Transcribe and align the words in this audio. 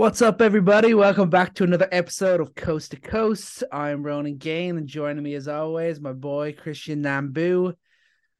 What's 0.00 0.22
up, 0.22 0.40
everybody? 0.40 0.94
Welcome 0.94 1.28
back 1.28 1.52
to 1.56 1.64
another 1.64 1.86
episode 1.92 2.40
of 2.40 2.54
Coast 2.54 2.92
to 2.92 2.96
Coast. 2.98 3.62
I'm 3.70 4.02
Ronan 4.02 4.38
Gain, 4.38 4.78
and 4.78 4.86
joining 4.86 5.22
me 5.22 5.34
as 5.34 5.46
always, 5.46 6.00
my 6.00 6.14
boy 6.14 6.54
Christian 6.54 7.02
Nambu. 7.02 7.74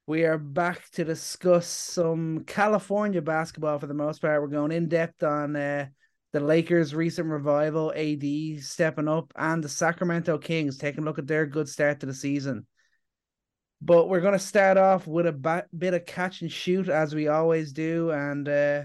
We 0.06 0.24
are 0.24 0.38
back 0.38 0.88
to 0.92 1.04
discuss 1.04 1.66
some 1.66 2.44
California 2.46 3.20
basketball 3.20 3.78
for 3.78 3.86
the 3.86 3.92
most 3.92 4.22
part. 4.22 4.40
We're 4.40 4.48
going 4.48 4.72
in 4.72 4.88
depth 4.88 5.22
on 5.22 5.54
uh, 5.54 5.88
the 6.32 6.40
Lakers' 6.40 6.94
recent 6.94 7.28
revival, 7.28 7.92
AD 7.94 8.62
stepping 8.62 9.06
up, 9.06 9.30
and 9.36 9.62
the 9.62 9.68
Sacramento 9.68 10.38
Kings 10.38 10.78
taking 10.78 11.02
a 11.02 11.04
look 11.04 11.18
at 11.18 11.26
their 11.26 11.44
good 11.44 11.68
start 11.68 12.00
to 12.00 12.06
the 12.06 12.14
season. 12.14 12.66
But 13.82 14.08
we're 14.08 14.22
going 14.22 14.32
to 14.32 14.38
start 14.38 14.78
off 14.78 15.06
with 15.06 15.26
a 15.26 15.32
ba- 15.32 15.66
bit 15.76 15.92
of 15.92 16.06
catch 16.06 16.40
and 16.40 16.50
shoot, 16.50 16.88
as 16.88 17.14
we 17.14 17.28
always 17.28 17.74
do, 17.74 18.12
and 18.12 18.48
uh, 18.48 18.82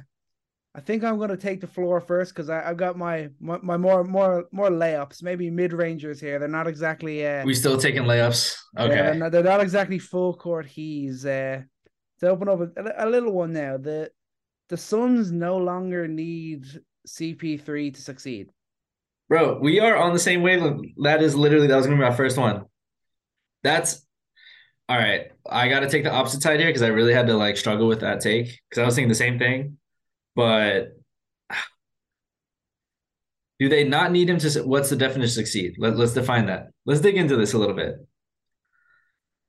I 0.75 0.81
think 0.81 1.05
I'm 1.05 1.17
going 1.17 1.29
to 1.29 1.37
take 1.37 1.61
the 1.61 1.67
floor 1.67 2.01
first 2.01 2.35
because 2.35 2.49
I've 2.49 2.75
got 2.75 2.97
my, 2.97 3.29
my, 3.39 3.57
my 3.61 3.77
more 3.77 4.03
more 4.03 4.45
more 4.51 4.69
layups, 4.69 5.23
maybe 5.23 5.49
mid 5.49 5.71
rangers 5.71 6.19
here. 6.19 6.37
They're 6.37 6.49
not 6.49 6.67
exactly. 6.67 7.25
Uh, 7.25 7.45
we 7.45 7.53
still 7.53 7.77
taking 7.77 8.03
layups. 8.03 8.57
Okay. 8.77 8.93
Yeah, 8.93 9.01
they're, 9.03 9.15
not, 9.15 9.31
they're, 9.31 9.43
not, 9.43 9.61
exactly 9.61 9.99
full 9.99 10.33
court 10.33 10.65
he's. 10.65 11.25
Uh, 11.25 11.61
to 12.19 12.27
open 12.27 12.49
up 12.49 12.59
a, 12.59 13.05
a, 13.05 13.09
little 13.09 13.31
one 13.31 13.53
now, 13.53 13.77
the 13.77 14.11
the 14.67 14.75
Suns 14.75 15.31
no 15.31 15.57
longer 15.57 16.09
need 16.09 16.65
CP3 17.07 17.93
to 17.93 18.01
succeed. 18.01 18.49
Bro, 19.29 19.59
we 19.59 19.79
are 19.79 19.95
on 19.95 20.11
the 20.11 20.19
same 20.19 20.41
wavelength. 20.41 20.87
That 21.03 21.23
is 21.23 21.35
literally 21.35 21.67
that 21.67 21.75
was 21.77 21.85
gonna 21.85 21.97
be 21.97 22.03
my 22.03 22.15
first 22.15 22.37
one. 22.37 22.65
That's 23.63 24.05
all 24.89 24.97
right. 24.97 25.31
I 25.49 25.69
got 25.69 25.79
to 25.79 25.89
take 25.89 26.03
the 26.03 26.11
opposite 26.11 26.41
side 26.41 26.59
here 26.59 26.67
because 26.67 26.81
I 26.81 26.87
really 26.87 27.13
had 27.13 27.27
to 27.27 27.37
like 27.37 27.55
struggle 27.55 27.87
with 27.87 28.01
that 28.01 28.19
take 28.19 28.59
because 28.69 28.81
I 28.81 28.85
was 28.85 28.95
thinking 28.95 29.09
the 29.09 29.15
same 29.15 29.39
thing. 29.39 29.77
But 30.35 30.97
do 33.59 33.69
they 33.69 33.83
not 33.83 34.11
need 34.11 34.29
him 34.29 34.37
to? 34.39 34.63
What's 34.63 34.89
the 34.89 34.95
definition 34.95 35.23
of 35.23 35.31
succeed? 35.31 35.75
Let, 35.77 35.97
let's 35.97 36.13
define 36.13 36.47
that. 36.47 36.67
Let's 36.85 37.01
dig 37.01 37.17
into 37.17 37.35
this 37.35 37.53
a 37.53 37.57
little 37.57 37.75
bit. 37.75 37.95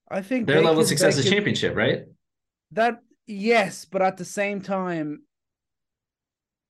I 0.08 0.22
think 0.22 0.46
their 0.46 0.62
level 0.62 0.83
of 0.83 0.88
success 0.88 1.19
is 1.19 1.28
championship, 1.28 1.74
right? 1.74 2.02
That 2.72 3.00
yes, 3.27 3.84
but 3.84 4.02
at 4.02 4.16
the 4.16 4.24
same 4.24 4.61
time, 4.61 5.22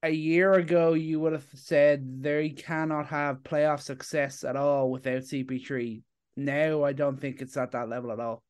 a 0.02 0.10
year 0.10 0.52
ago 0.54 0.94
you 0.94 1.20
would 1.20 1.32
have 1.32 1.46
said 1.54 2.22
they 2.22 2.50
cannot 2.50 3.06
have 3.06 3.42
playoff 3.42 3.80
success 3.80 4.44
at 4.44 4.56
all 4.56 4.90
without 4.90 5.22
CP3. 5.22 6.02
Now 6.36 6.84
I 6.84 6.92
don't 6.92 7.20
think 7.20 7.40
it's 7.40 7.56
at 7.56 7.72
that 7.72 7.88
level 7.88 8.12
at 8.12 8.20
all. 8.20 8.42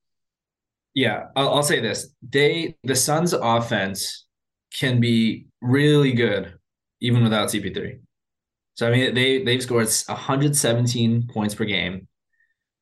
Yeah, 0.94 1.26
I'll, 1.34 1.54
I'll 1.54 1.62
say 1.62 1.80
this: 1.80 2.14
they 2.26 2.76
the 2.84 2.94
Suns' 2.94 3.32
offense 3.32 4.25
can 4.72 5.00
be 5.00 5.46
really 5.60 6.12
good 6.12 6.54
even 7.00 7.22
without 7.22 7.48
CP3. 7.48 8.00
So 8.74 8.86
I 8.86 8.90
mean 8.90 9.14
they 9.14 9.42
they've 9.42 9.62
scored 9.62 9.88
117 10.06 11.28
points 11.28 11.54
per 11.54 11.64
game, 11.64 12.08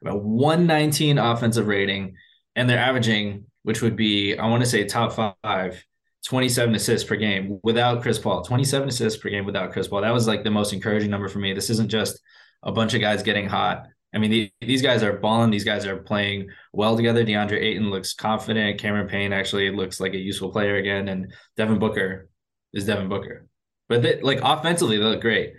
about 0.03 0.23
119 0.23 1.19
offensive 1.19 1.67
rating, 1.67 2.17
and 2.57 2.69
they're 2.69 2.79
averaging, 2.79 3.47
which 3.63 3.81
would 3.83 3.97
be 3.97 4.37
I 4.37 4.47
want 4.49 4.63
to 4.63 4.69
say 4.69 4.85
top 4.85 5.13
five, 5.43 5.85
27 6.27 6.75
assists 6.75 7.09
per 7.09 7.17
game 7.17 7.61
without 7.63 8.03
Chris 8.03 8.19
Paul. 8.19 8.43
27 8.43 8.89
assists 8.89 9.21
per 9.21 9.29
game 9.29 9.45
without 9.45 9.73
Chris 9.73 9.89
Paul. 9.89 10.01
That 10.03 10.13
was 10.13 10.27
like 10.27 10.43
the 10.43 10.51
most 10.51 10.73
encouraging 10.73 11.11
number 11.11 11.29
for 11.29 11.39
me. 11.39 11.53
This 11.53 11.71
isn't 11.71 11.91
just 11.91 12.21
a 12.63 12.73
bunch 12.73 12.95
of 12.95 13.01
guys 13.01 13.23
getting 13.23 13.49
hot. 13.49 13.87
I 14.15 14.19
mean, 14.19 14.31
the, 14.31 14.51
these 14.61 14.83
guys 14.83 15.03
are 15.03 15.19
balling. 15.19 15.51
These 15.51 15.65
guys 15.65 15.87
are 15.87 15.97
playing 15.97 16.49
well 16.73 16.97
together. 16.97 17.25
DeAndre 17.25 17.61
Ayton 17.61 17.91
looks 17.91 18.15
confident. 18.15 18.79
Cameron 18.81 19.09
Payne 19.09 19.33
actually 19.33 19.71
looks 19.71 19.99
like 19.99 20.15
a 20.15 20.19
useful 20.19 20.53
player 20.53 20.77
again, 20.77 21.09
and 21.09 21.33
Devin 21.57 21.79
Booker 21.79 22.29
is 22.73 22.87
Devin 22.87 23.09
Booker. 23.09 23.47
But 23.89 24.03
they, 24.03 24.21
like 24.21 24.41
offensively, 24.43 24.99
they 24.99 25.05
look 25.05 25.21
great. 25.21 25.55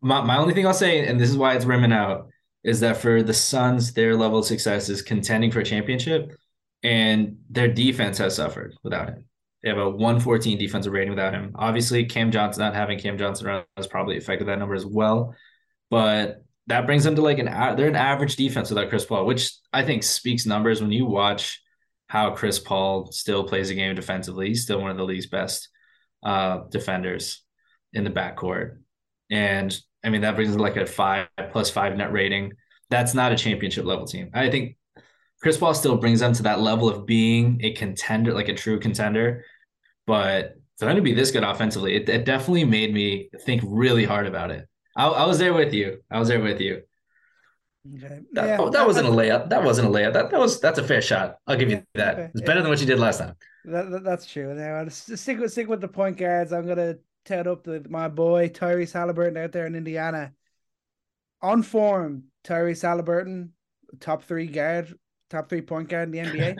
My 0.00 0.22
my 0.22 0.38
only 0.38 0.54
thing 0.54 0.66
I'll 0.66 0.74
say, 0.74 1.06
and 1.06 1.18
this 1.18 1.30
is 1.30 1.36
why 1.36 1.54
it's 1.54 1.64
rimming 1.64 1.92
out, 1.92 2.28
is 2.62 2.80
that 2.80 2.96
for 2.96 3.22
the 3.22 3.34
Suns, 3.34 3.92
their 3.92 4.16
level 4.16 4.38
of 4.38 4.46
success 4.46 4.88
is 4.88 5.02
contending 5.02 5.50
for 5.50 5.60
a 5.60 5.64
championship, 5.64 6.32
and 6.82 7.38
their 7.50 7.68
defense 7.68 8.18
has 8.18 8.36
suffered 8.36 8.74
without 8.84 9.08
him. 9.08 9.24
They 9.62 9.68
have 9.68 9.78
a 9.78 9.90
114 9.90 10.58
defensive 10.58 10.92
rating 10.92 11.10
without 11.10 11.34
him. 11.34 11.52
Obviously, 11.56 12.04
Cam 12.06 12.30
Johnson 12.30 12.62
not 12.62 12.74
having 12.74 12.98
Cam 12.98 13.18
Johnson 13.18 13.46
around 13.46 13.64
has 13.76 13.86
probably 13.86 14.16
affected 14.16 14.48
that 14.48 14.58
number 14.58 14.74
as 14.74 14.86
well. 14.86 15.34
But 15.90 16.44
that 16.70 16.86
brings 16.86 17.04
them 17.04 17.16
to 17.16 17.22
like 17.22 17.38
an 17.38 17.46
they're 17.76 17.88
an 17.88 17.96
average 17.96 18.36
defense 18.36 18.70
without 18.70 18.88
Chris 18.88 19.04
Paul, 19.04 19.26
which 19.26 19.52
I 19.72 19.84
think 19.84 20.02
speaks 20.02 20.46
numbers 20.46 20.80
when 20.80 20.92
you 20.92 21.06
watch 21.06 21.60
how 22.06 22.30
Chris 22.34 22.58
Paul 22.58 23.10
still 23.12 23.44
plays 23.44 23.70
a 23.70 23.74
game 23.74 23.94
defensively. 23.94 24.48
He's 24.48 24.62
still 24.62 24.80
one 24.80 24.90
of 24.90 24.96
the 24.96 25.04
league's 25.04 25.26
best 25.26 25.68
uh, 26.22 26.60
defenders 26.70 27.44
in 27.92 28.04
the 28.04 28.10
backcourt. 28.10 28.78
And 29.30 29.76
I 30.04 30.10
mean 30.10 30.22
that 30.22 30.36
brings 30.36 30.56
like 30.56 30.76
a 30.76 30.86
five 30.86 31.28
plus 31.52 31.70
five 31.70 31.96
net 31.96 32.12
rating. 32.12 32.52
That's 32.88 33.14
not 33.14 33.32
a 33.32 33.36
championship 33.36 33.84
level 33.84 34.06
team. 34.06 34.30
I 34.32 34.50
think 34.50 34.76
Chris 35.42 35.56
Paul 35.56 35.74
still 35.74 35.96
brings 35.96 36.20
them 36.20 36.32
to 36.34 36.42
that 36.44 36.60
level 36.60 36.88
of 36.88 37.06
being 37.06 37.60
a 37.62 37.72
contender, 37.72 38.34
like 38.34 38.48
a 38.48 38.54
true 38.54 38.78
contender. 38.78 39.44
But 40.06 40.54
for 40.78 40.86
them 40.86 40.96
to 40.96 41.02
be 41.02 41.14
this 41.14 41.30
good 41.30 41.44
offensively, 41.44 41.96
it, 41.96 42.08
it 42.08 42.24
definitely 42.24 42.64
made 42.64 42.92
me 42.92 43.30
think 43.44 43.62
really 43.64 44.04
hard 44.04 44.26
about 44.26 44.50
it. 44.50 44.66
I, 44.96 45.06
I 45.06 45.26
was 45.26 45.38
there 45.38 45.54
with 45.54 45.72
you. 45.72 46.02
I 46.10 46.18
was 46.18 46.28
there 46.28 46.40
with 46.40 46.60
you. 46.60 46.82
Okay. 47.96 48.20
That, 48.32 48.46
yeah, 48.46 48.56
oh, 48.60 48.70
that 48.70 48.86
wasn't 48.86 49.06
a 49.06 49.10
layup. 49.10 49.48
That 49.48 49.64
wasn't 49.64 49.88
a 49.88 49.90
layup. 49.90 50.12
That 50.12 50.30
that 50.30 50.38
was 50.38 50.60
that's 50.60 50.78
a 50.78 50.84
fair 50.84 51.00
shot. 51.00 51.36
I'll 51.46 51.56
give 51.56 51.70
you 51.70 51.82
that. 51.94 52.14
Okay. 52.14 52.30
It's 52.34 52.42
better 52.42 52.56
yeah. 52.56 52.62
than 52.62 52.70
what 52.70 52.80
you 52.80 52.86
did 52.86 52.98
last 52.98 53.18
time. 53.18 53.34
That, 53.64 53.90
that 53.90 54.04
that's 54.04 54.26
true. 54.26 54.54
Now 54.54 54.86
stick 54.88 55.38
with 55.38 55.52
stick 55.52 55.68
with 55.68 55.80
the 55.80 55.88
point 55.88 56.18
guards. 56.18 56.52
I'm 56.52 56.66
gonna 56.66 56.96
tout 57.24 57.46
up 57.46 57.64
the, 57.64 57.86
my 57.88 58.08
boy 58.08 58.48
Tyrese 58.48 58.92
Haliburton 58.92 59.38
out 59.38 59.52
there 59.52 59.66
in 59.66 59.74
Indiana. 59.74 60.32
On 61.40 61.62
form, 61.62 62.24
Tyrese 62.44 62.84
Haliburton, 62.84 63.50
top 63.98 64.24
three 64.24 64.46
guard, 64.46 64.94
top 65.30 65.48
three 65.48 65.62
point 65.62 65.88
guard 65.88 66.12
in 66.14 66.22
the 66.24 66.30
NBA. 66.30 66.56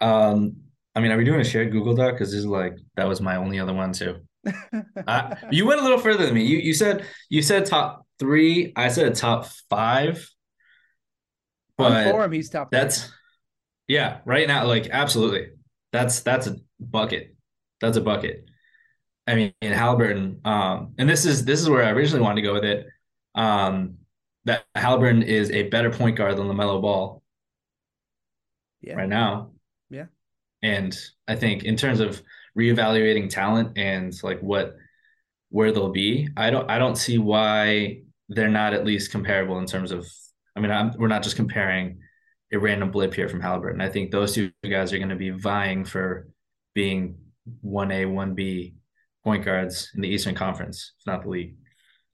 um, 0.00 0.56
I 0.94 1.00
mean, 1.00 1.12
are 1.12 1.18
we 1.18 1.24
doing 1.24 1.40
a 1.40 1.44
shared 1.44 1.70
Google 1.70 1.94
Doc? 1.94 2.12
Because 2.12 2.30
this 2.30 2.38
is 2.38 2.46
like 2.46 2.78
that 2.96 3.06
was 3.06 3.20
my 3.20 3.36
only 3.36 3.58
other 3.58 3.74
one 3.74 3.92
too 3.92 4.22
uh, 5.06 5.34
you 5.50 5.66
went 5.66 5.80
a 5.80 5.82
little 5.82 5.98
further 5.98 6.26
than 6.26 6.34
me. 6.34 6.44
You 6.44 6.58
you 6.58 6.74
said 6.74 7.04
you 7.28 7.42
said 7.42 7.66
top 7.66 8.06
three. 8.18 8.72
I 8.76 8.88
said 8.88 9.14
top 9.14 9.46
five. 9.70 10.28
But 11.76 12.10
For 12.10 12.24
him, 12.24 12.32
he's 12.32 12.50
top. 12.50 12.70
That's 12.70 13.10
yeah. 13.88 14.18
Right 14.24 14.46
now, 14.46 14.66
like 14.66 14.88
absolutely. 14.90 15.48
That's 15.92 16.20
that's 16.20 16.46
a 16.46 16.56
bucket. 16.78 17.34
That's 17.80 17.96
a 17.96 18.00
bucket. 18.00 18.48
I 19.26 19.34
mean, 19.34 19.52
in 19.62 19.72
Haliburton, 19.72 20.46
um, 20.46 20.94
and 20.98 21.08
this 21.08 21.24
is 21.24 21.44
this 21.44 21.60
is 21.60 21.68
where 21.68 21.82
I 21.82 21.90
originally 21.90 22.22
wanted 22.22 22.42
to 22.42 22.48
go 22.48 22.54
with 22.54 22.64
it. 22.64 22.86
Um, 23.34 23.98
that 24.44 24.64
Haliburton 24.76 25.24
is 25.24 25.50
a 25.50 25.64
better 25.64 25.90
point 25.90 26.16
guard 26.16 26.36
than 26.36 26.46
LaMelo 26.46 26.80
Ball. 26.80 27.22
Yeah. 28.82 28.94
Right 28.94 29.08
now. 29.08 29.52
Yeah. 29.88 30.06
And 30.62 30.96
I 31.26 31.36
think 31.36 31.64
in 31.64 31.76
terms 31.76 32.00
of 32.00 32.22
reevaluating 32.58 33.30
talent 33.30 33.76
and 33.76 34.14
like 34.22 34.40
what 34.40 34.76
where 35.50 35.72
they'll 35.72 35.92
be, 35.92 36.28
I 36.36 36.50
don't 36.50 36.68
I 36.70 36.78
don't 36.78 36.96
see 36.96 37.18
why 37.18 38.02
they're 38.28 38.48
not 38.48 38.74
at 38.74 38.84
least 38.84 39.12
comparable 39.12 39.58
in 39.58 39.66
terms 39.66 39.92
of. 39.92 40.06
I 40.56 40.60
mean, 40.60 40.70
I'm, 40.70 40.92
we're 40.96 41.08
not 41.08 41.24
just 41.24 41.36
comparing 41.36 41.98
a 42.52 42.58
random 42.58 42.90
blip 42.90 43.12
here 43.12 43.28
from 43.28 43.40
Haliburton. 43.40 43.82
I 43.82 43.88
think 43.88 44.10
those 44.10 44.34
two 44.34 44.52
guys 44.68 44.92
are 44.92 44.98
going 44.98 45.08
to 45.08 45.16
be 45.16 45.30
vying 45.30 45.84
for 45.84 46.28
being 46.74 47.16
one 47.60 47.90
A, 47.90 48.06
one 48.06 48.34
B 48.34 48.74
point 49.24 49.44
guards 49.44 49.90
in 49.94 50.02
the 50.02 50.08
Eastern 50.08 50.34
Conference, 50.34 50.92
if 51.00 51.06
not 51.06 51.22
the 51.22 51.28
league. 51.28 51.56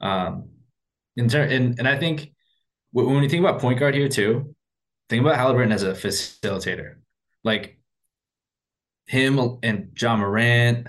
Um, 0.01 0.51
in 1.17 1.29
ter- 1.29 1.43
and 1.43 1.79
and 1.79 1.87
I 1.87 1.99
think 1.99 2.33
when 2.93 3.23
you 3.23 3.29
think 3.29 3.45
about 3.45 3.61
point 3.61 3.79
guard 3.79 3.95
here 3.95 4.09
too, 4.09 4.55
think 5.09 5.23
about 5.23 5.39
Haliburton 5.39 5.73
as 5.73 5.83
a 5.83 5.93
facilitator. 5.93 6.95
Like 7.45 7.80
him 9.11 9.59
and 9.65 9.91
Ja 10.01 10.17
Morant, 10.17 10.87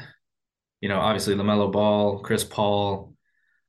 you 0.79 0.87
know, 0.87 0.99
obviously 0.99 1.33
LaMelo 1.33 1.71
Ball, 1.71 2.19
Chris 2.19 2.43
Paul, 2.43 3.15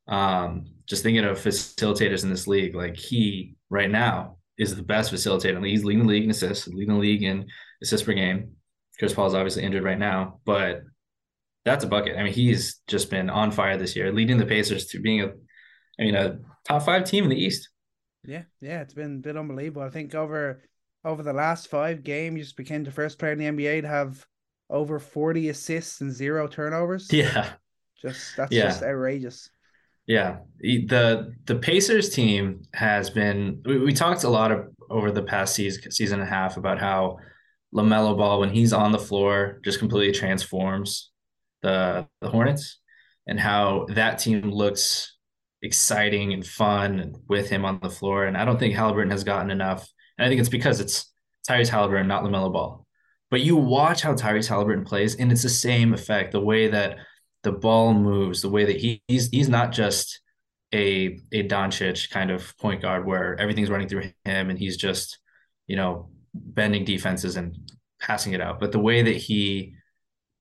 um, 0.09 0.67
just 0.87 1.03
thinking 1.03 1.25
of 1.25 1.38
facilitators 1.38 2.23
in 2.23 2.29
this 2.29 2.47
league, 2.47 2.75
like 2.75 2.94
he 2.94 3.55
right 3.71 3.91
now 3.91 4.37
is 4.59 4.76
the 4.76 4.82
best 4.82 5.11
facilitator. 5.11 5.67
He's 5.67 5.87
leading 5.87 6.03
the 6.03 6.09
league 6.11 6.25
in 6.25 6.31
assists, 6.31 6.69
leading 6.69 6.93
the 6.93 7.00
league 7.00 7.23
in 7.23 7.47
assists 7.82 8.05
per 8.05 8.12
game. 8.12 8.53
Chris 8.99 9.15
Paul 9.15 9.29
is 9.29 9.35
obviously 9.35 9.62
injured 9.62 9.85
right 9.85 9.99
now, 9.99 10.41
but 10.44 10.82
that's 11.65 11.85
a 11.85 11.88
bucket. 11.88 12.19
I 12.19 12.23
mean, 12.23 12.35
he's 12.35 12.82
just 12.88 13.09
been 13.09 13.31
on 13.31 13.53
fire 13.53 13.79
this 13.79 13.97
year, 13.97 14.12
leading 14.12 14.37
the 14.37 14.44
Pacers 14.44 14.85
to 14.88 15.00
being 15.00 15.23
a, 15.23 15.29
I 15.99 16.03
mean, 16.05 16.15
a 16.15 16.41
top 16.69 16.82
five 16.82 17.05
team 17.05 17.25
in 17.25 17.31
the 17.31 17.43
East. 17.43 17.71
Yeah, 18.23 18.43
yeah, 18.61 18.82
it's 18.82 18.93
been 18.93 19.23
been 19.23 19.38
unbelievable. 19.38 19.81
I 19.81 19.88
think 19.88 20.15
over 20.15 20.62
over 21.06 21.23
the 21.23 21.32
last 21.32 21.69
five 21.69 22.05
games, 22.05 22.41
just 22.41 22.56
became 22.59 22.85
the 22.85 22.91
first 22.91 23.19
player 23.19 23.32
in 23.32 23.38
the 23.38 23.47
NBA 23.47 23.81
to 23.81 23.88
have 23.88 24.26
over 24.73 24.99
40 24.99 25.51
assists 25.51 26.01
and 26.01 26.13
zero 26.13 26.49
turnovers. 26.49 27.13
Yeah. 27.13 27.51
Just 28.01 28.37
that's 28.37 28.51
yeah. 28.51 28.65
just 28.65 28.83
outrageous. 28.83 29.51
Yeah. 30.07 30.39
The 30.61 31.33
the 31.45 31.57
Pacers 31.57 32.11
team 32.11 32.63
has 32.75 33.11
been 33.11 33.63
we, 33.65 33.79
we 33.79 33.93
talked 33.93 34.25
a 34.25 34.29
lot 34.29 34.51
of 34.51 34.67
over 34.91 35.13
the 35.13 35.23
past 35.23 35.55
season 35.55 35.93
season 35.93 36.21
and 36.21 36.29
a 36.29 36.33
half 36.33 36.57
about 36.57 36.81
how 36.81 37.19
LaMelo 37.73 38.17
Ball 38.17 38.41
when 38.41 38.51
he's 38.51 38.73
on 38.73 38.91
the 38.91 38.99
floor 38.99 39.61
just 39.65 39.79
completely 39.79 40.13
transforms 40.13 41.13
the 41.63 42.09
the 42.21 42.29
Hornets. 42.29 42.81
and 43.29 43.39
how 43.39 43.87
that 43.91 44.19
team 44.19 44.51
looks 44.51 45.17
exciting 45.63 46.33
and 46.33 46.45
fun 46.45 47.15
with 47.29 47.49
him 47.49 47.65
on 47.65 47.79
the 47.81 47.91
floor. 47.91 48.25
And 48.25 48.37
I 48.37 48.45
don't 48.45 48.59
think 48.59 48.75
Haliburton 48.75 49.13
has 49.13 49.25
gotten 49.25 49.51
enough. 49.51 49.89
And 50.19 50.27
I 50.27 50.29
think 50.29 50.41
it's 50.41 50.49
because 50.49 50.81
it's 50.81 51.13
Tyrese 51.49 51.71
Haliburton, 51.71 52.07
not 52.07 52.25
LaMelo 52.25 52.53
Ball. 52.53 52.81
But 53.32 53.40
you 53.40 53.56
watch 53.56 54.02
how 54.02 54.12
Tyrese 54.12 54.50
Haliburton 54.50 54.84
plays, 54.84 55.14
and 55.17 55.32
it's 55.32 55.43
the 55.43 55.49
same 55.49 55.94
effect. 55.94 56.32
The 56.32 56.40
way 56.40 56.69
that 56.69 56.99
the 57.43 57.52
ball 57.52 57.94
moves, 57.94 58.43
the 58.43 58.50
way 58.50 58.67
that 58.67 58.76
he, 58.76 59.02
he's 59.08 59.31
he's 59.31 59.49
not 59.49 59.73
just 59.73 60.20
a 60.75 61.19
a 61.32 61.49
Doncic 61.49 62.11
kind 62.11 62.31
of 62.31 62.55
point 62.58 62.82
guard 62.82 63.06
where 63.06 63.40
everything's 63.40 63.70
running 63.70 63.88
through 63.88 64.11
him 64.26 64.50
and 64.50 64.58
he's 64.58 64.76
just, 64.76 65.19
you 65.67 65.76
know, 65.76 66.11
bending 66.34 66.84
defenses 66.84 67.37
and 67.37 67.56
passing 68.02 68.34
it 68.34 68.43
out. 68.43 68.61
But 68.61 68.70
the 68.70 68.79
way 68.79 69.00
that 69.00 69.17
he 69.17 69.76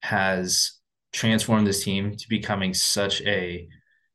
has 0.02 0.74
transformed 1.14 1.68
this 1.68 1.86
team 1.86 2.18
to 2.18 2.28
becoming 2.28 2.74
such 2.74 3.22
a 3.22 3.70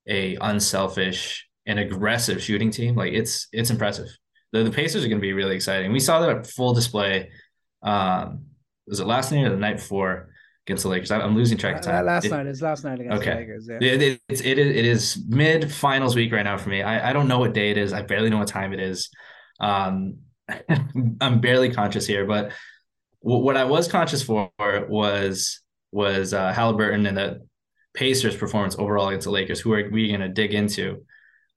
a 0.07 0.37
unselfish 0.43 1.49
and 1.65 1.79
aggressive 1.79 2.43
shooting 2.43 2.71
team. 2.71 2.95
Like 2.95 3.15
it's 3.15 3.49
it's 3.53 3.71
impressive. 3.71 4.09
The 4.53 4.65
the 4.65 4.71
Pacers 4.71 5.03
are 5.03 5.09
going 5.09 5.19
to 5.19 5.27
be 5.27 5.33
really 5.33 5.57
exciting. 5.57 5.93
We 5.93 6.01
saw 6.01 6.21
that 6.21 6.47
full 6.47 6.75
display. 6.75 7.31
Um, 7.83 8.45
was 8.87 9.01
it 9.01 9.07
last 9.07 9.33
night 9.33 9.45
or 9.45 9.51
the 9.51 9.57
night 9.57 9.77
before 9.77 10.31
against 10.67 10.83
the 10.83 10.89
Lakers? 10.89 11.11
I'm 11.11 11.35
losing 11.35 11.59
track 11.59 11.77
of 11.77 11.83
time. 11.83 12.05
last 12.07 12.25
it, 12.25 12.31
night 12.31 12.47
is 12.47 12.63
last 12.63 12.85
night 12.85 13.01
against 13.01 13.19
okay. 13.19 13.31
the 13.31 13.37
Lakers. 13.37 13.69
Yeah. 13.69 13.77
It, 13.77 14.03
it, 14.03 14.21
it, 14.29 14.47
it, 14.47 14.59
is, 14.59 14.77
it 14.77 14.85
is 14.85 15.25
mid 15.29 15.73
finals 15.73 16.17
week 16.17 16.33
right 16.33 16.45
now 16.45 16.57
for 16.57 16.69
me. 16.69 16.83
I, 16.83 17.11
I 17.11 17.13
don't 17.13 17.29
know 17.29 17.39
what 17.39 17.53
day 17.53 17.71
it 17.71 17.79
is. 17.79 17.93
I 17.93 18.03
barely 18.03 18.31
know 18.31 18.39
what 18.39 18.49
time 18.49 18.73
it 18.73 18.81
is. 18.81 19.11
Um, 19.61 20.19
I'm 21.21 21.41
barely 21.41 21.73
conscious 21.73 22.07
here, 22.07 22.25
but 22.25 22.53
w- 23.23 23.43
what 23.43 23.57
I 23.57 23.65
was 23.65 23.89
conscious 23.89 24.23
for 24.23 24.51
was 24.59 25.61
was 25.93 26.35
uh, 26.35 26.53
Haliburton 26.53 27.09
and 27.09 27.17
the 27.17 27.47
Pacers' 27.97 28.37
performance 28.37 28.77
overall 28.79 29.09
against 29.09 29.25
the 29.25 29.31
Lakers, 29.31 29.61
who 29.61 29.73
are 29.73 29.89
we 29.91 30.09
going 30.09 30.21
to 30.21 30.29
dig 30.29 30.55
into? 30.55 31.05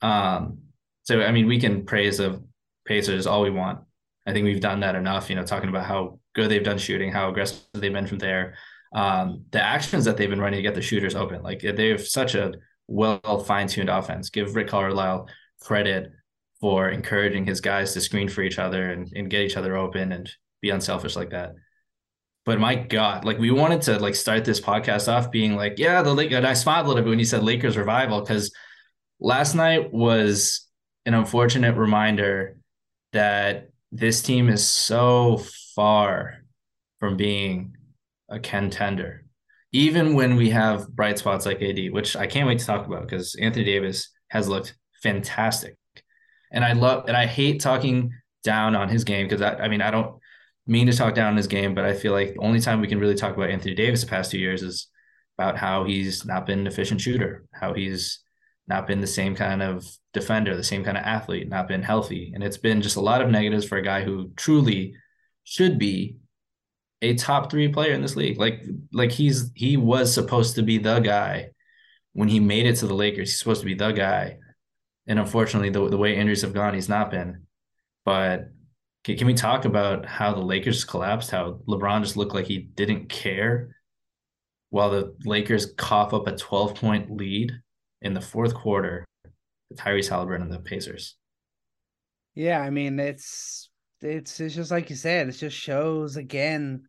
Um, 0.01 0.59
so, 1.03 1.21
I 1.21 1.31
mean, 1.31 1.47
we 1.47 1.59
can 1.59 1.85
praise 1.85 2.17
the 2.17 2.43
Pacers 2.85 3.27
all 3.27 3.41
we 3.41 3.49
want. 3.49 3.79
I 4.25 4.33
think 4.33 4.45
we've 4.45 4.61
done 4.61 4.79
that 4.79 4.95
enough, 4.95 5.29
you 5.29 5.35
know, 5.35 5.43
talking 5.43 5.69
about 5.69 5.85
how 5.85 6.18
good 6.35 6.49
they've 6.49 6.63
done 6.63 6.77
shooting, 6.77 7.11
how 7.11 7.29
aggressive 7.29 7.59
they've 7.73 7.93
been 7.93 8.07
from 8.07 8.19
there. 8.19 8.55
Um, 8.93 9.45
the 9.51 9.61
actions 9.61 10.05
that 10.05 10.17
they've 10.17 10.29
been 10.29 10.41
running 10.41 10.57
to 10.57 10.63
get 10.63 10.75
the 10.75 10.81
shooters 10.81 11.15
open, 11.15 11.43
like 11.43 11.61
they 11.61 11.89
have 11.89 12.05
such 12.05 12.35
a 12.35 12.53
well 12.87 13.43
fine-tuned 13.45 13.89
offense. 13.89 14.29
Give 14.29 14.55
Rick 14.55 14.67
Carlisle 14.67 15.29
credit 15.61 16.11
for 16.59 16.89
encouraging 16.89 17.45
his 17.45 17.61
guys 17.61 17.93
to 17.93 18.01
screen 18.01 18.27
for 18.27 18.41
each 18.41 18.59
other 18.59 18.91
and, 18.91 19.11
and 19.15 19.29
get 19.29 19.41
each 19.41 19.57
other 19.57 19.77
open 19.77 20.11
and 20.11 20.29
be 20.61 20.71
unselfish 20.71 21.15
like 21.15 21.29
that. 21.29 21.53
But 22.45 22.59
my 22.59 22.75
God, 22.75 23.25
like 23.25 23.37
we 23.37 23.51
wanted 23.51 23.83
to 23.83 23.99
like 23.99 24.15
start 24.15 24.43
this 24.43 24.59
podcast 24.59 25.11
off 25.11 25.31
being 25.31 25.55
like, 25.55 25.77
yeah, 25.77 26.01
the 26.01 26.13
Lake. 26.13 26.31
And 26.31 26.47
I 26.47 26.53
smiled 26.53 26.85
a 26.85 26.89
little 26.89 27.03
bit 27.03 27.09
when 27.09 27.19
you 27.19 27.25
said 27.25 27.43
Lakers 27.43 27.77
revival 27.77 28.21
because 28.21 28.51
last 29.19 29.55
night 29.55 29.93
was 29.93 30.67
an 31.05 31.13
unfortunate 31.13 31.75
reminder 31.75 32.57
that 33.13 33.69
this 33.91 34.21
team 34.21 34.49
is 34.49 34.67
so 34.67 35.43
far 35.79 36.33
from 36.99 37.15
being 37.15 37.73
a 38.27 38.37
contender. 38.37 39.23
Even 39.71 40.13
when 40.13 40.35
we 40.35 40.49
have 40.49 40.89
bright 40.89 41.17
spots 41.17 41.45
like 41.45 41.61
AD, 41.61 41.93
which 41.93 42.17
I 42.17 42.27
can't 42.27 42.49
wait 42.49 42.59
to 42.59 42.65
talk 42.65 42.85
about 42.85 43.03
because 43.03 43.33
Anthony 43.35 43.63
Davis 43.63 44.09
has 44.27 44.49
looked 44.49 44.75
fantastic. 45.01 45.77
And 46.51 46.65
I 46.65 46.73
love 46.73 47.05
and 47.07 47.15
I 47.15 47.27
hate 47.27 47.61
talking 47.61 48.11
down 48.43 48.75
on 48.75 48.89
his 48.89 49.05
game 49.05 49.25
because 49.25 49.41
I, 49.41 49.53
I 49.55 49.67
mean 49.69 49.81
I 49.81 49.89
don't 49.89 50.17
mean 50.67 50.87
to 50.87 50.91
talk 50.91 51.15
down 51.15 51.27
on 51.27 51.37
his 51.37 51.47
game, 51.47 51.73
but 51.73 51.85
I 51.85 51.93
feel 51.93 52.11
like 52.11 52.33
the 52.33 52.41
only 52.41 52.59
time 52.59 52.81
we 52.81 52.87
can 52.89 52.99
really 52.99 53.15
talk 53.15 53.37
about 53.37 53.49
Anthony 53.49 53.73
Davis 53.73 54.01
the 54.01 54.07
past 54.07 54.31
two 54.31 54.37
years 54.37 54.61
is 54.61 54.89
about 55.37 55.55
how 55.55 55.85
he's 55.85 56.25
not 56.25 56.45
been 56.45 56.59
an 56.59 56.67
efficient 56.67 56.99
shooter, 56.99 57.45
how 57.53 57.73
he's 57.73 58.19
not 58.67 58.85
been 58.85 58.99
the 58.99 59.07
same 59.07 59.33
kind 59.33 59.61
of 59.61 59.87
defender, 60.11 60.57
the 60.57 60.61
same 60.61 60.83
kind 60.83 60.97
of 60.97 61.05
athlete, 61.05 61.47
not 61.47 61.69
been 61.69 61.83
healthy. 61.83 62.33
And 62.35 62.43
it's 62.43 62.57
been 62.57 62.81
just 62.81 62.97
a 62.97 63.01
lot 63.01 63.21
of 63.21 63.29
negatives 63.29 63.63
for 63.63 63.77
a 63.77 63.81
guy 63.81 64.03
who 64.03 64.31
truly 64.35 64.93
should 65.49 65.79
be 65.79 66.17
a 67.01 67.15
top 67.15 67.49
three 67.49 67.67
player 67.69 67.93
in 67.93 68.01
this 68.03 68.15
league. 68.15 68.37
Like, 68.37 68.63
like 68.93 69.11
he's 69.11 69.51
he 69.55 69.77
was 69.77 70.13
supposed 70.13 70.55
to 70.55 70.61
be 70.61 70.77
the 70.77 70.99
guy 70.99 71.49
when 72.13 72.29
he 72.29 72.39
made 72.39 72.67
it 72.67 72.75
to 72.77 72.87
the 72.87 72.93
Lakers. 72.93 73.29
He's 73.29 73.39
supposed 73.39 73.61
to 73.61 73.65
be 73.65 73.73
the 73.73 73.91
guy. 73.91 74.37
And 75.07 75.17
unfortunately, 75.17 75.71
the, 75.71 75.89
the 75.89 75.97
way 75.97 76.15
injuries 76.15 76.43
have 76.43 76.53
gone, 76.53 76.75
he's 76.75 76.89
not 76.89 77.09
been. 77.09 77.47
But 78.05 78.51
can, 79.03 79.17
can 79.17 79.25
we 79.25 79.33
talk 79.33 79.65
about 79.65 80.05
how 80.05 80.33
the 80.33 80.41
Lakers 80.41 80.83
collapsed? 80.83 81.31
How 81.31 81.61
LeBron 81.67 82.03
just 82.03 82.15
looked 82.15 82.35
like 82.35 82.45
he 82.45 82.59
didn't 82.59 83.09
care, 83.09 83.75
while 84.69 84.91
the 84.91 85.15
Lakers 85.25 85.73
cough 85.77 86.13
up 86.13 86.27
a 86.27 86.35
12 86.37 86.75
point 86.75 87.09
lead 87.09 87.53
in 88.03 88.13
the 88.13 88.21
fourth 88.21 88.53
quarter 88.53 89.03
Tyrese 89.73 90.09
Haliburton 90.09 90.43
and 90.43 90.53
the 90.53 90.59
Pacers. 90.59 91.15
Yeah, 92.35 92.59
I 92.59 92.69
mean 92.69 92.99
it's 92.99 93.69
it's 94.01 94.39
it's 94.39 94.55
just 94.55 94.71
like 94.71 94.89
you 94.89 94.95
said, 94.95 95.27
it 95.29 95.33
just 95.33 95.57
shows 95.57 96.17
again 96.17 96.83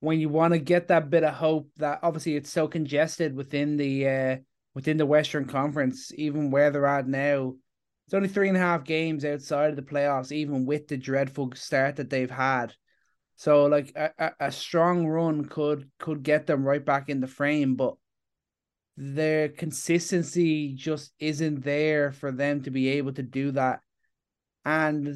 when 0.00 0.20
you 0.20 0.28
want 0.28 0.52
to 0.52 0.58
get 0.58 0.88
that 0.88 1.10
bit 1.10 1.24
of 1.24 1.34
hope 1.34 1.70
that 1.76 2.00
obviously 2.02 2.36
it's 2.36 2.50
so 2.50 2.68
congested 2.68 3.34
within 3.34 3.76
the 3.76 4.08
uh 4.08 4.36
within 4.74 4.96
the 4.96 5.06
Western 5.06 5.46
Conference, 5.46 6.12
even 6.16 6.50
where 6.50 6.70
they're 6.70 6.86
at 6.86 7.08
now. 7.08 7.54
It's 8.06 8.14
only 8.14 8.28
three 8.28 8.48
and 8.48 8.56
a 8.56 8.60
half 8.60 8.84
games 8.84 9.24
outside 9.24 9.70
of 9.70 9.76
the 9.76 9.82
playoffs, 9.82 10.30
even 10.30 10.64
with 10.64 10.86
the 10.86 10.96
dreadful 10.96 11.50
start 11.54 11.96
that 11.96 12.08
they've 12.10 12.30
had. 12.30 12.72
So 13.36 13.66
like 13.66 13.92
a, 13.96 14.32
a 14.38 14.52
strong 14.52 15.06
run 15.06 15.44
could 15.44 15.90
could 15.98 16.22
get 16.22 16.46
them 16.46 16.64
right 16.64 16.84
back 16.84 17.08
in 17.08 17.20
the 17.20 17.26
frame, 17.26 17.74
but 17.74 17.96
their 18.96 19.48
consistency 19.50 20.72
just 20.72 21.12
isn't 21.18 21.62
there 21.62 22.12
for 22.12 22.32
them 22.32 22.62
to 22.62 22.70
be 22.70 22.88
able 22.88 23.12
to 23.12 23.22
do 23.22 23.50
that. 23.52 23.80
And 24.64 25.14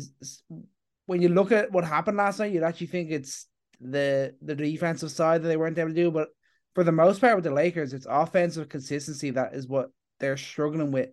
when 1.11 1.23
you 1.23 1.29
look 1.29 1.53
at 1.53 1.73
what 1.73 1.85
happened 1.85 2.17
last 2.17 2.39
night, 2.39 2.53
you'd 2.53 2.63
actually 2.63 2.87
think 2.87 3.11
it's 3.11 3.47
the 3.81 4.35
the 4.43 4.55
defensive 4.55 5.11
side 5.11 5.43
that 5.43 5.49
they 5.49 5.57
weren't 5.57 5.79
able 5.79 5.91
to 5.91 5.95
do. 5.95 6.11
But 6.11 6.29
for 6.75 6.85
the 6.85 6.93
most 6.93 7.21
part 7.21 7.35
with 7.35 7.45
the 7.45 7.51
Lakers, 7.51 7.93
it's 7.93 8.07
offensive 8.09 8.69
consistency 8.69 9.31
that 9.31 9.55
is 9.55 9.67
what 9.67 9.91
they're 10.19 10.37
struggling 10.37 10.93
with 10.93 11.11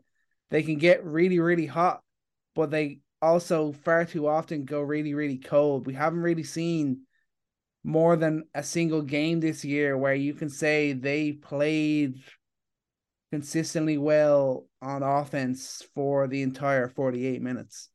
they 0.49 0.63
can 0.63 0.77
get 0.77 1.05
really, 1.05 1.39
really 1.39 1.65
hot, 1.65 2.01
but 2.55 2.71
they 2.71 2.99
also 3.21 3.71
far 3.71 4.05
too 4.05 4.27
often 4.27 4.65
go 4.65 4.81
really, 4.81 5.13
really 5.13 5.37
cold. 5.37 5.85
We 5.85 5.93
haven't 5.93 6.21
really 6.21 6.43
seen 6.43 7.01
more 7.83 8.15
than 8.15 8.43
a 8.53 8.63
single 8.63 9.01
game 9.01 9.39
this 9.39 9.65
year 9.65 9.97
where 9.97 10.13
you 10.13 10.33
can 10.33 10.49
say 10.49 10.93
they 10.93 11.33
played 11.33 12.21
consistently 13.31 13.97
well 13.97 14.67
on 14.81 15.03
offense 15.03 15.83
for 15.93 16.27
the 16.27 16.41
entire 16.41 16.87
48 16.87 17.41
minutes. 17.41 17.89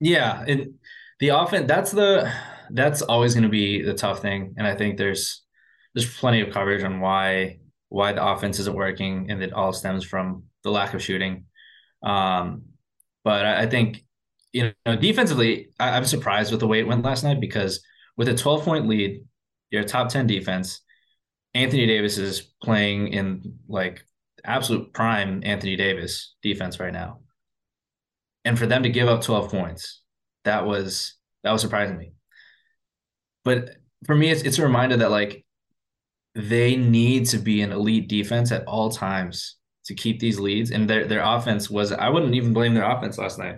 Yeah, 0.00 0.44
and 0.46 0.74
the 1.20 1.28
offense 1.28 1.66
that's 1.68 1.92
the 1.92 2.32
that's 2.70 3.02
always 3.02 3.34
going 3.34 3.44
to 3.44 3.48
be 3.48 3.82
the 3.82 3.94
tough 3.94 4.20
thing 4.20 4.54
and 4.56 4.66
I 4.66 4.74
think 4.74 4.96
there's 4.96 5.42
there's 5.94 6.12
plenty 6.16 6.40
of 6.40 6.52
coverage 6.52 6.82
on 6.82 7.00
why 7.00 7.58
why 7.88 8.12
the 8.12 8.26
offense 8.26 8.58
isn't 8.58 8.74
working 8.74 9.30
and 9.30 9.42
it 9.42 9.52
all 9.52 9.72
stems 9.72 10.04
from 10.04 10.44
the 10.64 10.70
lack 10.70 10.94
of 10.94 11.02
shooting. 11.02 11.44
Um, 12.02 12.62
but 13.22 13.46
I, 13.46 13.62
I 13.62 13.66
think 13.66 14.04
you 14.52 14.72
know 14.84 14.96
defensively, 14.96 15.68
I, 15.78 15.96
am 15.96 16.04
surprised 16.04 16.50
with 16.50 16.60
the 16.60 16.66
way 16.66 16.80
it 16.80 16.86
went 16.86 17.04
last 17.04 17.22
night 17.22 17.40
because 17.40 17.82
with 18.16 18.28
a 18.28 18.34
12 18.34 18.64
point 18.64 18.88
lead, 18.88 19.22
your 19.70 19.84
top 19.84 20.08
10 20.08 20.26
defense, 20.26 20.80
Anthony 21.54 21.86
Davis 21.86 22.18
is 22.18 22.52
playing 22.62 23.08
in 23.08 23.58
like 23.68 24.04
absolute 24.44 24.92
prime 24.92 25.42
Anthony 25.44 25.76
Davis 25.76 26.34
defense 26.42 26.80
right 26.80 26.92
now. 26.92 27.20
And 28.44 28.58
for 28.58 28.66
them 28.66 28.82
to 28.82 28.90
give 28.90 29.08
up 29.08 29.22
12 29.22 29.50
points, 29.50 30.02
that 30.44 30.66
was 30.66 31.14
that 31.42 31.52
was 31.52 31.62
surprising 31.62 31.96
me. 31.96 32.12
But 33.44 33.76
for 34.06 34.14
me, 34.14 34.30
it's 34.30 34.42
it's 34.42 34.58
a 34.58 34.62
reminder 34.62 34.96
that 34.98 35.10
like 35.10 35.44
they 36.34 36.76
need 36.76 37.26
to 37.26 37.38
be 37.38 37.62
an 37.62 37.72
elite 37.72 38.08
defense 38.08 38.50
at 38.52 38.64
all 38.64 38.90
times 38.90 39.56
to 39.86 39.94
keep 39.94 40.18
these 40.18 40.40
leads. 40.40 40.70
And 40.70 40.88
their 40.88 41.06
their 41.06 41.22
offense 41.22 41.70
was 41.70 41.92
I 41.92 42.08
wouldn't 42.08 42.34
even 42.34 42.52
blame 42.52 42.74
their 42.74 42.90
offense 42.90 43.18
last 43.18 43.38
night. 43.38 43.56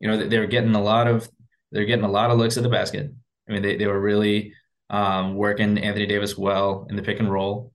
You 0.00 0.08
know, 0.08 0.28
they 0.28 0.38
were 0.38 0.46
getting 0.46 0.74
a 0.74 0.82
lot 0.82 1.06
of 1.06 1.28
they're 1.72 1.84
getting 1.84 2.04
a 2.04 2.10
lot 2.10 2.30
of 2.30 2.38
looks 2.38 2.56
at 2.56 2.62
the 2.62 2.68
basket. 2.68 3.12
I 3.48 3.52
mean, 3.52 3.62
they, 3.62 3.76
they 3.76 3.86
were 3.86 4.00
really 4.00 4.54
um, 4.90 5.34
working 5.34 5.78
Anthony 5.78 6.06
Davis 6.06 6.36
well 6.36 6.86
in 6.90 6.96
the 6.96 7.02
pick 7.02 7.20
and 7.20 7.30
roll. 7.30 7.72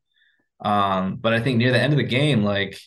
Um, 0.60 1.18
but 1.18 1.34
I 1.34 1.42
think 1.42 1.58
near 1.58 1.72
the 1.72 1.82
end 1.82 1.94
of 1.94 1.98
the 1.98 2.04
game, 2.04 2.44
like 2.44 2.80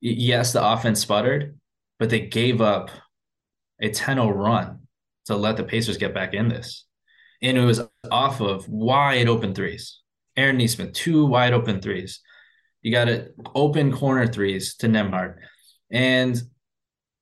yes, 0.00 0.52
the 0.52 0.64
offense 0.64 1.00
sputtered, 1.00 1.58
but 1.98 2.10
they 2.10 2.20
gave 2.20 2.60
up 2.60 2.90
a 3.80 3.90
10-0 3.90 4.34
run 4.34 4.80
to 5.26 5.36
let 5.36 5.56
the 5.56 5.64
Pacers 5.64 5.96
get 5.96 6.14
back 6.14 6.34
in 6.34 6.48
this. 6.48 6.86
And 7.42 7.56
it 7.58 7.64
was 7.64 7.82
off 8.10 8.40
of 8.40 8.68
wide 8.68 9.28
open 9.28 9.54
threes. 9.54 10.00
Aaron 10.36 10.58
Nesmith, 10.58 10.92
two 10.92 11.26
wide 11.26 11.52
open 11.52 11.80
threes. 11.80 12.20
You 12.82 12.92
got 12.92 13.06
to 13.06 13.28
open 13.54 13.92
corner 13.92 14.26
threes 14.26 14.76
to 14.76 14.88
Nembhard. 14.88 15.36
And 15.90 16.40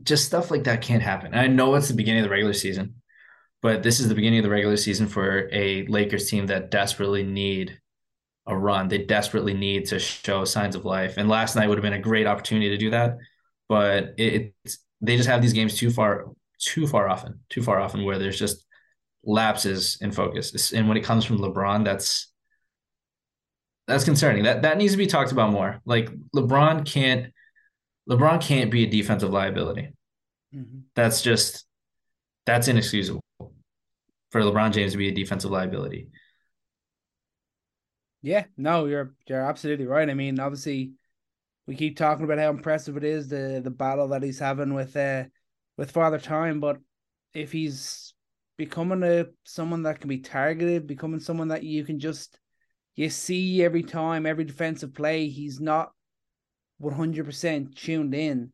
just 0.02 0.24
stuff 0.24 0.50
like 0.50 0.64
that 0.64 0.82
can't 0.82 1.02
happen. 1.02 1.34
I 1.34 1.46
know 1.46 1.74
it's 1.74 1.88
the 1.88 1.94
beginning 1.94 2.20
of 2.20 2.24
the 2.24 2.30
regular 2.30 2.52
season, 2.52 2.96
but 3.60 3.82
this 3.82 4.00
is 4.00 4.08
the 4.08 4.14
beginning 4.14 4.40
of 4.40 4.44
the 4.44 4.50
regular 4.50 4.76
season 4.76 5.06
for 5.06 5.48
a 5.52 5.86
Lakers 5.86 6.28
team 6.28 6.46
that 6.46 6.70
desperately 6.70 7.22
need 7.22 7.78
a 8.46 8.56
run. 8.56 8.88
They 8.88 8.98
desperately 8.98 9.54
need 9.54 9.86
to 9.86 9.98
show 9.98 10.44
signs 10.44 10.74
of 10.74 10.84
life. 10.84 11.14
And 11.16 11.28
last 11.28 11.54
night 11.54 11.68
would 11.68 11.78
have 11.78 11.82
been 11.82 11.92
a 11.92 11.98
great 11.98 12.26
opportunity 12.26 12.70
to 12.70 12.76
do 12.76 12.90
that. 12.90 13.18
But 13.68 14.14
it, 14.18 14.54
it's 14.64 14.78
they 15.00 15.16
just 15.16 15.28
have 15.28 15.42
these 15.42 15.52
games 15.52 15.76
too 15.76 15.90
far, 15.90 16.26
too 16.58 16.86
far 16.86 17.08
often, 17.08 17.40
too 17.48 17.62
far 17.62 17.80
often 17.80 18.04
where 18.04 18.18
there's 18.18 18.38
just 18.38 18.64
lapses 19.24 19.98
in 20.00 20.12
focus. 20.12 20.72
And 20.72 20.88
when 20.88 20.96
it 20.96 21.04
comes 21.04 21.24
from 21.24 21.38
LeBron, 21.38 21.84
that's 21.84 22.32
that's 23.86 24.04
concerning. 24.04 24.44
That 24.44 24.62
that 24.62 24.78
needs 24.78 24.92
to 24.92 24.98
be 24.98 25.06
talked 25.06 25.32
about 25.32 25.52
more. 25.52 25.80
Like 25.84 26.10
LeBron 26.34 26.86
can't 26.86 27.32
LeBron 28.08 28.40
can't 28.40 28.70
be 28.70 28.84
a 28.84 28.90
defensive 28.90 29.30
liability. 29.30 29.92
Mm-hmm. 30.54 30.80
That's 30.94 31.22
just 31.22 31.64
that's 32.46 32.68
inexcusable 32.68 33.22
for 34.30 34.40
LeBron 34.40 34.72
James 34.72 34.92
to 34.92 34.98
be 34.98 35.08
a 35.08 35.14
defensive 35.14 35.50
liability. 35.50 36.08
Yeah, 38.22 38.44
no, 38.56 38.86
you're 38.86 39.14
you're 39.26 39.42
absolutely 39.42 39.86
right. 39.86 40.08
I 40.08 40.14
mean, 40.14 40.38
obviously, 40.38 40.92
we 41.66 41.76
keep 41.76 41.96
talking 41.96 42.24
about 42.24 42.38
how 42.38 42.50
impressive 42.50 42.96
it 42.96 43.04
is 43.04 43.28
the 43.28 43.60
the 43.62 43.70
battle 43.70 44.08
that 44.08 44.22
he's 44.22 44.38
having 44.38 44.74
with 44.74 44.96
uh 44.96 45.24
with 45.76 45.90
Father 45.90 46.18
Time, 46.18 46.60
but 46.60 46.78
if 47.34 47.52
he's 47.52 48.14
becoming 48.56 49.02
a 49.02 49.26
someone 49.44 49.82
that 49.84 50.00
can 50.00 50.08
be 50.08 50.18
targeted, 50.18 50.86
becoming 50.86 51.20
someone 51.20 51.48
that 51.48 51.62
you 51.62 51.84
can 51.84 51.98
just 51.98 52.38
you 52.94 53.08
see 53.08 53.62
every 53.64 53.82
time, 53.82 54.26
every 54.26 54.44
defensive 54.44 54.94
play, 54.94 55.28
he's 55.28 55.60
not 55.60 55.92
100% 56.82 57.74
tuned 57.74 58.14
in. 58.14 58.52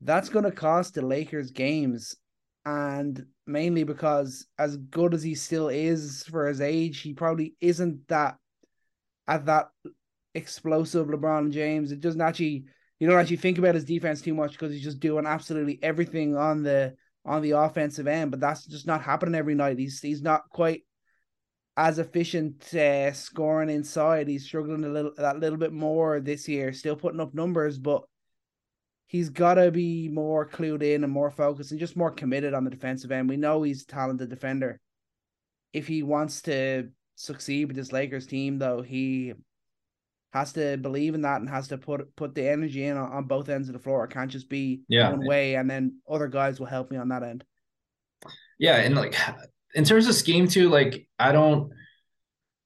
That's 0.00 0.28
to 0.44 0.50
cost 0.50 0.94
the 0.94 1.02
Lakers 1.02 1.50
games. 1.50 2.16
And 2.64 3.26
mainly 3.46 3.84
because, 3.84 4.46
as 4.58 4.76
good 4.76 5.14
as 5.14 5.22
he 5.22 5.36
still 5.36 5.68
is 5.68 6.24
for 6.24 6.48
his 6.48 6.60
age, 6.60 7.00
he 7.00 7.14
probably 7.14 7.54
isn't 7.60 8.08
that 8.08 8.36
at 9.28 9.46
that 9.46 9.68
explosive 10.36 11.08
LeBron 11.08 11.50
James. 11.50 11.90
It 11.90 12.00
doesn't 12.00 12.20
actually 12.20 12.64
you 12.98 13.08
don't 13.08 13.18
actually 13.18 13.36
think 13.36 13.58
about 13.58 13.74
his 13.74 13.84
defense 13.84 14.22
too 14.22 14.34
much 14.34 14.52
because 14.52 14.72
he's 14.72 14.84
just 14.84 15.00
doing 15.00 15.26
absolutely 15.26 15.78
everything 15.82 16.36
on 16.36 16.62
the 16.62 16.94
on 17.24 17.42
the 17.42 17.50
offensive 17.50 18.06
end, 18.06 18.30
but 18.30 18.40
that's 18.40 18.64
just 18.66 18.86
not 18.86 19.02
happening 19.02 19.34
every 19.34 19.54
night. 19.54 19.78
He's 19.78 20.00
he's 20.00 20.22
not 20.22 20.48
quite 20.50 20.82
as 21.76 21.98
efficient 21.98 22.72
uh, 22.74 23.12
scoring 23.12 23.68
inside. 23.68 24.28
He's 24.28 24.44
struggling 24.44 24.84
a 24.84 24.88
little 24.88 25.12
that 25.18 25.40
little 25.40 25.58
bit 25.58 25.72
more 25.72 26.20
this 26.20 26.48
year, 26.48 26.72
still 26.72 26.96
putting 26.96 27.20
up 27.20 27.34
numbers, 27.34 27.78
but 27.78 28.02
he's 29.08 29.28
got 29.28 29.54
to 29.54 29.70
be 29.70 30.08
more 30.08 30.48
clued 30.48 30.82
in 30.82 31.04
and 31.04 31.12
more 31.12 31.30
focused 31.30 31.70
and 31.70 31.80
just 31.80 31.96
more 31.96 32.10
committed 32.10 32.54
on 32.54 32.64
the 32.64 32.70
defensive 32.70 33.12
end. 33.12 33.28
We 33.28 33.36
know 33.36 33.62
he's 33.62 33.82
a 33.82 33.86
talented 33.86 34.30
defender. 34.30 34.80
If 35.72 35.86
he 35.86 36.02
wants 36.02 36.42
to 36.42 36.88
succeed 37.16 37.66
with 37.66 37.76
this 37.76 37.92
Lakers 37.92 38.26
team, 38.26 38.58
though, 38.58 38.82
he 38.82 39.34
has 40.32 40.52
to 40.52 40.76
believe 40.76 41.14
in 41.14 41.22
that 41.22 41.40
and 41.40 41.48
has 41.48 41.68
to 41.68 41.78
put 41.78 42.14
put 42.16 42.34
the 42.34 42.48
energy 42.48 42.84
in 42.84 42.96
on, 42.96 43.10
on 43.10 43.24
both 43.24 43.48
ends 43.48 43.68
of 43.68 43.72
the 43.72 43.78
floor. 43.78 44.04
It 44.04 44.10
can't 44.10 44.30
just 44.30 44.48
be 44.48 44.82
yeah. 44.88 45.10
one 45.10 45.26
way 45.26 45.54
and 45.54 45.68
then 45.68 46.00
other 46.08 46.28
guys 46.28 46.58
will 46.58 46.66
help 46.66 46.90
me 46.90 46.96
on 46.96 47.08
that 47.08 47.22
end. 47.22 47.44
Yeah, 48.58 48.76
and 48.76 48.94
like 48.94 49.14
in 49.74 49.84
terms 49.84 50.06
of 50.06 50.14
scheme 50.14 50.48
too, 50.48 50.68
like 50.68 51.08
I 51.18 51.32
don't 51.32 51.72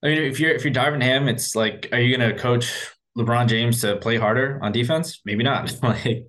I 0.03 0.09
mean 0.09 0.19
if 0.19 0.41
you're 0.41 0.53
if 0.53 0.65
you're 0.65 0.75
Darvin 0.75 1.03
Ham, 1.03 1.29
it's 1.29 1.55
like 1.55 1.89
are 1.93 2.01
you 2.01 2.17
gonna 2.17 2.37
coach 2.37 2.91
LeBron 3.17 3.49
James 3.49 3.81
to 3.83 3.97
play 3.97 4.17
harder 4.17 4.59
on 4.63 4.73
defense? 4.73 5.21
Maybe 5.25 5.45
not. 5.45 5.75
like 5.83 6.27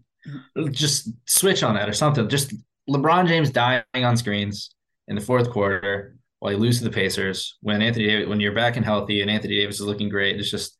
just 0.71 1.09
switch 1.25 1.63
on 1.63 1.75
that 1.75 1.89
or 1.89 1.93
something. 1.93 2.27
Just 2.29 2.53
LeBron 2.89 3.27
James 3.27 3.49
dying 3.49 3.83
on 3.95 4.17
screens 4.17 4.75
in 5.07 5.15
the 5.15 5.21
fourth 5.21 5.49
quarter 5.49 6.17
while 6.41 6.51
you 6.51 6.57
lose 6.57 6.79
to 6.79 6.83
the 6.83 6.89
Pacers, 6.89 7.57
when 7.61 7.83
Anthony 7.83 8.07
Davis, 8.07 8.27
when 8.27 8.39
you're 8.39 8.55
back 8.55 8.75
and 8.75 8.83
healthy 8.83 9.21
and 9.21 9.29
Anthony 9.29 9.57
Davis 9.57 9.79
is 9.79 9.85
looking 9.85 10.09
great, 10.09 10.39
it's 10.39 10.49
just 10.49 10.75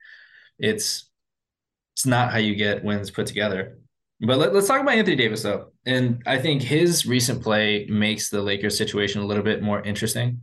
it's 0.61 1.09
it's 1.93 2.05
not 2.05 2.31
how 2.31 2.37
you 2.37 2.55
get 2.55 2.83
wins 2.83 3.11
put 3.11 3.27
together. 3.27 3.77
But 4.21 4.37
let, 4.37 4.55
us 4.55 4.67
talk 4.67 4.81
about 4.81 4.93
Anthony 4.93 5.15
Davis 5.15 5.41
though, 5.41 5.71
and 5.85 6.21
I 6.27 6.37
think 6.37 6.61
his 6.61 7.05
recent 7.05 7.41
play 7.41 7.87
makes 7.89 8.29
the 8.29 8.41
Lakers 8.41 8.77
situation 8.77 9.21
a 9.21 9.25
little 9.25 9.43
bit 9.43 9.63
more 9.63 9.81
interesting 9.81 10.41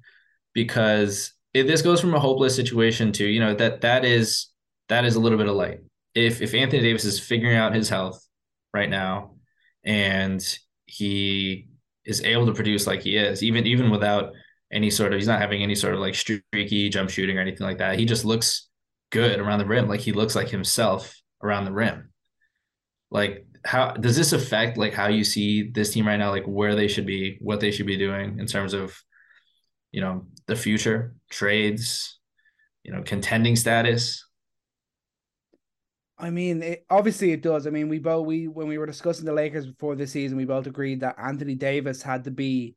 because 0.52 1.32
if 1.54 1.66
this 1.66 1.80
goes 1.80 2.00
from 2.00 2.14
a 2.14 2.20
hopeless 2.20 2.56
situation 2.56 3.12
to 3.12 3.24
you 3.24 3.40
know 3.40 3.54
that 3.54 3.80
that 3.82 4.04
is 4.04 4.48
that 4.88 5.04
is 5.04 5.14
a 5.14 5.20
little 5.20 5.38
bit 5.38 5.48
of 5.48 5.54
light. 5.54 5.80
If 6.14 6.42
if 6.42 6.54
Anthony 6.54 6.82
Davis 6.82 7.04
is 7.04 7.20
figuring 7.20 7.56
out 7.56 7.74
his 7.74 7.88
health 7.88 8.26
right 8.74 8.90
now 8.90 9.36
and 9.84 10.42
he 10.86 11.68
is 12.04 12.22
able 12.22 12.46
to 12.46 12.54
produce 12.54 12.86
like 12.86 13.02
he 13.02 13.16
is, 13.16 13.42
even 13.42 13.66
even 13.66 13.90
without 13.90 14.32
any 14.72 14.90
sort 14.90 15.12
of 15.12 15.18
he's 15.18 15.28
not 15.28 15.40
having 15.40 15.62
any 15.62 15.74
sort 15.74 15.94
of 15.94 16.00
like 16.00 16.14
streaky 16.14 16.88
jump 16.88 17.10
shooting 17.10 17.38
or 17.38 17.40
anything 17.40 17.66
like 17.66 17.78
that. 17.78 17.98
He 17.98 18.04
just 18.04 18.24
looks 18.24 18.67
good 19.10 19.40
around 19.40 19.58
the 19.58 19.66
rim, 19.66 19.88
like 19.88 20.00
he 20.00 20.12
looks 20.12 20.34
like 20.36 20.48
himself 20.48 21.14
around 21.42 21.64
the 21.64 21.72
rim. 21.72 22.12
Like 23.10 23.46
how 23.64 23.92
does 23.92 24.16
this 24.16 24.32
affect 24.32 24.78
like 24.78 24.94
how 24.94 25.08
you 25.08 25.24
see 25.24 25.70
this 25.70 25.92
team 25.92 26.06
right 26.06 26.16
now, 26.16 26.30
like 26.30 26.44
where 26.44 26.74
they 26.74 26.88
should 26.88 27.06
be, 27.06 27.38
what 27.40 27.60
they 27.60 27.70
should 27.70 27.86
be 27.86 27.96
doing 27.96 28.38
in 28.38 28.46
terms 28.46 28.74
of 28.74 29.00
you 29.90 30.00
know 30.00 30.26
the 30.46 30.56
future, 30.56 31.14
trades, 31.30 32.18
you 32.82 32.92
know, 32.92 33.02
contending 33.02 33.56
status? 33.56 34.24
I 36.18 36.30
mean, 36.30 36.62
it, 36.62 36.84
obviously 36.90 37.30
it 37.32 37.42
does. 37.42 37.66
I 37.66 37.70
mean, 37.70 37.88
we 37.88 37.98
both 37.98 38.26
we 38.26 38.48
when 38.48 38.66
we 38.66 38.78
were 38.78 38.86
discussing 38.86 39.24
the 39.24 39.32
Lakers 39.32 39.66
before 39.66 39.94
this 39.94 40.12
season, 40.12 40.36
we 40.36 40.44
both 40.44 40.66
agreed 40.66 41.00
that 41.00 41.16
Anthony 41.18 41.54
Davis 41.54 42.02
had 42.02 42.24
to 42.24 42.30
be 42.30 42.74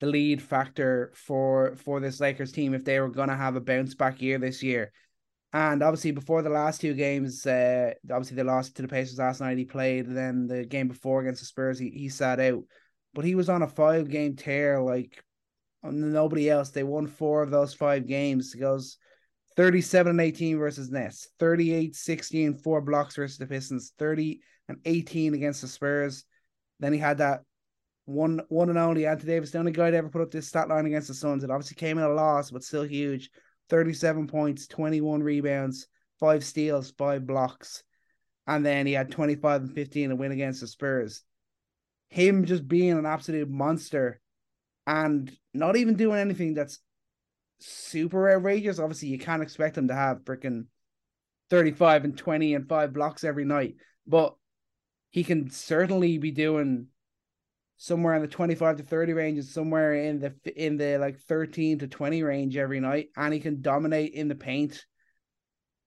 the 0.00 0.06
lead 0.06 0.42
factor 0.42 1.12
for 1.14 1.76
for 1.76 2.00
this 2.00 2.20
Lakers 2.20 2.52
team 2.52 2.74
if 2.74 2.84
they 2.84 3.00
were 3.00 3.08
going 3.08 3.28
to 3.28 3.36
have 3.36 3.56
a 3.56 3.60
bounce 3.60 3.94
back 3.94 4.22
year 4.22 4.38
this 4.38 4.62
year. 4.62 4.92
And 5.54 5.84
obviously, 5.84 6.10
before 6.10 6.42
the 6.42 6.50
last 6.50 6.80
two 6.80 6.94
games, 6.94 7.46
uh, 7.46 7.92
obviously 8.10 8.36
they 8.36 8.42
lost 8.42 8.74
to 8.74 8.82
the 8.82 8.88
Pacers 8.88 9.18
last 9.18 9.40
night. 9.40 9.56
He 9.56 9.64
played. 9.64 10.06
Then 10.08 10.48
the 10.48 10.64
game 10.64 10.88
before 10.88 11.20
against 11.20 11.40
the 11.40 11.46
Spurs, 11.46 11.78
he, 11.78 11.90
he 11.90 12.08
sat 12.08 12.40
out. 12.40 12.64
But 13.14 13.24
he 13.24 13.36
was 13.36 13.48
on 13.48 13.62
a 13.62 13.68
five 13.68 14.10
game 14.10 14.34
tear, 14.34 14.82
like 14.82 15.22
nobody 15.84 16.50
else. 16.50 16.70
They 16.70 16.82
won 16.82 17.06
four 17.06 17.40
of 17.40 17.52
those 17.52 17.72
five 17.72 18.08
games. 18.08 18.52
He 18.52 18.58
goes 18.58 18.98
37 19.54 20.10
and 20.10 20.20
18 20.20 20.58
versus 20.58 20.90
Nets, 20.90 21.28
38 21.38 21.94
16, 21.94 22.54
four 22.56 22.80
blocks 22.80 23.14
versus 23.14 23.38
the 23.38 23.46
Pistons, 23.46 23.92
30 23.96 24.40
and 24.68 24.78
18 24.84 25.34
against 25.34 25.60
the 25.60 25.68
Spurs. 25.68 26.24
Then 26.80 26.92
he 26.92 26.98
had 26.98 27.18
that 27.18 27.42
one 28.06 28.40
one 28.48 28.70
and 28.70 28.78
only 28.78 29.06
Anthony 29.06 29.34
Davis, 29.34 29.52
the 29.52 29.58
only 29.58 29.70
guy 29.70 29.92
to 29.92 29.96
ever 29.96 30.08
put 30.08 30.22
up 30.22 30.32
this 30.32 30.48
stat 30.48 30.68
line 30.68 30.86
against 30.86 31.06
the 31.06 31.14
Suns. 31.14 31.44
It 31.44 31.50
obviously 31.52 31.76
came 31.76 31.96
in 31.96 32.04
a 32.04 32.08
loss, 32.08 32.50
but 32.50 32.64
still 32.64 32.82
huge. 32.82 33.30
37 33.70 34.26
points, 34.26 34.66
21 34.66 35.22
rebounds, 35.22 35.86
five 36.20 36.44
steals, 36.44 36.90
five 36.92 37.26
blocks. 37.26 37.82
And 38.46 38.64
then 38.64 38.86
he 38.86 38.92
had 38.92 39.10
25 39.10 39.62
and 39.62 39.74
15 39.74 40.10
a 40.10 40.16
win 40.16 40.32
against 40.32 40.60
the 40.60 40.66
Spurs. 40.66 41.22
Him 42.08 42.44
just 42.44 42.68
being 42.68 42.92
an 42.92 43.06
absolute 43.06 43.48
monster 43.48 44.20
and 44.86 45.34
not 45.54 45.76
even 45.76 45.96
doing 45.96 46.18
anything 46.18 46.54
that's 46.54 46.78
super 47.60 48.30
outrageous. 48.30 48.78
Obviously, 48.78 49.08
you 49.08 49.18
can't 49.18 49.42
expect 49.42 49.78
him 49.78 49.88
to 49.88 49.94
have 49.94 50.24
freaking 50.24 50.66
35 51.50 52.04
and 52.04 52.18
20 52.18 52.54
and 52.54 52.68
five 52.68 52.92
blocks 52.92 53.24
every 53.24 53.44
night, 53.44 53.76
but 54.06 54.34
he 55.10 55.24
can 55.24 55.50
certainly 55.50 56.18
be 56.18 56.30
doing 56.30 56.88
somewhere 57.76 58.14
in 58.14 58.22
the 58.22 58.28
25 58.28 58.76
to 58.76 58.82
30 58.82 59.12
range 59.12 59.38
and 59.38 59.46
somewhere 59.46 59.94
in 59.94 60.20
the 60.20 60.34
in 60.56 60.76
the 60.76 60.96
like 60.98 61.18
13 61.20 61.80
to 61.80 61.88
20 61.88 62.22
range 62.22 62.56
every 62.56 62.80
night 62.80 63.08
and 63.16 63.34
he 63.34 63.40
can 63.40 63.62
dominate 63.62 64.12
in 64.14 64.28
the 64.28 64.34
paint. 64.34 64.84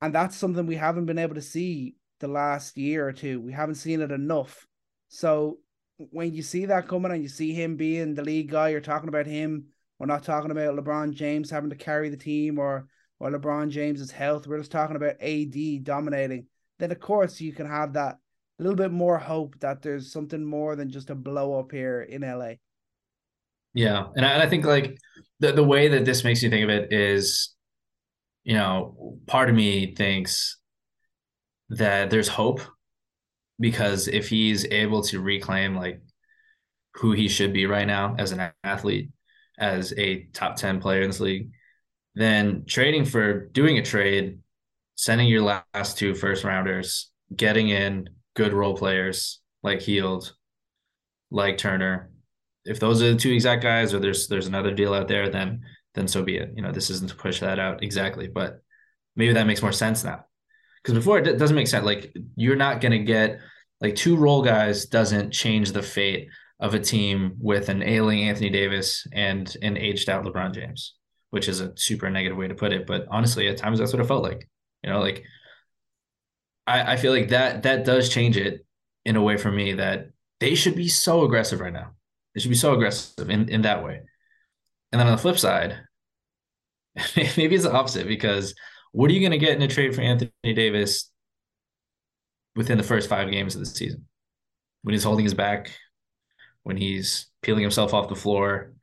And 0.01 0.13
that's 0.13 0.35
something 0.35 0.65
we 0.65 0.75
haven't 0.75 1.05
been 1.05 1.17
able 1.17 1.35
to 1.35 1.41
see 1.41 1.95
the 2.19 2.27
last 2.27 2.77
year 2.77 3.07
or 3.07 3.13
two. 3.13 3.41
We 3.41 3.53
haven't 3.53 3.75
seen 3.75 4.01
it 4.01 4.11
enough. 4.11 4.67
So 5.07 5.59
when 5.97 6.33
you 6.33 6.43
see 6.43 6.65
that 6.65 6.87
coming 6.87 7.11
and 7.11 7.23
you 7.23 7.29
see 7.29 7.53
him 7.53 7.75
being 7.75 8.13
the 8.13 8.23
lead 8.23 8.49
guy 8.51 8.69
you're 8.69 8.81
talking 8.81 9.09
about 9.09 9.25
him. 9.25 9.65
We're 9.99 10.05
not 10.05 10.23
talking 10.23 10.51
about 10.51 10.75
LeBron 10.75 11.13
James 11.13 11.49
having 11.49 11.71
to 11.71 11.75
carry 11.75 12.09
the 12.09 12.17
team 12.17 12.59
or 12.59 12.87
or 13.19 13.31
LeBron 13.31 13.69
James's 13.69 14.11
health. 14.11 14.45
We're 14.45 14.59
just 14.59 14.71
talking 14.71 14.95
about 14.95 15.21
AD 15.21 15.83
dominating. 15.83 16.45
Then 16.77 16.91
of 16.91 16.99
course 16.99 17.41
you 17.41 17.51
can 17.51 17.67
have 17.67 17.93
that 17.93 18.17
a 18.59 18.63
little 18.63 18.75
bit 18.75 18.91
more 18.91 19.17
hope 19.17 19.59
that 19.59 19.81
there's 19.81 20.11
something 20.11 20.43
more 20.43 20.75
than 20.75 20.89
just 20.89 21.09
a 21.09 21.15
blow 21.15 21.59
up 21.59 21.71
here 21.71 22.01
in 22.01 22.21
LA. 22.21 22.53
Yeah, 23.73 24.07
and 24.15 24.25
I, 24.25 24.31
and 24.31 24.41
I 24.41 24.49
think 24.49 24.65
like 24.65 24.97
the 25.39 25.51
the 25.51 25.63
way 25.63 25.89
that 25.89 26.05
this 26.05 26.23
makes 26.23 26.41
me 26.41 26.49
think 26.49 26.63
of 26.63 26.69
it 26.69 26.91
is, 26.91 27.55
you 28.43 28.55
know, 28.55 29.19
part 29.27 29.49
of 29.49 29.55
me 29.55 29.93
thinks 29.93 30.57
that 31.69 32.09
there's 32.09 32.27
hope 32.27 32.61
because 33.59 34.07
if 34.07 34.29
he's 34.29 34.65
able 34.65 35.03
to 35.03 35.21
reclaim 35.21 35.75
like 35.75 36.01
who 36.95 37.11
he 37.11 37.27
should 37.27 37.53
be 37.53 37.65
right 37.65 37.87
now 37.87 38.15
as 38.17 38.31
an 38.31 38.51
athlete, 38.63 39.09
as 39.59 39.93
a 39.97 40.23
top 40.33 40.55
10 40.55 40.79
player 40.79 41.01
in 41.01 41.09
this 41.09 41.19
league, 41.19 41.49
then 42.15 42.63
trading 42.67 43.05
for 43.05 43.47
doing 43.49 43.77
a 43.77 43.83
trade, 43.83 44.39
sending 44.95 45.27
your 45.27 45.41
last 45.41 45.97
two 45.97 46.15
first 46.15 46.43
rounders, 46.43 47.11
getting 47.35 47.69
in 47.69 48.09
good 48.37 48.53
role 48.53 48.77
players 48.77 49.41
like 49.63 49.81
Hield, 49.81 50.33
like 51.31 51.57
Turner. 51.57 52.11
If 52.65 52.79
those 52.79 53.01
are 53.01 53.11
the 53.11 53.19
two 53.19 53.31
exact 53.31 53.63
guys, 53.63 53.93
or 53.93 53.99
there's 53.99 54.27
there's 54.27 54.47
another 54.47 54.71
deal 54.71 54.93
out 54.93 55.07
there, 55.07 55.29
then 55.29 55.61
then 55.95 56.07
so 56.07 56.23
be 56.23 56.37
it. 56.37 56.51
You 56.55 56.61
know, 56.61 56.71
this 56.71 56.91
isn't 56.91 57.09
to 57.09 57.15
push 57.15 57.39
that 57.39 57.59
out 57.59 57.83
exactly, 57.83 58.27
but 58.27 58.61
maybe 59.15 59.33
that 59.33 59.47
makes 59.47 59.63
more 59.63 59.71
sense 59.71 60.03
now. 60.03 60.23
Because 60.81 60.93
before 60.93 61.17
it 61.17 61.39
doesn't 61.39 61.55
make 61.55 61.67
sense. 61.67 61.83
Like 61.83 62.15
you're 62.35 62.55
not 62.55 62.79
to 62.91 62.99
get 62.99 63.39
like 63.81 63.95
two 63.95 64.15
role 64.15 64.43
guys 64.43 64.85
doesn't 64.85 65.31
change 65.31 65.71
the 65.71 65.81
fate 65.81 66.29
of 66.59 66.75
a 66.75 66.79
team 66.79 67.33
with 67.39 67.69
an 67.69 67.81
ailing 67.81 68.29
Anthony 68.29 68.49
Davis 68.49 69.07
and 69.13 69.55
an 69.63 69.77
aged 69.77 70.09
out 70.09 70.23
LeBron 70.23 70.53
James, 70.53 70.93
which 71.31 71.49
is 71.49 71.59
a 71.59 71.73
super 71.75 72.09
negative 72.09 72.37
way 72.37 72.47
to 72.47 72.55
put 72.55 72.71
it. 72.71 72.85
But 72.85 73.07
honestly, 73.09 73.47
at 73.47 73.57
times 73.57 73.79
that's 73.79 73.93
what 73.93 74.01
it 74.01 74.07
felt 74.07 74.23
like. 74.23 74.47
You 74.83 74.91
know, 74.91 74.99
like 74.99 75.23
I, 76.67 76.93
I 76.93 76.97
feel 76.97 77.13
like 77.13 77.29
that 77.29 77.63
that 77.63 77.85
does 77.85 78.09
change 78.09 78.37
it 78.37 78.65
in 79.05 79.15
a 79.15 79.21
way 79.21 79.37
for 79.37 79.51
me 79.51 79.73
that 79.73 80.09
they 80.39 80.53
should 80.53 80.75
be 80.75 80.89
so 80.89 81.23
aggressive 81.23 81.61
right 81.61 81.73
now. 81.73 81.91
They 82.35 82.41
should 82.41 82.49
be 82.49 82.55
so 82.55 82.73
aggressive 82.73 83.29
in, 83.29 83.49
in 83.49 83.61
that 83.63 83.83
way. 83.83 84.01
And 84.91 84.99
then 84.99 85.07
on 85.07 85.13
the 85.13 85.21
flip 85.21 85.39
side, 85.39 85.79
maybe 87.15 87.55
it's 87.55 87.63
the 87.63 87.73
opposite 87.73 88.07
because 88.07 88.53
what 88.91 89.09
are 89.09 89.13
you 89.13 89.21
going 89.21 89.31
to 89.31 89.43
get 89.43 89.55
in 89.55 89.61
a 89.61 89.67
trade 89.67 89.95
for 89.95 90.01
Anthony 90.01 90.31
Davis 90.43 91.11
within 92.55 92.77
the 92.77 92.83
first 92.83 93.09
five 93.09 93.31
games 93.31 93.55
of 93.55 93.59
the 93.59 93.65
season? 93.65 94.05
When 94.83 94.93
he's 94.93 95.03
holding 95.03 95.25
his 95.25 95.33
back, 95.33 95.71
when 96.63 96.77
he's 96.77 97.27
peeling 97.41 97.61
himself 97.61 97.93
off 97.93 98.09
the 98.09 98.15
floor, 98.15 98.73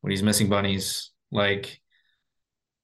when 0.00 0.10
he's 0.10 0.22
missing 0.22 0.48
bunnies, 0.48 1.10
like 1.30 1.79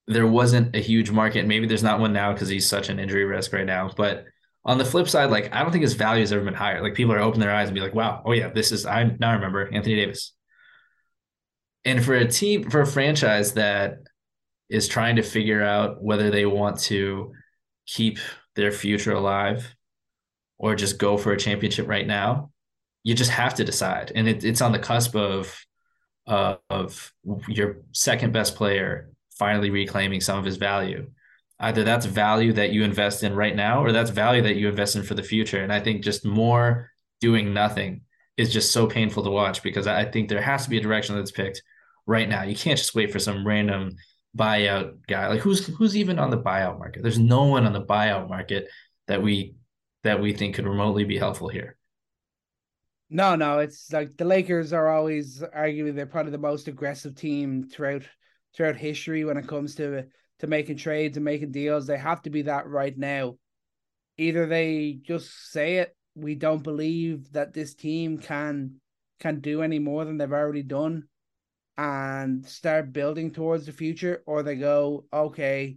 there 0.08 0.26
wasn't 0.26 0.74
a 0.76 0.80
huge 0.80 1.10
market. 1.10 1.46
Maybe 1.46 1.66
there's 1.66 1.82
not 1.82 2.00
one 2.00 2.12
now 2.12 2.32
because 2.32 2.48
he's 2.48 2.68
such 2.68 2.88
an 2.88 2.98
injury 2.98 3.24
risk 3.24 3.52
right 3.52 3.66
now. 3.66 3.90
But 3.96 4.24
on 4.64 4.78
the 4.78 4.84
flip 4.84 5.08
side, 5.08 5.30
like 5.30 5.52
I 5.54 5.62
don't 5.62 5.72
think 5.72 5.82
his 5.82 5.94
value 5.94 6.22
has 6.22 6.32
ever 6.32 6.44
been 6.44 6.54
higher. 6.54 6.82
Like 6.82 6.94
people 6.94 7.14
are 7.14 7.20
open 7.20 7.40
their 7.40 7.54
eyes 7.54 7.68
and 7.68 7.74
be 7.74 7.80
like, 7.80 7.94
wow, 7.94 8.22
oh 8.24 8.32
yeah, 8.32 8.48
this 8.48 8.72
is 8.72 8.86
I 8.86 9.04
now 9.18 9.34
remember 9.34 9.68
Anthony 9.72 9.96
Davis. 9.96 10.32
And 11.84 12.04
for 12.04 12.14
a 12.14 12.26
team, 12.26 12.68
for 12.70 12.80
a 12.80 12.86
franchise 12.86 13.54
that 13.54 13.98
is 14.68 14.88
trying 14.88 15.16
to 15.16 15.22
figure 15.22 15.62
out 15.62 16.02
whether 16.02 16.30
they 16.30 16.46
want 16.46 16.80
to 16.80 17.32
keep 17.86 18.18
their 18.56 18.72
future 18.72 19.12
alive 19.12 19.74
or 20.58 20.74
just 20.74 20.98
go 20.98 21.16
for 21.16 21.32
a 21.32 21.36
championship 21.36 21.86
right 21.86 22.06
now, 22.06 22.50
you 23.04 23.14
just 23.14 23.30
have 23.30 23.54
to 23.54 23.64
decide. 23.64 24.10
And 24.14 24.28
it, 24.28 24.44
it's 24.44 24.60
on 24.60 24.72
the 24.72 24.80
cusp 24.80 25.14
of 25.14 25.56
uh, 26.26 26.56
of 26.68 27.12
your 27.46 27.82
second 27.92 28.32
best 28.32 28.56
player 28.56 29.10
finally 29.38 29.70
reclaiming 29.70 30.20
some 30.20 30.38
of 30.38 30.44
his 30.44 30.56
value. 30.56 31.10
Either 31.58 31.84
that's 31.84 32.06
value 32.06 32.52
that 32.52 32.72
you 32.72 32.84
invest 32.84 33.22
in 33.22 33.34
right 33.34 33.56
now, 33.56 33.82
or 33.82 33.92
that's 33.92 34.10
value 34.10 34.42
that 34.42 34.56
you 34.56 34.68
invest 34.68 34.96
in 34.96 35.02
for 35.02 35.14
the 35.14 35.22
future. 35.22 35.62
And 35.62 35.72
I 35.72 35.80
think 35.80 36.04
just 36.04 36.24
more 36.24 36.90
doing 37.20 37.54
nothing 37.54 38.02
is 38.36 38.52
just 38.52 38.72
so 38.72 38.86
painful 38.86 39.24
to 39.24 39.30
watch 39.30 39.62
because 39.62 39.86
I 39.86 40.04
think 40.04 40.28
there 40.28 40.42
has 40.42 40.64
to 40.64 40.70
be 40.70 40.76
a 40.76 40.82
direction 40.82 41.16
that's 41.16 41.30
picked 41.30 41.62
right 42.06 42.28
now. 42.28 42.42
You 42.42 42.54
can't 42.54 42.78
just 42.78 42.94
wait 42.94 43.10
for 43.10 43.18
some 43.18 43.46
random 43.46 43.96
buyout 44.36 45.06
guy. 45.06 45.28
Like 45.28 45.40
who's 45.40 45.66
who's 45.66 45.96
even 45.96 46.18
on 46.18 46.30
the 46.30 46.38
buyout 46.38 46.78
market? 46.78 47.02
There's 47.02 47.18
no 47.18 47.44
one 47.44 47.64
on 47.64 47.72
the 47.72 47.82
buyout 47.82 48.28
market 48.28 48.68
that 49.06 49.22
we 49.22 49.56
that 50.02 50.20
we 50.20 50.32
think 50.32 50.54
could 50.54 50.66
remotely 50.66 51.04
be 51.04 51.18
helpful 51.18 51.48
here. 51.48 51.76
No, 53.08 53.36
no, 53.36 53.60
it's 53.60 53.92
like 53.92 54.16
the 54.16 54.24
Lakers 54.24 54.72
are 54.72 54.88
always 54.88 55.40
arguably 55.40 55.94
they're 55.94 56.06
probably 56.06 56.32
the 56.32 56.38
most 56.38 56.68
aggressive 56.68 57.14
team 57.14 57.64
throughout 57.64 58.02
throughout 58.56 58.76
history 58.76 59.24
when 59.24 59.36
it 59.36 59.46
comes 59.46 59.74
to 59.76 60.04
to 60.38 60.46
making 60.46 60.76
trades 60.76 61.16
and 61.16 61.24
making 61.24 61.52
deals. 61.52 61.86
They 61.86 61.98
have 61.98 62.22
to 62.22 62.30
be 62.30 62.42
that 62.42 62.66
right 62.68 62.96
now. 62.96 63.36
Either 64.18 64.46
they 64.46 64.98
just 65.02 65.52
say 65.52 65.76
it, 65.76 65.94
we 66.14 66.34
don't 66.34 66.62
believe 66.62 67.32
that 67.32 67.52
this 67.52 67.74
team 67.74 68.18
can 68.18 68.80
can 69.20 69.40
do 69.40 69.62
any 69.62 69.78
more 69.78 70.04
than 70.04 70.18
they've 70.18 70.32
already 70.32 70.62
done 70.62 71.04
and 71.78 72.44
start 72.46 72.92
building 72.92 73.30
towards 73.30 73.66
the 73.66 73.72
future, 73.72 74.22
or 74.26 74.42
they 74.42 74.56
go, 74.56 75.04
okay, 75.12 75.76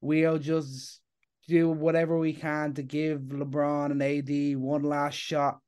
we'll 0.00 0.38
just 0.38 1.00
do 1.48 1.68
whatever 1.68 2.18
we 2.18 2.32
can 2.32 2.72
to 2.74 2.82
give 2.82 3.20
LeBron 3.20 3.90
and 3.90 4.02
AD 4.02 4.58
one 4.58 4.82
last 4.82 5.14
shot 5.14 5.58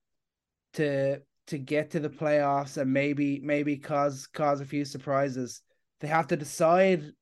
to 0.74 1.20
to 1.46 1.58
get 1.58 1.90
to 1.90 2.00
the 2.00 2.08
playoffs 2.08 2.78
and 2.78 2.90
maybe 2.90 3.40
maybe 3.42 3.76
cause 3.76 4.26
cause 4.26 4.60
a 4.60 4.64
few 4.64 4.84
surprises. 4.84 5.62
They 6.04 6.10
have 6.10 6.26
to 6.26 6.36
decide. 6.36 7.14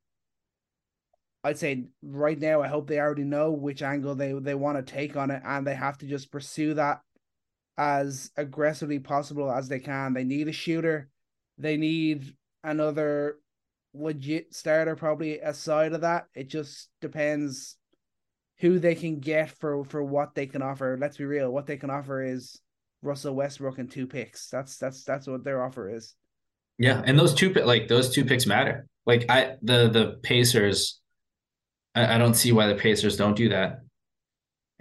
I'd 1.44 1.56
say 1.56 1.84
right 2.02 2.36
now, 2.36 2.62
I 2.62 2.66
hope 2.66 2.88
they 2.88 2.98
already 2.98 3.22
know 3.22 3.52
which 3.52 3.80
angle 3.80 4.16
they, 4.16 4.32
they 4.32 4.56
want 4.56 4.84
to 4.84 4.92
take 4.92 5.16
on 5.16 5.30
it, 5.30 5.40
and 5.44 5.64
they 5.64 5.76
have 5.76 5.98
to 5.98 6.06
just 6.06 6.32
pursue 6.32 6.74
that 6.74 7.00
as 7.78 8.32
aggressively 8.36 8.98
possible 8.98 9.52
as 9.52 9.68
they 9.68 9.78
can. 9.78 10.14
They 10.14 10.24
need 10.24 10.48
a 10.48 10.52
shooter. 10.52 11.08
They 11.58 11.76
need 11.76 12.34
another 12.64 13.38
legit 13.94 14.52
starter, 14.52 14.96
probably 14.96 15.38
aside 15.38 15.92
of 15.92 16.00
that. 16.00 16.26
It 16.34 16.48
just 16.48 16.88
depends 17.00 17.76
who 18.58 18.80
they 18.80 18.96
can 18.96 19.20
get 19.20 19.50
for 19.50 19.84
for 19.84 20.02
what 20.02 20.34
they 20.34 20.46
can 20.46 20.60
offer. 20.60 20.98
Let's 21.00 21.18
be 21.18 21.24
real, 21.24 21.52
what 21.52 21.66
they 21.66 21.76
can 21.76 21.90
offer 21.90 22.20
is 22.20 22.60
Russell 23.00 23.36
Westbrook 23.36 23.78
and 23.78 23.88
two 23.88 24.08
picks. 24.08 24.48
That's 24.48 24.76
that's 24.76 25.04
that's 25.04 25.28
what 25.28 25.44
their 25.44 25.62
offer 25.62 25.88
is. 25.88 26.16
Yeah, 26.82 27.00
and 27.06 27.16
those 27.16 27.32
two 27.32 27.52
like 27.52 27.86
those 27.86 28.10
two 28.10 28.24
picks 28.24 28.44
matter. 28.44 28.88
Like 29.06 29.26
I 29.28 29.54
the 29.62 29.88
the 29.88 30.18
Pacers, 30.24 31.00
I, 31.94 32.16
I 32.16 32.18
don't 32.18 32.34
see 32.34 32.50
why 32.50 32.66
the 32.66 32.74
Pacers 32.74 33.16
don't 33.16 33.36
do 33.36 33.50
that. 33.50 33.82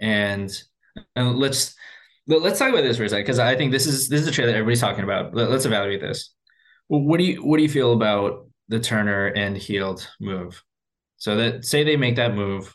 And 0.00 0.50
and 1.14 1.36
let's 1.36 1.76
let's 2.26 2.58
talk 2.58 2.70
about 2.70 2.82
this 2.82 2.96
for 2.96 3.04
a 3.04 3.08
second 3.08 3.22
because 3.22 3.38
I 3.38 3.54
think 3.54 3.70
this 3.70 3.86
is 3.86 4.08
this 4.08 4.20
is 4.20 4.26
a 4.26 4.32
trade 4.32 4.46
that 4.46 4.56
everybody's 4.56 4.80
talking 4.80 5.04
about. 5.04 5.32
Let, 5.32 5.48
us 5.52 5.64
evaluate 5.64 6.00
this. 6.00 6.34
What 6.88 7.18
do 7.18 7.24
you 7.24 7.36
what 7.46 7.58
do 7.58 7.62
you 7.62 7.68
feel 7.68 7.92
about 7.92 8.48
the 8.66 8.80
Turner 8.80 9.28
and 9.28 9.56
Hield 9.56 10.10
move? 10.20 10.60
So 11.18 11.36
that 11.36 11.64
say 11.64 11.84
they 11.84 11.96
make 11.96 12.16
that 12.16 12.34
move, 12.34 12.74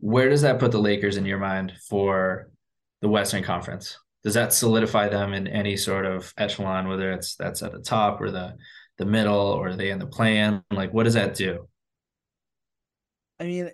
where 0.00 0.28
does 0.28 0.42
that 0.42 0.58
put 0.58 0.72
the 0.72 0.80
Lakers 0.80 1.16
in 1.16 1.26
your 1.26 1.38
mind 1.38 1.74
for 1.88 2.50
the 3.02 3.08
Western 3.08 3.44
Conference? 3.44 3.96
Does 4.22 4.34
that 4.34 4.52
solidify 4.52 5.08
them 5.08 5.34
in 5.34 5.46
any 5.48 5.76
sort 5.76 6.06
of 6.06 6.32
echelon, 6.36 6.88
whether 6.88 7.12
it's 7.12 7.34
that's 7.34 7.62
at 7.62 7.72
the 7.72 7.80
top 7.80 8.20
or 8.20 8.30
the 8.30 8.56
the 8.98 9.04
middle 9.04 9.34
or 9.34 9.68
are 9.68 9.76
they 9.76 9.90
in 9.90 9.98
the 9.98 10.06
plan? 10.06 10.62
Like, 10.70 10.92
what 10.92 11.04
does 11.04 11.14
that 11.14 11.34
do? 11.34 11.68
I 13.40 13.44
mean, 13.44 13.70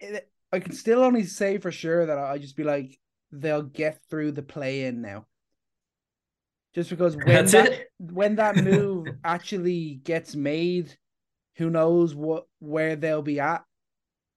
it, 0.00 0.28
I 0.52 0.58
can 0.58 0.72
still 0.72 1.02
only 1.02 1.24
say 1.24 1.58
for 1.58 1.70
sure 1.70 2.06
that 2.06 2.18
I'll 2.18 2.38
just 2.38 2.56
be 2.56 2.64
like 2.64 2.98
they'll 3.30 3.62
get 3.62 4.00
through 4.10 4.32
the 4.32 4.42
play 4.42 4.84
in 4.84 5.02
now. 5.02 5.26
Just 6.74 6.90
because 6.90 7.16
when 7.24 7.26
That's 7.26 7.52
that 7.52 7.72
it? 7.72 7.88
when 7.98 8.36
that 8.36 8.56
move 8.64 9.06
actually 9.22 10.00
gets 10.02 10.34
made, 10.34 10.96
who 11.56 11.70
knows 11.70 12.14
what 12.14 12.46
where 12.58 12.96
they'll 12.96 13.22
be 13.22 13.38
at, 13.38 13.64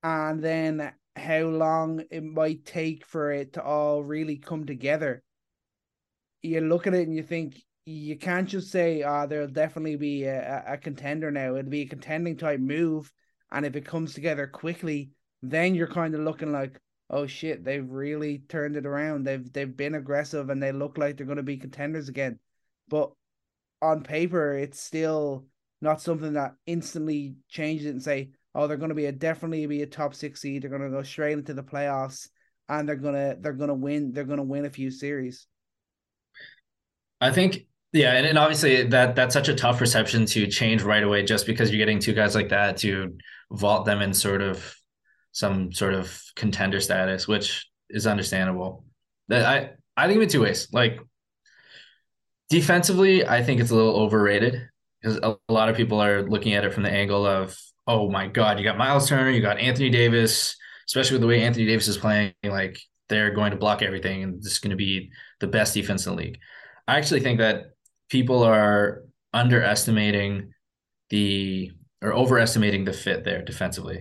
and 0.04 0.44
then 0.44 0.94
how 1.16 1.42
long 1.46 2.04
it 2.12 2.24
might 2.24 2.66
take 2.66 3.06
for 3.06 3.32
it 3.32 3.54
to 3.54 3.64
all 3.64 4.04
really 4.04 4.38
come 4.38 4.66
together 4.66 5.24
you 6.42 6.62
look 6.62 6.88
at 6.88 6.94
it 6.94 7.08
and 7.08 7.16
you 7.16 7.24
think 7.24 7.62
you 7.86 8.18
can't 8.18 8.48
just 8.48 8.72
say, 8.72 9.04
"Ah, 9.04 9.24
oh, 9.24 9.28
there'll 9.28 9.48
definitely 9.48 9.96
be 9.96 10.24
a, 10.26 10.64
a 10.68 10.78
contender 10.78 11.32
now." 11.32 11.56
It'll 11.56 11.70
be 11.70 11.82
a 11.82 11.88
contending 11.88 12.38
type 12.38 12.60
move, 12.60 13.12
and 13.52 13.66
if 13.66 13.76
it 13.76 13.86
comes 13.86 14.14
together 14.14 14.48
quickly, 14.48 15.12
then 15.42 15.76
you're 15.76 15.88
kind 15.88 16.14
of 16.16 16.22
looking 16.22 16.52
like, 16.52 16.80
"Oh 17.10 17.26
shit, 17.28 17.64
they've 17.64 17.90
really 17.90 18.40
turned 18.50 18.76
it 18.76 18.86
around. 18.86 19.26
They've 19.26 19.52
they've 19.52 19.76
been 19.76 19.96
aggressive, 19.96 20.50
and 20.50 20.62
they 20.62 20.72
look 20.72 20.98
like 20.98 21.18
they're 21.18 21.26
going 21.26 21.38
to 21.38 21.44
be 21.44 21.58
contenders 21.58 22.10
again." 22.10 22.40
But 22.88 23.12
on 23.82 24.04
paper, 24.04 24.54
it's 24.54 24.80
still 24.82 25.46
not 25.82 26.02
something 26.02 26.34
that 26.34 26.56
instantly 26.66 27.36
changes 27.48 27.88
it 27.88 27.92
and 27.92 28.04
say, 28.04 28.32
"Oh, 28.56 28.68
they're 28.68 28.78
going 28.78 28.90
to 28.90 28.96
be 28.96 29.06
a 29.08 29.12
definitely 29.12 29.66
be 29.66 29.82
a 29.82 29.88
top 29.88 30.14
six 30.16 30.42
seed. 30.42 30.62
They're 30.64 30.70
going 30.70 30.84
to 30.84 30.90
go 30.90 31.04
straight 31.04 31.34
into 31.34 31.54
the 31.54 31.64
playoffs, 31.64 32.30
and 32.68 32.88
they're 32.88 32.96
gonna 32.96 33.36
they're 33.40 33.54
gonna 33.54 33.74
win. 33.74 34.12
They're 34.14 34.26
gonna 34.26 34.44
win 34.44 34.66
a 34.66 34.70
few 34.70 34.92
series." 34.92 35.48
I 37.22 37.32
think 37.32 37.66
yeah, 37.92 38.14
and, 38.14 38.26
and 38.26 38.38
obviously 38.38 38.84
that 38.84 39.16
that's 39.16 39.34
such 39.34 39.50
a 39.50 39.56
tough 39.56 39.80
perception 39.80 40.26
to 40.28 40.48
change 40.48 40.84
right 40.84 41.04
away 41.04 41.24
just 41.24 41.46
because 41.46 41.72
you're 41.72 41.80
getting 41.80 42.00
two 42.00 42.14
guys 42.14 42.36
like 42.36 42.50
that 42.50 42.78
to 42.78 43.18
vault 43.52 43.86
them 43.86 44.02
in 44.02 44.14
sort 44.14 44.42
of 44.42 44.76
some 45.32 45.72
sort 45.72 45.94
of 45.94 46.22
contender 46.36 46.80
status, 46.80 47.28
which 47.28 47.68
is 47.90 48.06
understandable. 48.06 48.86
That 49.28 49.46
I 49.46 49.72
I 49.98 50.08
think 50.08 50.18
of 50.18 50.24
it 50.24 50.30
two 50.30 50.42
ways. 50.42 50.68
Like 50.72 51.00
defensively, 52.50 53.26
I 53.28 53.44
think 53.44 53.60
it's 53.60 53.72
a 53.72 53.76
little 53.76 53.96
overrated 53.96 54.70
because 55.02 55.18
a, 55.18 55.36
a 55.48 55.54
lot 55.54 55.70
of 55.70 55.76
people 55.76 56.00
are 56.02 56.24
looking 56.24 56.54
at 56.54 56.66
it 56.66 56.74
from 56.74 56.84
the 56.84 56.92
angle 56.92 57.26
of, 57.26 57.58
oh 57.88 58.10
my 58.10 58.28
God, 58.28 58.60
you 58.60 58.64
got 58.64 58.78
Miles 58.78 59.08
Turner, 59.08 59.30
you 59.30 59.42
got 59.42 59.60
Anthony 59.60 59.90
Davis, 59.90 60.56
especially 60.88 61.16
with 61.16 61.22
the 61.22 61.28
way 61.28 61.42
Anthony 61.42 61.66
Davis 61.66 61.88
is 61.88 61.98
playing, 61.98 62.34
like 62.44 62.80
they're 63.08 63.32
going 63.32 63.52
to 63.52 63.58
block 63.58 63.82
everything 63.82 64.24
and 64.24 64.42
this 64.42 64.54
is 64.54 64.60
going 64.60 64.72
to 64.72 64.78
be 64.78 65.12
the 65.40 65.48
best 65.48 65.74
defense 65.74 66.06
in 66.06 66.16
the 66.16 66.22
league. 66.22 66.40
I 66.90 66.98
actually 66.98 67.22
think 67.22 67.40
that 67.40 67.58
people 68.10 68.44
are 68.44 69.04
underestimating 69.34 70.54
the 71.10 71.72
or 72.02 72.12
overestimating 72.14 72.86
the 72.86 72.94
fit 72.94 73.24
there 73.24 73.42
defensively. 73.44 74.00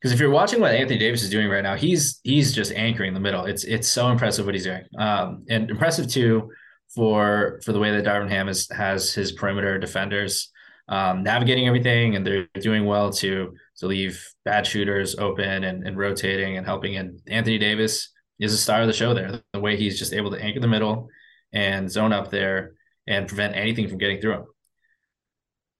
Because 0.00 0.12
if 0.12 0.20
you're 0.20 0.30
watching 0.40 0.60
what 0.60 0.74
Anthony 0.74 0.98
Davis 0.98 1.22
is 1.22 1.30
doing 1.30 1.48
right 1.48 1.62
now, 1.62 1.76
he's 1.76 2.20
he's 2.24 2.52
just 2.52 2.72
anchoring 2.72 3.14
the 3.14 3.20
middle. 3.20 3.44
It's 3.52 3.64
it's 3.64 3.88
so 3.88 4.10
impressive 4.10 4.44
what 4.46 4.54
he's 4.56 4.64
doing, 4.64 4.84
um, 4.98 5.44
and 5.48 5.70
impressive 5.70 6.08
too 6.08 6.50
for 6.94 7.60
for 7.64 7.72
the 7.72 7.78
way 7.78 7.90
that 7.92 8.04
Darvin 8.04 8.28
Ham 8.34 8.48
is, 8.48 8.68
has 8.70 9.14
his 9.14 9.32
perimeter 9.40 9.78
defenders. 9.78 10.50
um, 10.88 11.22
navigating 11.22 11.66
everything, 11.66 12.16
and 12.16 12.26
they're 12.26 12.48
doing 12.60 12.84
well 12.84 13.10
to 13.12 13.54
to 13.78 13.86
leave 13.86 14.22
bad 14.44 14.66
shooters 14.66 15.16
open 15.18 15.64
and, 15.64 15.86
and 15.86 15.96
rotating 15.96 16.56
and 16.56 16.66
helping. 16.66 16.96
And 16.96 17.20
Anthony 17.28 17.58
Davis 17.58 18.10
is 18.38 18.52
a 18.52 18.58
star 18.58 18.82
of 18.82 18.86
the 18.86 18.92
show 18.92 19.14
there. 19.14 19.40
The 19.52 19.60
way 19.60 19.76
he's 19.76 19.98
just 19.98 20.12
able 20.12 20.30
to 20.32 20.42
anchor 20.42 20.60
the 20.60 20.68
middle 20.68 21.08
and 21.52 21.90
zone 21.90 22.12
up 22.12 22.30
there 22.30 22.72
and 23.06 23.28
prevent 23.28 23.56
anything 23.56 23.88
from 23.88 23.98
getting 23.98 24.20
through 24.20 24.34
him. 24.34 24.44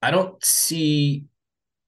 I 0.03 0.11
don't 0.11 0.43
see 0.45 1.25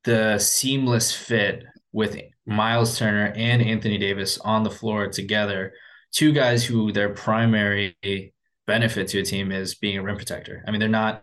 the 0.04 0.38
seamless 0.38 1.12
fit 1.14 1.64
with 1.92 2.18
Miles 2.46 2.98
Turner 2.98 3.32
and 3.34 3.62
Anthony 3.62 3.98
Davis 3.98 4.38
on 4.38 4.62
the 4.62 4.70
floor 4.70 5.08
together. 5.08 5.72
Two 6.12 6.32
guys 6.32 6.64
who 6.64 6.92
their 6.92 7.10
primary 7.10 7.96
benefit 8.66 9.08
to 9.08 9.20
a 9.20 9.24
team 9.24 9.50
is 9.50 9.74
being 9.74 9.98
a 9.98 10.02
rim 10.02 10.16
protector. 10.16 10.62
I 10.66 10.70
mean, 10.70 10.80
they're 10.80 10.88
not 10.88 11.22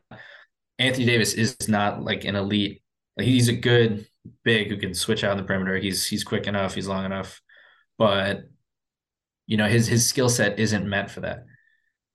Anthony 0.80 1.06
Davis 1.06 1.34
is 1.34 1.56
not 1.67 2.04
like 2.04 2.26
an 2.26 2.36
elite. 2.36 2.82
Like 3.17 3.28
he's 3.28 3.50
a 3.50 3.54
good 3.54 4.08
big 4.43 4.69
who 4.69 4.78
can 4.78 4.93
switch 4.93 5.24
out 5.24 5.32
on 5.32 5.38
the 5.38 5.43
perimeter. 5.43 5.78
He's 5.78 6.08
he's 6.08 6.24
quick 6.24 6.47
enough, 6.47 6.74
he's 6.74 6.88
long 6.88 7.06
enough, 7.06 7.41
but 7.97 8.41
you 9.45 9.58
know 9.58 9.67
his 9.67 9.88
his 9.88 10.08
skill 10.08 10.30
set 10.30 10.60
isn't 10.60 10.89
meant 10.89 11.12
for 11.12 11.21
that. 11.21 11.45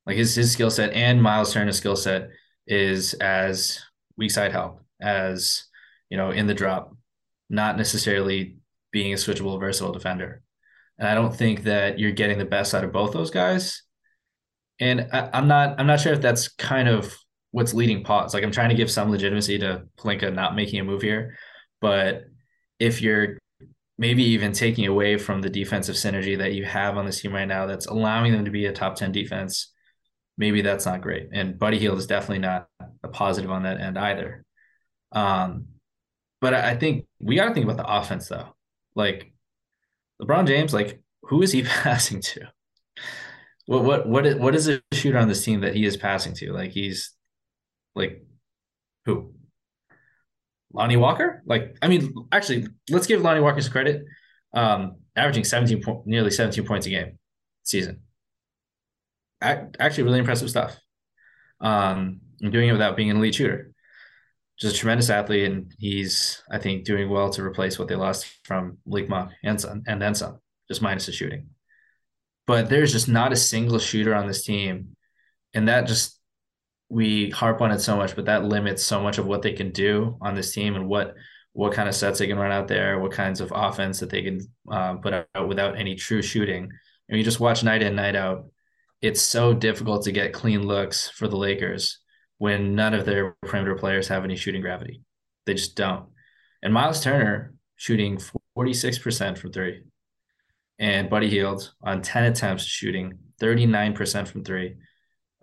Like 0.07 0.17
his 0.17 0.35
his 0.35 0.53
skill 0.53 0.71
set 0.71 0.93
and 0.93 1.23
Miles 1.23 1.53
Turner's 1.53 1.77
skill 1.77 1.97
set 1.97 2.31
is 2.67 3.15
as 3.15 3.81
weak 4.17 4.31
side 4.31 4.53
help 4.53 4.81
as 5.01 5.65
you 6.11 6.17
know 6.17 6.31
in 6.31 6.47
the 6.47 6.55
drop, 6.55 6.95
not 7.51 7.77
necessarily 7.77 8.57
being 8.93 9.13
a 9.13 9.17
switchable 9.17 9.59
versatile 9.61 9.93
defender. 9.93 10.43
And 10.99 11.09
I 11.09 11.15
don't 11.15 11.35
think 11.35 11.65
that 11.65 11.99
you're 11.99 12.13
getting 12.13 12.39
the 12.39 12.45
best 12.45 12.75
out 12.75 12.85
of 12.85 12.93
both 12.93 13.13
those 13.13 13.31
guys. 13.31 13.83
And 14.81 15.09
I, 15.13 15.31
I'm 15.33 15.49
not 15.49 15.79
I'm 15.79 15.87
not 15.87 16.01
sure 16.01 16.13
if 16.13 16.23
that's 16.23 16.49
kind 16.49 16.89
of 16.89 17.15
what's 17.51 17.75
leading 17.75 18.05
pause. 18.05 18.35
Like 18.35 18.45
I'm 18.45 18.53
trying 18.53 18.71
to 18.71 18.75
give 18.75 18.91
some 18.91 19.11
legitimacy 19.11 19.59
to 19.59 19.85
Pelinka 19.99 20.33
not 20.33 20.55
making 20.55 20.81
a 20.81 20.85
move 20.85 21.03
here, 21.03 21.37
but 21.81 22.25
if 22.79 23.01
you're 23.01 23.39
maybe 23.99 24.23
even 24.23 24.53
taking 24.53 24.87
away 24.87 25.17
from 25.17 25.41
the 25.41 25.49
defensive 25.49 25.97
synergy 25.97 26.37
that 26.37 26.53
you 26.53 26.65
have 26.65 26.99
on 26.99 27.07
this 27.07 27.21
team 27.21 27.33
right 27.33 27.49
now, 27.49 27.67
that's 27.67 27.87
allowing 27.87 28.33
them 28.33 28.45
to 28.45 28.51
be 28.51 28.67
a 28.67 28.73
top 28.73 28.95
ten 28.95 29.11
defense, 29.13 29.73
maybe 30.39 30.63
that's 30.63 30.87
not 30.87 31.01
great. 31.01 31.29
And 31.33 31.59
Buddy 31.59 31.79
Hield 31.79 31.99
is 31.99 32.07
definitely 32.07 32.41
not 32.41 32.69
a 33.03 33.09
positive 33.09 33.51
on 33.51 33.63
that 33.65 33.81
end 33.81 33.99
either. 33.99 34.45
Um, 35.13 35.67
but 36.41 36.55
I 36.55 36.77
think 36.77 37.07
we 37.19 37.37
got 37.37 37.47
to 37.47 37.55
think 37.55 37.65
about 37.65 37.79
the 37.79 37.91
offense 37.91 38.29
though. 38.29 38.55
Like 38.95 39.33
LeBron 40.23 40.47
James, 40.47 40.75
like 40.75 41.01
who 41.23 41.43
is 41.43 41.53
he 41.53 41.63
passing 41.83 42.21
to? 42.21 42.53
What 43.67 43.85
what 43.85 44.09
what 44.09 44.27
is, 44.27 44.37
what 44.37 44.55
is 44.55 44.69
a 44.69 44.81
shooter 44.93 45.19
on 45.19 45.29
this 45.29 45.45
team 45.45 45.63
that 45.63 45.75
he 45.75 45.85
is 45.85 45.97
passing 45.97 46.35
to? 46.35 46.53
Like 46.53 46.71
he's 46.71 47.13
like 47.95 48.23
who? 49.05 49.33
Lonnie 50.73 50.97
Walker? 50.97 51.43
Like 51.47 51.77
I 51.81 51.89
mean, 51.89 52.15
actually, 52.31 52.69
let's 52.91 53.07
give 53.07 53.23
Lonnie 53.23 53.41
Walker 53.41 53.63
credit. 53.71 54.05
Um, 54.53 54.97
averaging 55.17 55.45
17 55.45 55.83
point, 55.83 56.07
nearly 56.07 56.31
17 56.31 56.65
points 56.65 56.87
a 56.87 56.91
game 56.91 57.19
season 57.63 58.01
actually 59.41 60.05
really 60.05 60.19
impressive 60.19 60.51
stuff. 60.51 60.77
Um, 61.61 62.21
and 62.41 62.53
doing 62.53 62.69
it 62.69 62.73
without 62.73 62.97
being 62.97 63.11
an 63.11 63.17
elite 63.17 63.35
shooter. 63.35 63.73
Just 64.59 64.77
a 64.77 64.79
tremendous 64.79 65.11
athlete, 65.11 65.51
and 65.51 65.75
he's 65.79 66.43
I 66.51 66.59
think 66.59 66.85
doing 66.85 67.11
well 67.11 67.31
to 67.31 67.43
replace 67.45 67.79
what 67.79 67.89
they 67.89 67.95
lost 67.95 68.27
from 68.45 68.79
Malik 68.87 69.09
Monk 69.09 69.33
and 69.45 69.61
some, 69.61 69.83
and 69.87 70.01
then 70.01 70.15
some, 70.15 70.39
just 70.69 70.81
minus 70.81 71.07
the 71.07 71.13
shooting. 71.13 71.49
But 72.47 72.71
there's 72.71 72.93
just 72.93 73.09
not 73.09 73.33
a 73.33 73.37
single 73.37 73.79
shooter 73.79 74.15
on 74.15 74.27
this 74.27 74.45
team, 74.45 74.97
and 75.53 75.69
that 75.69 75.87
just 75.87 76.19
we 76.89 77.31
harp 77.31 77.61
on 77.61 77.73
it 77.73 77.81
so 77.81 77.97
much, 77.97 78.17
but 78.17 78.27
that 78.27 78.45
limits 78.45 78.83
so 78.83 79.03
much 79.03 79.19
of 79.19 79.27
what 79.27 79.43
they 79.43 79.53
can 79.53 79.71
do 79.73 80.17
on 80.23 80.35
this 80.35 80.53
team 80.53 80.75
and 80.75 80.89
what 80.89 81.15
what 81.53 81.73
kind 81.73 81.89
of 81.89 81.95
sets 81.95 82.19
they 82.19 82.27
can 82.27 82.39
run 82.39 82.53
out 82.53 82.69
there, 82.69 82.99
what 82.99 83.13
kinds 83.13 83.41
of 83.41 83.53
offense 83.55 84.01
that 84.01 84.11
they 84.11 84.23
can 84.23 84.41
uh, 84.71 84.95
put 84.97 85.15
out 85.15 85.49
without 85.49 85.79
any 85.79 85.95
true 85.95 86.21
shooting. 86.21 86.71
And 87.09 87.19
you 87.19 87.25
just 87.25 87.41
watch 87.41 87.65
night 87.65 87.83
in, 87.83 87.95
night 87.95 88.15
out 88.15 88.47
it's 89.03 89.23
so 89.23 89.53
difficult 89.53 90.05
to 90.05 90.13
get 90.13 90.33
clean 90.33 90.67
looks 90.67 91.09
for 91.09 91.29
the 91.29 91.37
Lakers 91.37 92.01
when 92.39 92.75
none 92.75 92.95
of 92.95 93.07
their 93.07 93.37
perimeter 93.43 93.75
players 93.75 94.09
have 94.09 94.25
any 94.25 94.37
shooting 94.37 94.61
gravity. 94.61 95.03
They 95.47 95.55
just 95.55 95.77
don't. 95.77 96.07
And 96.63 96.73
Miles 96.73 97.03
Turner 97.03 97.55
shooting 97.77 98.19
46% 98.57 99.39
from 99.39 99.53
three. 99.53 99.83
And 100.79 101.09
Buddy 101.09 101.31
Hield 101.31 101.73
on 101.83 102.03
10 102.03 102.25
attempts 102.25 102.65
shooting 102.65 103.19
39% 103.41 104.29
from 104.29 104.45
three. 104.45 104.77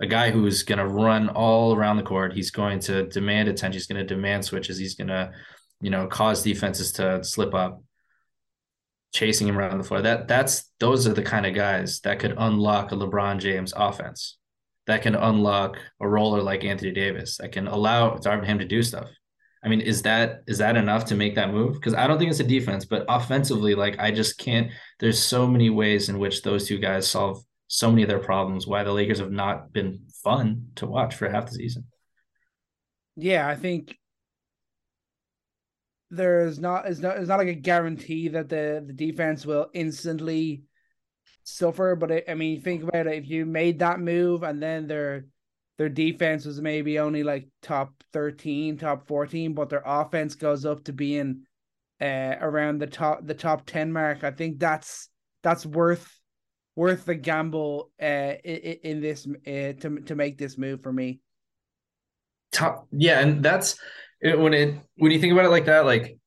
A 0.02 0.08
guy 0.08 0.32
who's 0.32 0.64
going 0.64 0.80
to 0.80 0.88
run 0.88 1.30
all 1.30 1.76
around 1.76 1.98
the 1.98 2.04
court. 2.04 2.34
He's 2.34 2.52
going 2.52 2.80
to 2.82 3.08
demand 3.08 3.48
attention. 3.48 3.74
He's 3.74 3.88
going 3.88 4.06
to 4.06 4.16
demand 4.16 4.46
switches. 4.46 4.78
He's 4.78 4.96
going 4.96 5.08
to, 5.08 5.32
you 5.82 5.90
know, 5.90 6.08
cause 6.08 6.44
defenses 6.44 6.92
to 6.94 7.24
slip 7.24 7.54
up 7.54 7.82
chasing 9.14 9.48
him 9.48 9.58
around 9.58 9.78
the 9.78 9.84
floor. 9.84 10.02
That 10.02 10.28
that's 10.28 10.72
those 10.80 11.08
are 11.08 11.14
the 11.14 11.22
kind 11.22 11.46
of 11.46 11.54
guys 11.54 12.02
that 12.02 12.20
could 12.20 12.36
unlock 12.38 12.92
a 12.92 12.96
LeBron 12.96 13.40
James 13.40 13.74
offense. 13.76 14.38
That 14.88 15.02
can 15.02 15.16
unlock 15.16 15.78
a 16.02 16.08
roller 16.08 16.42
like 16.42 16.66
Anthony 16.66 16.92
Davis. 16.92 17.38
That 17.38 17.54
can 17.54 17.68
allow 17.68 18.18
him 18.18 18.60
to 18.60 18.66
do 18.66 18.84
stuff. 18.84 19.10
I 19.64 19.70
mean, 19.70 19.80
is 19.80 20.02
that 20.02 20.42
is 20.46 20.58
that 20.58 20.76
enough 20.76 21.06
to 21.06 21.16
make 21.16 21.36
that 21.36 21.52
move? 21.52 21.76
Because 21.76 21.94
I 21.94 22.06
don't 22.06 22.20
think 22.20 22.32
it's 22.32 22.42
a 22.42 22.44
defense, 22.44 22.84
but 22.84 23.06
offensively, 23.08 23.76
like 23.76 23.98
I 23.98 24.12
just 24.12 24.38
can't. 24.38 24.72
There's 25.00 25.20
so 25.20 25.48
many 25.48 25.70
ways 25.70 26.10
in 26.10 26.20
which 26.20 26.42
those 26.42 26.68
two 26.68 26.80
guys 26.80 27.08
solve 27.08 27.42
so 27.68 27.90
many 27.90 28.04
of 28.04 28.10
their 28.10 28.20
problems. 28.20 28.68
Why 28.68 28.84
the 28.84 28.92
Lakers 28.92 29.20
have 29.20 29.32
not 29.32 29.72
been 29.72 30.02
fun 30.22 30.68
to 30.76 30.86
watch 30.86 31.16
for 31.16 31.30
half 31.30 31.46
the 31.46 31.54
season. 31.54 31.86
Yeah, 33.16 33.48
I 33.48 33.56
think 33.56 33.98
there's 36.12 36.60
not 36.60 36.88
it's 36.88 37.00
not 37.00 37.18
it's 37.18 37.30
not 37.30 37.40
like 37.40 37.48
a 37.48 37.54
guarantee 37.54 38.28
that 38.30 38.50
the 38.50 38.84
the 38.86 38.94
defense 38.94 39.46
will 39.46 39.68
instantly 39.74 40.64
suffer. 41.44 41.96
But 41.96 42.12
it, 42.12 42.26
I 42.28 42.36
mean, 42.36 42.62
think 42.62 42.84
about 42.84 43.08
it. 43.08 43.18
If 43.18 43.30
you 43.30 43.46
made 43.46 43.80
that 43.80 44.00
move 44.00 44.44
and 44.44 44.62
then 44.62 44.88
their 44.88 45.26
their 45.78 45.90
defense 45.90 46.46
was 46.46 46.62
maybe 46.62 47.00
only 47.00 47.24
like 47.24 47.48
top 47.62 47.94
thirteen, 48.14 48.78
top 48.78 49.08
fourteen, 49.08 49.54
but 49.54 49.70
their 49.70 49.84
offense 49.86 50.36
goes 50.36 50.66
up 50.66 50.84
to 50.86 50.94
being 50.94 51.44
uh 52.02 52.36
around 52.42 52.80
the 52.80 52.88
top 52.88 53.26
the 53.26 53.34
top 53.34 53.66
ten 53.66 53.92
mark. 53.92 54.24
I 54.24 54.32
think 54.32 54.60
that's 54.60 55.10
that's 55.42 55.66
worth 55.66 56.20
worth 56.76 57.06
the 57.06 57.16
gamble 57.16 57.92
uh 58.02 58.34
in, 58.44 58.78
in 58.84 59.02
this 59.02 59.28
uh, 59.28 59.74
to 59.82 60.02
to 60.06 60.16
make 60.16 60.38
this 60.38 60.58
move 60.58 60.82
for 60.84 60.94
me. 60.94 61.20
Top, 62.52 62.88
yeah, 62.92 63.20
and 63.20 63.44
that's 63.44 63.80
when 64.24 64.54
it 64.54 64.76
when 64.98 65.12
you 65.12 65.20
think 65.20 65.34
about 65.34 65.46
it 65.46 65.50
like 65.50 65.66
that, 65.66 65.86
like 65.86 66.18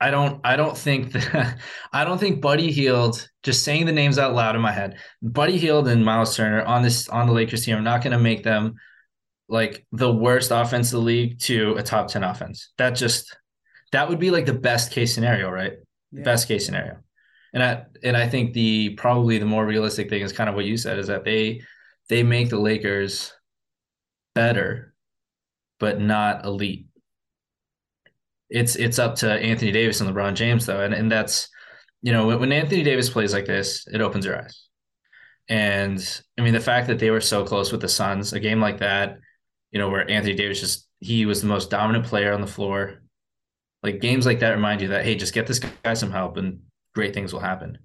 I 0.00 0.10
don't 0.10 0.40
I 0.44 0.56
don't 0.56 0.76
think 0.76 1.12
that 1.12 1.58
I 1.92 2.04
don't 2.04 2.18
think 2.18 2.40
Buddy 2.40 2.70
Hield 2.70 3.28
just 3.42 3.64
saying 3.64 3.86
the 3.86 3.92
names 3.92 4.18
out 4.18 4.34
loud 4.34 4.54
in 4.54 4.62
my 4.62 4.72
head. 4.72 4.98
Buddy 5.22 5.58
Hield 5.58 5.88
and 5.88 6.04
Miles 6.04 6.36
Turner 6.36 6.62
on 6.62 6.82
this 6.82 7.08
on 7.08 7.26
the 7.26 7.32
Lakers 7.32 7.64
team. 7.64 7.76
I'm 7.76 7.84
not 7.84 8.02
going 8.02 8.12
to 8.12 8.18
make 8.18 8.42
them 8.42 8.76
like 9.48 9.86
the 9.92 10.12
worst 10.12 10.50
offense 10.50 10.92
in 10.92 10.98
the 10.98 11.04
league 11.04 11.38
to 11.40 11.74
a 11.74 11.82
top 11.82 12.08
10 12.08 12.22
offense. 12.22 12.72
That 12.78 12.90
just 12.90 13.36
that 13.92 14.08
would 14.08 14.18
be 14.18 14.30
like 14.30 14.46
the 14.46 14.54
best 14.54 14.92
case 14.92 15.14
scenario, 15.14 15.50
right? 15.50 15.74
Yeah. 16.12 16.22
Best 16.22 16.48
case 16.48 16.64
scenario. 16.64 16.98
And 17.52 17.62
I 17.62 17.84
and 18.02 18.16
I 18.16 18.28
think 18.28 18.52
the 18.52 18.90
probably 18.90 19.38
the 19.38 19.46
more 19.46 19.66
realistic 19.66 20.10
thing 20.10 20.22
is 20.22 20.32
kind 20.32 20.48
of 20.48 20.54
what 20.54 20.66
you 20.66 20.76
said 20.76 20.98
is 20.98 21.08
that 21.08 21.24
they 21.24 21.62
they 22.08 22.22
make 22.22 22.50
the 22.50 22.58
Lakers 22.58 23.32
better 24.34 24.94
but 25.78 26.00
not 26.00 26.44
elite. 26.44 26.86
It's 28.50 28.76
it's 28.76 28.98
up 28.98 29.16
to 29.16 29.30
Anthony 29.30 29.72
Davis 29.72 30.00
and 30.00 30.10
LeBron 30.10 30.34
James 30.34 30.66
though, 30.66 30.82
and 30.82 30.94
and 30.94 31.10
that's 31.10 31.48
you 32.02 32.12
know 32.12 32.26
when, 32.26 32.40
when 32.40 32.52
Anthony 32.52 32.82
Davis 32.82 33.10
plays 33.10 33.32
like 33.32 33.46
this, 33.46 33.86
it 33.92 34.00
opens 34.00 34.24
your 34.24 34.42
eyes. 34.42 34.64
And 35.48 36.22
I 36.38 36.42
mean 36.42 36.54
the 36.54 36.60
fact 36.60 36.88
that 36.88 36.98
they 36.98 37.10
were 37.10 37.20
so 37.20 37.44
close 37.44 37.72
with 37.72 37.80
the 37.80 37.88
Suns, 37.88 38.32
a 38.32 38.40
game 38.40 38.60
like 38.60 38.78
that, 38.78 39.18
you 39.70 39.78
know 39.78 39.90
where 39.90 40.10
Anthony 40.10 40.34
Davis 40.34 40.60
just 40.60 40.88
he 41.00 41.26
was 41.26 41.40
the 41.40 41.48
most 41.48 41.70
dominant 41.70 42.06
player 42.06 42.32
on 42.32 42.40
the 42.40 42.46
floor. 42.46 43.02
Like 43.82 44.00
games 44.00 44.26
like 44.26 44.40
that 44.40 44.50
remind 44.50 44.80
you 44.80 44.88
that 44.88 45.04
hey, 45.04 45.14
just 45.14 45.34
get 45.34 45.46
this 45.46 45.60
guy 45.60 45.94
some 45.94 46.10
help 46.10 46.36
and 46.36 46.60
great 46.94 47.14
things 47.14 47.32
will 47.32 47.40
happen. 47.40 47.78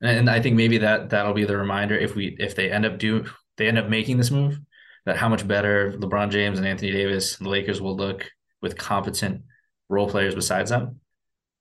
And, 0.00 0.30
I 0.30 0.40
think 0.40 0.56
maybe 0.56 0.78
that 0.78 1.10
that'll 1.10 1.34
be 1.34 1.44
the 1.44 1.56
reminder 1.56 1.96
if 1.96 2.14
we 2.14 2.36
if 2.38 2.54
they 2.54 2.70
end 2.70 2.86
up 2.86 2.98
do 2.98 3.26
they 3.56 3.66
end 3.66 3.78
up 3.78 3.88
making 3.88 4.16
this 4.16 4.30
move 4.30 4.60
that 5.08 5.16
how 5.16 5.28
much 5.30 5.48
better 5.48 5.94
LeBron 5.96 6.30
James 6.30 6.58
and 6.58 6.68
Anthony 6.68 6.92
Davis, 6.92 7.36
the 7.36 7.48
Lakers 7.48 7.80
will 7.80 7.96
look 7.96 8.30
with 8.60 8.76
competent 8.76 9.40
role 9.88 10.06
players 10.06 10.34
besides 10.34 10.68
them. 10.68 11.00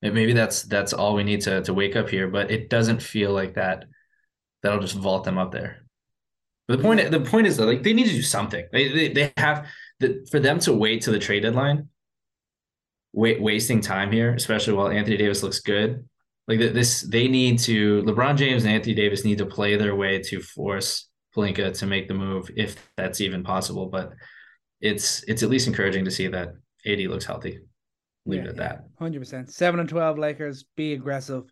And 0.01 0.13
maybe 0.13 0.33
that's 0.33 0.63
that's 0.63 0.91
all 0.91 1.15
we 1.15 1.23
need 1.23 1.39
to 1.41 1.63
to 1.63 1.73
wake 1.73 1.95
up 1.95 2.09
here, 2.09 2.27
but 2.27 2.51
it 2.51 2.69
doesn't 2.69 3.01
feel 3.01 3.31
like 3.31 3.55
that. 3.55 3.85
That'll 4.61 4.81
just 4.81 4.95
vault 4.95 5.23
them 5.23 5.37
up 5.37 5.53
there. 5.53 5.85
But 6.67 6.79
the 6.79 6.83
point 6.83 7.09
the 7.09 7.21
point 7.21 7.47
is 7.47 7.55
that 7.55 7.67
like 7.67 7.83
they 7.83 7.93
need 7.93 8.07
to 8.07 8.15
do 8.15 8.21
something. 8.21 8.65
They 8.73 8.89
they, 8.89 9.13
they 9.13 9.33
have 9.37 9.65
the, 10.01 10.27
for 10.29 10.41
them 10.41 10.59
to 10.59 10.73
wait 10.73 11.03
to 11.03 11.11
the 11.11 11.17
trade 11.17 11.43
deadline. 11.43 11.87
Wait, 13.13 13.41
wasting 13.41 13.79
time 13.79 14.11
here, 14.11 14.33
especially 14.35 14.73
while 14.73 14.89
Anthony 14.89 15.15
Davis 15.15 15.41
looks 15.41 15.61
good. 15.61 16.05
Like 16.49 16.59
this, 16.59 17.01
they 17.01 17.29
need 17.29 17.59
to. 17.59 18.03
LeBron 18.03 18.35
James 18.35 18.65
and 18.65 18.73
Anthony 18.73 18.93
Davis 18.93 19.23
need 19.23 19.37
to 19.37 19.45
play 19.45 19.77
their 19.77 19.95
way 19.95 20.21
to 20.23 20.41
force 20.41 21.06
Pelinka 21.37 21.77
to 21.77 21.85
make 21.85 22.07
the 22.07 22.13
move 22.13 22.49
if 22.55 22.75
that's 22.97 23.21
even 23.21 23.43
possible. 23.43 23.87
But 23.87 24.13
it's 24.81 25.23
it's 25.23 25.43
at 25.43 25.49
least 25.49 25.67
encouraging 25.67 26.05
to 26.05 26.11
see 26.11 26.27
that 26.27 26.49
AD 26.85 26.99
looks 27.01 27.25
healthy. 27.25 27.59
Leave 28.25 28.43
Yeah, 28.43 28.45
it 28.45 28.49
at 28.51 28.55
yeah. 28.57 28.61
that. 28.69 28.79
Hundred 28.99 29.19
percent. 29.19 29.51
Seven 29.51 29.79
and 29.79 29.87
twelve 29.89 30.17
Lakers. 30.17 30.65
Be 30.75 30.93
aggressive. 30.93 31.43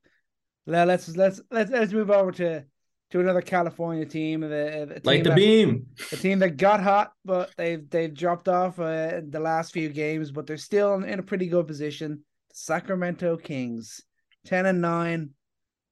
Let- 0.65 0.87
Let's 0.87 1.15
let's 1.15 1.41
let's 1.51 1.71
let's 1.71 1.93
move 1.93 2.09
over 2.11 2.31
to 2.33 2.63
to 3.11 3.19
another 3.19 3.41
California 3.41 4.05
team. 4.05 4.41
The, 4.41 4.99
Like 5.03 5.23
the 5.23 5.29
that, 5.29 5.35
beam. 5.35 5.85
the 6.09 6.17
team 6.17 6.39
that 6.39 6.57
got 6.57 6.81
hot, 6.81 7.11
but 7.23 7.51
they've 7.55 7.87
they've 7.89 8.13
dropped 8.13 8.47
off 8.49 8.79
uh, 8.79 9.21
the 9.29 9.39
last 9.39 9.71
few 9.73 9.89
games, 9.89 10.31
but 10.31 10.47
they're 10.47 10.57
still 10.57 10.95
in, 10.95 11.03
in 11.03 11.19
a 11.19 11.23
pretty 11.23 11.45
good 11.47 11.67
position. 11.67 12.25
Sacramento 12.53 13.37
Kings, 13.37 14.01
ten 14.45 14.65
and 14.65 14.81
nine, 14.81 15.29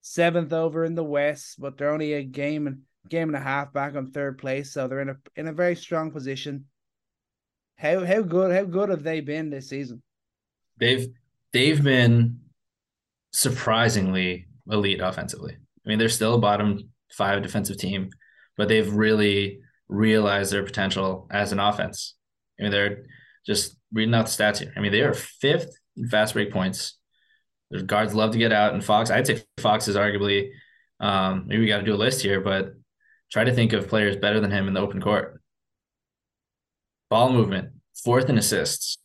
seventh 0.02 0.54
over 0.54 0.84
in 0.86 0.96
the 0.96 1.04
West, 1.04 1.60
but 1.60 1.78
they're 1.78 1.92
only 1.94 2.14
a 2.14 2.24
game 2.24 2.66
and 2.68 2.80
game 3.10 3.30
and 3.30 3.38
a 3.38 3.42
half 3.42 3.74
back 3.74 3.96
on 3.96 4.12
third 4.12 4.38
place, 4.38 4.72
so 4.72 4.88
they're 4.88 5.02
in 5.02 5.10
a 5.10 5.18
in 5.36 5.48
a 5.48 5.54
very 5.54 5.76
strong 5.76 6.12
position. 6.12 6.66
How 7.78 8.06
how 8.06 8.22
good 8.22 8.54
how 8.54 8.64
good 8.64 8.90
have 8.90 9.04
they 9.04 9.22
been 9.22 9.50
this 9.50 9.70
season? 9.70 10.02
They've 10.78 11.08
they've 11.52 11.84
been 11.84 12.40
surprisingly 13.32 14.48
elite 14.70 15.02
offensively. 15.02 15.56
I 15.56 15.90
mean, 15.90 16.00
they're 16.00 16.10
still 16.10 16.36
a 16.36 16.40
bottom 16.40 16.90
five 17.12 17.42
defensive 17.44 17.78
team, 17.78 18.10
but 18.58 18.70
they've 18.70 18.92
really 18.94 19.60
realized 19.90 20.52
their 20.52 20.64
potential 20.64 21.28
as 21.32 21.52
an 21.52 21.60
offense. 21.60 22.16
I 22.60 22.64
mean, 22.64 22.72
they're 22.72 23.06
just 23.46 23.76
reading 23.92 24.14
out 24.14 24.28
the 24.28 24.32
stats 24.32 24.60
here. 24.60 24.74
I 24.76 24.80
mean, 24.80 24.92
they 24.92 25.02
are 25.02 25.14
fifth 25.14 25.76
in 25.98 26.08
fast 26.08 26.34
break 26.34 26.52
points. 26.52 26.98
Their 27.70 27.82
guards 27.82 28.14
love 28.14 28.32
to 28.32 28.38
get 28.38 28.54
out, 28.54 28.74
and 28.74 28.84
Fox, 28.84 29.10
I'd 29.10 29.28
say 29.28 29.44
Fox 29.58 29.88
is 29.88 29.96
arguably 29.96 30.52
um, 31.00 31.46
maybe 31.48 31.62
we 31.62 31.68
got 31.68 31.80
to 31.80 31.84
do 31.84 31.96
a 31.96 31.98
list 31.98 32.22
here, 32.22 32.40
but 32.40 32.76
try 33.34 33.44
to 33.44 33.54
think 33.54 33.74
of 33.74 33.88
players 33.88 34.16
better 34.16 34.40
than 34.40 34.52
him 34.52 34.68
in 34.68 34.76
the 34.76 34.80
open 34.80 35.02
court. 35.02 35.42
Ball 37.10 37.34
movement, 37.34 37.70
fourth 37.96 38.30
in 38.30 38.38
assists. 38.38 39.00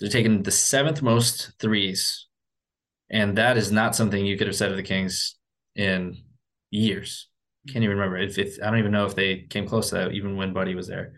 They're 0.00 0.08
taking 0.08 0.42
the 0.42 0.50
seventh 0.50 1.02
most 1.02 1.52
threes. 1.60 2.26
And 3.10 3.36
that 3.36 3.58
is 3.58 3.70
not 3.70 3.94
something 3.94 4.24
you 4.24 4.38
could 4.38 4.46
have 4.46 4.56
said 4.56 4.70
of 4.70 4.78
the 4.78 4.82
Kings 4.82 5.36
in 5.76 6.16
years. 6.70 7.28
Can't 7.68 7.84
even 7.84 7.98
remember. 7.98 8.16
If, 8.16 8.38
if 8.38 8.56
I 8.62 8.70
don't 8.70 8.78
even 8.78 8.92
know 8.92 9.04
if 9.04 9.14
they 9.14 9.42
came 9.50 9.68
close 9.68 9.90
to 9.90 9.96
that 9.96 10.12
even 10.12 10.36
when 10.36 10.54
Buddy 10.54 10.74
was 10.74 10.88
there. 10.88 11.12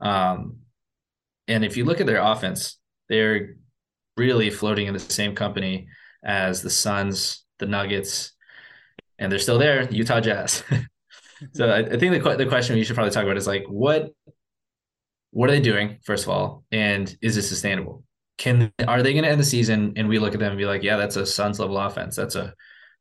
Um, 0.00 0.56
and 1.46 1.64
if 1.64 1.76
you 1.76 1.84
look 1.84 2.00
at 2.00 2.06
their 2.06 2.20
offense, 2.20 2.76
they're 3.08 3.54
really 4.16 4.50
floating 4.50 4.88
in 4.88 4.94
the 4.94 5.00
same 5.00 5.36
company 5.36 5.86
as 6.24 6.60
the 6.60 6.70
Suns, 6.70 7.44
the 7.60 7.66
Nuggets, 7.66 8.32
and 9.18 9.30
they're 9.30 9.38
still 9.38 9.58
there, 9.58 9.88
Utah 9.90 10.20
Jazz. 10.20 10.64
so 11.52 11.68
I, 11.68 11.78
I 11.78 11.98
think 11.98 12.22
the 12.22 12.36
the 12.36 12.46
question 12.46 12.76
we 12.76 12.84
should 12.84 12.94
probably 12.94 13.12
talk 13.12 13.24
about 13.24 13.36
is 13.36 13.46
like 13.46 13.64
what 13.68 14.10
what 15.30 15.48
are 15.48 15.52
they 15.52 15.60
doing 15.60 15.98
first 16.02 16.24
of 16.24 16.30
all, 16.30 16.64
and 16.72 17.14
is 17.22 17.36
it 17.36 17.42
sustainable? 17.42 18.04
Can 18.38 18.72
are 18.86 19.02
they 19.02 19.12
going 19.12 19.24
to 19.24 19.30
end 19.30 19.40
the 19.40 19.44
season 19.44 19.92
and 19.96 20.08
we 20.08 20.18
look 20.18 20.34
at 20.34 20.40
them 20.40 20.50
and 20.50 20.58
be 20.58 20.64
like, 20.64 20.82
yeah, 20.82 20.96
that's 20.96 21.16
a 21.16 21.26
Suns 21.26 21.60
level 21.60 21.78
offense. 21.78 22.16
That's 22.16 22.34
a 22.34 22.54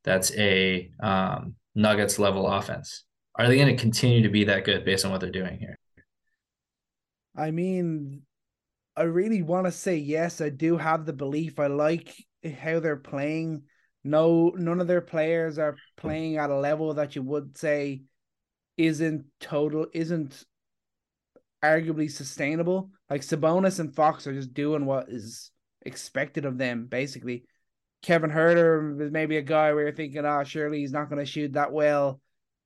that's 0.03 0.33
a 0.35 0.91
um, 1.01 1.55
Nuggets 1.75 2.19
level 2.19 2.47
offense. 2.47 3.03
Are 3.35 3.47
they 3.47 3.55
going 3.55 3.75
to 3.75 3.81
continue 3.81 4.23
to 4.23 4.29
be 4.29 4.45
that 4.45 4.65
good 4.65 4.85
based 4.85 5.05
on 5.05 5.11
what 5.11 5.21
they're 5.21 5.31
doing 5.31 5.57
here? 5.57 5.79
I 7.35 7.51
mean, 7.51 8.23
I 8.97 9.03
really 9.03 9.41
want 9.41 9.65
to 9.65 9.71
say 9.71 9.95
yes. 9.95 10.41
I 10.41 10.49
do 10.49 10.77
have 10.77 11.05
the 11.05 11.13
belief. 11.13 11.57
I 11.57 11.67
like 11.67 12.13
how 12.61 12.79
they're 12.79 12.97
playing. 12.97 13.63
No, 14.03 14.49
none 14.55 14.81
of 14.81 14.87
their 14.87 15.01
players 15.01 15.57
are 15.57 15.77
playing 15.95 16.37
at 16.37 16.49
a 16.49 16.59
level 16.59 16.93
that 16.95 17.15
you 17.15 17.21
would 17.23 17.57
say 17.57 18.01
isn't 18.79 19.25
total, 19.41 19.87
isn't 19.93 20.45
arguably 21.61 22.09
sustainable. 22.09 22.91
Like 23.09 23.21
Sabonis 23.21 23.79
and 23.79 23.93
Fox 23.93 24.25
are 24.25 24.33
just 24.33 24.53
doing 24.53 24.85
what 24.85 25.09
is 25.09 25.51
expected 25.85 26.45
of 26.45 26.57
them, 26.57 26.85
basically. 26.85 27.43
Kevin 28.01 28.31
Huerter 28.31 29.01
is 29.01 29.11
maybe 29.11 29.35
a 29.35 29.41
guy 29.41 29.73
where 29.73 29.83
you're 29.83 29.93
thinking, 29.93 30.25
oh, 30.25 30.45
surely 30.45 30.79
he's 30.79 30.93
not 30.93 31.09
going 31.09 31.19
to 31.19 31.29
shoot 31.29 31.53
that 31.53 31.73
well 31.73 32.21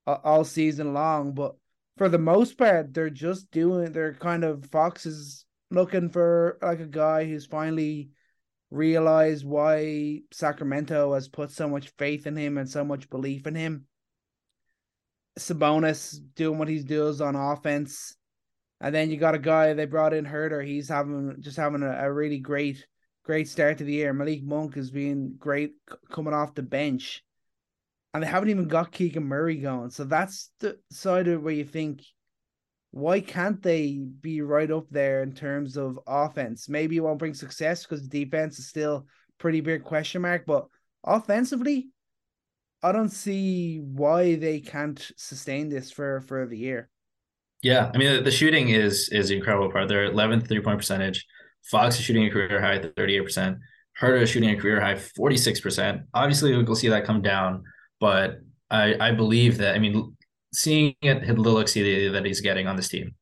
uh, 0.05 0.17
all 0.23 0.43
season 0.43 0.93
long. 0.93 1.33
But 1.33 1.55
for 1.97 2.09
the 2.09 2.19
most 2.19 2.59
part, 2.59 2.93
they're 2.93 3.09
just 3.09 3.49
doing, 3.49 3.91
they're 3.91 4.13
kind 4.13 4.43
of, 4.43 4.65
Fox 4.67 5.07
is 5.07 5.45
looking 5.71 6.09
for 6.09 6.59
like 6.61 6.79
a 6.79 6.85
guy 6.85 7.25
who's 7.25 7.47
finally 7.47 8.09
realized 8.69 9.43
why 9.43 10.19
Sacramento 10.31 11.15
has 11.15 11.27
put 11.27 11.49
so 11.49 11.67
much 11.67 11.91
faith 11.97 12.27
in 12.27 12.37
him 12.37 12.59
and 12.59 12.69
so 12.69 12.83
much 12.83 13.09
belief 13.09 13.47
in 13.47 13.55
him. 13.55 13.87
Sabonis 15.37 16.19
doing 16.35 16.57
what 16.57 16.67
he 16.67 16.79
does 16.83 17.21
on 17.21 17.35
offense. 17.35 18.15
And 18.81 18.93
then 18.93 19.09
you 19.09 19.17
got 19.17 19.35
a 19.35 19.39
guy 19.39 19.73
they 19.73 19.85
brought 19.85 20.13
in 20.13 20.25
Huerter. 20.25 20.65
He's 20.65 20.89
having 20.89 21.37
just 21.39 21.57
having 21.57 21.83
a, 21.83 21.91
a 21.91 22.11
really 22.11 22.39
great, 22.39 22.85
great 23.23 23.47
start 23.47 23.77
to 23.77 23.83
the 23.83 23.93
year. 23.93 24.13
Malik 24.13 24.43
Monk 24.43 24.75
has 24.75 24.91
been 24.91 25.35
great 25.37 25.71
c- 25.89 25.95
coming 26.11 26.33
off 26.33 26.55
the 26.55 26.63
bench. 26.63 27.23
And 28.13 28.21
they 28.21 28.27
haven't 28.27 28.49
even 28.49 28.67
got 28.67 28.91
Keegan 28.91 29.23
Murray 29.23 29.55
going. 29.55 29.89
So 29.89 30.03
that's 30.03 30.51
the 30.59 30.77
side 30.91 31.27
of 31.27 31.41
where 31.41 31.53
you 31.53 31.65
think, 31.65 32.03
why 32.91 33.21
can't 33.21 33.59
they 33.63 33.97
be 34.21 34.41
right 34.41 34.69
up 34.69 34.85
there 34.91 35.23
in 35.23 35.33
terms 35.33 35.77
of 35.77 35.99
offense? 36.05 36.69
Maybe 36.69 36.97
it 36.97 36.99
won't 36.99 37.17
bring 37.17 37.33
success 37.33 37.83
because 37.83 38.07
defense 38.07 38.59
is 38.59 38.67
still 38.67 39.07
pretty 39.39 39.61
big 39.61 39.83
question 39.83 40.21
mark. 40.21 40.45
But 40.45 40.67
offensively, 41.03 41.89
I 42.83 42.91
don't 42.91 43.09
see 43.09 43.79
why 43.79 44.35
they 44.35 44.59
can't 44.59 44.99
sustain 45.15 45.69
this 45.69 45.89
for 45.89 46.21
for 46.21 46.45
the 46.45 46.57
year. 46.57 46.89
Yeah, 47.61 47.89
I 47.93 47.97
mean 47.97 48.17
the, 48.17 48.21
the 48.21 48.31
shooting 48.31 48.69
is 48.69 49.09
is 49.11 49.29
the 49.29 49.37
incredible 49.37 49.71
part. 49.71 49.87
They're 49.87 50.11
11th 50.11 50.47
three 50.47 50.59
point 50.59 50.77
percentage. 50.77 51.25
Fox 51.71 51.97
is 51.97 52.03
shooting 52.03 52.25
a 52.25 52.29
career 52.29 52.59
high 52.59 52.75
at 52.75 52.95
38 52.95 53.21
percent. 53.21 53.57
Huerter 54.01 54.21
is 54.21 54.29
shooting 54.29 54.49
a 54.49 54.57
career 54.57 54.81
high 54.81 54.97
46 54.97 55.61
percent. 55.61 56.01
Obviously, 56.13 56.61
we'll 56.61 56.75
see 56.75 56.89
that 56.89 57.05
come 57.05 57.21
down, 57.21 57.63
but 58.01 58.39
I 58.69 58.95
I 58.99 59.11
believe 59.13 59.57
that 59.59 59.75
I 59.75 59.79
mean 59.79 60.17
seeing 60.53 60.93
it 61.01 61.25
the 61.25 61.33
looks 61.33 61.73
that 61.73 62.23
he's 62.25 62.41
getting 62.41 62.67
on 62.67 62.75
this 62.75 62.89
team, 62.89 63.15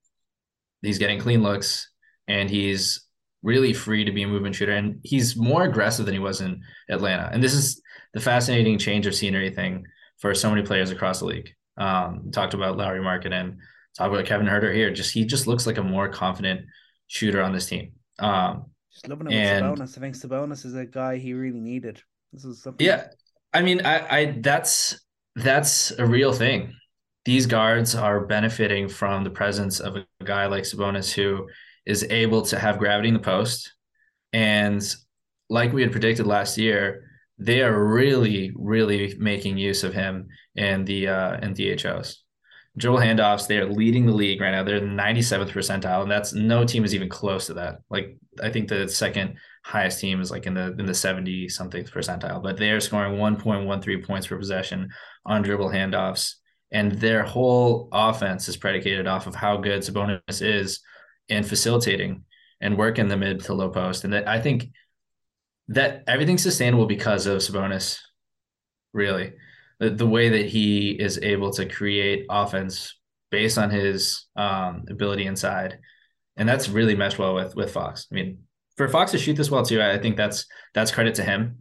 he's 0.82 0.98
getting 0.98 1.20
clean 1.20 1.44
looks 1.44 1.90
and 2.28 2.50
he's 2.50 3.06
really 3.44 3.74
free 3.74 4.04
to 4.06 4.12
be 4.12 4.24
a 4.24 4.28
movement 4.28 4.56
shooter 4.56 4.74
and 4.74 5.00
he's 5.04 5.36
more 5.36 5.64
aggressive 5.64 6.06
than 6.06 6.14
he 6.14 6.20
was 6.20 6.42
in 6.42 6.62
Atlanta. 6.90 7.30
And 7.32 7.42
this 7.42 7.54
is 7.54 7.81
the 8.14 8.20
fascinating 8.20 8.78
change 8.78 9.08
of 9.08 9.16
scenery 9.16 9.50
thing 9.50 9.86
for 10.20 10.34
so 10.34 10.50
many 10.50 10.62
players 10.62 10.92
across 10.92 11.20
the 11.20 11.26
league. 11.26 11.50
Um, 11.78 12.32
talked 12.32 12.54
about 12.54 12.78
Lauri 12.78 13.00
Markkanen, 13.00 13.58
talk 13.98 14.12
about 14.12 14.26
Kevin 14.26 14.48
Huerter 14.48 14.74
here. 14.74 14.92
Just 14.92 15.14
he 15.14 15.26
just 15.26 15.48
looks 15.48 15.66
like 15.66 15.78
a 15.78 15.84
more 15.84 16.10
confident 16.10 16.62
shooter 17.08 17.42
on 17.42 17.54
this 17.54 17.66
team. 17.66 17.94
Um, 18.20 18.66
just 18.92 19.08
loving 19.08 19.28
him 19.28 19.34
and, 19.34 19.72
with 19.72 19.80
Sabonis. 19.80 19.98
I 19.98 20.02
think 20.02 20.16
Sabonis 20.16 20.66
is 20.66 20.76
a 20.76 20.86
guy 20.86 21.18
he 21.18 21.34
really 21.34 21.60
needed. 21.60 22.02
This 22.34 22.46
is 22.46 22.62
something. 22.62 22.86
Yeah, 22.86 23.08
I 23.54 23.62
mean, 23.62 23.86
I, 23.86 24.18
I 24.18 24.36
that's 24.40 25.00
that's 25.36 25.92
a 25.92 26.06
real 26.06 26.34
thing. 26.34 26.74
These 27.26 27.46
guards 27.46 27.96
are 27.96 28.26
benefiting 28.26 28.90
from 28.90 29.24
the 29.24 29.30
presence 29.30 29.80
of 29.80 29.96
a 29.96 30.06
guy 30.24 30.48
like 30.48 30.64
Sabonis 30.64 31.12
who 31.12 31.48
is 31.86 32.04
able 32.10 32.42
to 32.44 32.60
have 32.60 32.80
gravity 32.80 33.08
in 33.08 33.14
the 33.14 33.20
post, 33.20 33.74
and 34.34 34.84
like 35.50 35.74
we 35.74 35.82
had 35.82 35.92
predicted 35.92 36.28
last 36.28 36.58
year, 36.58 37.11
they 37.42 37.64
are 37.64 37.86
really, 37.86 38.52
really 38.56 39.16
making 39.18 39.58
use 39.58 39.84
of 39.84 39.94
him 39.94 40.28
in 40.56 40.86
the 40.86 41.08
uh, 41.08 41.38
in 41.40 41.54
DHOs. 41.54 42.24
Dribble 42.78 43.00
handoffs, 43.00 43.48
they 43.48 43.58
are 43.58 43.66
leading 43.66 44.06
the 44.06 44.14
league 44.14 44.40
right 44.40 44.52
now. 44.52 44.64
They're 44.64 44.80
the 44.80 44.86
97th 44.86 45.50
percentile, 45.50 46.04
and 46.04 46.12
that's 46.12 46.34
no 46.34 46.64
team 46.64 46.86
is 46.86 46.96
even 46.96 47.10
close 47.10 47.48
to 47.48 47.56
that. 47.56 47.80
Like 47.90 48.16
I 48.42 48.50
think 48.50 48.70
the 48.70 48.88
second 48.88 49.38
highest 49.66 50.00
team 50.00 50.22
is 50.22 50.30
like 50.30 50.46
in 50.46 50.54
the 50.54 50.76
in 50.78 50.86
the 50.86 50.94
70 50.94 51.50
something 51.50 51.84
percentile, 51.84 52.44
but 52.44 52.58
they 52.58 52.70
are 52.70 52.80
scoring 52.80 53.18
1.13 53.18 54.06
points 54.06 54.28
per 54.28 54.38
possession 54.38 54.90
on 55.26 55.42
dribble 55.42 55.70
handoffs. 55.70 56.36
And 56.72 56.94
their 56.94 57.24
whole 57.24 57.90
offense 57.92 58.48
is 58.48 58.56
predicated 58.56 59.06
off 59.08 59.28
of 59.28 59.36
how 59.36 59.58
good 59.58 59.82
Sabonis 59.82 60.42
is 60.42 60.80
in 61.28 61.44
facilitating 61.44 62.24
and 62.62 62.78
working 62.78 63.08
the 63.08 63.18
mid 63.18 63.42
to 63.42 63.54
low 63.54 63.70
post. 63.70 64.06
And 64.06 64.14
that 64.14 64.28
I 64.28 64.40
think 64.40 64.70
that 65.72 66.04
everything's 66.08 66.44
sustainable 66.44 66.86
because 66.86 67.26
of 67.26 67.40
Sabonis, 67.40 68.00
really. 68.94 69.34
The, 69.80 69.90
the 69.90 70.06
way 70.06 70.30
that 70.30 70.46
he 70.46 70.92
is 70.92 71.18
able 71.24 71.52
to 71.54 71.66
create 71.66 72.26
offense 72.30 72.96
based 73.32 73.58
on 73.58 73.70
his 73.70 74.26
um, 74.36 74.86
ability 74.90 75.26
inside. 75.26 75.80
And 76.38 76.48
that's 76.48 76.70
really 76.70 76.96
meshed 76.96 77.20
well 77.20 77.36
with 77.36 77.56
with 77.56 77.72
Fox. 77.72 78.08
I 78.12 78.16
mean, 78.16 78.40
for 78.78 78.88
Fox 78.88 79.12
to 79.12 79.18
shoot 79.18 79.36
this 79.36 79.50
well 79.50 79.64
too, 79.64 79.82
I 79.82 79.98
think 79.98 80.18
that's 80.18 80.46
that's 80.74 80.92
credit 80.92 81.16
to 81.16 81.24
him. 81.24 81.60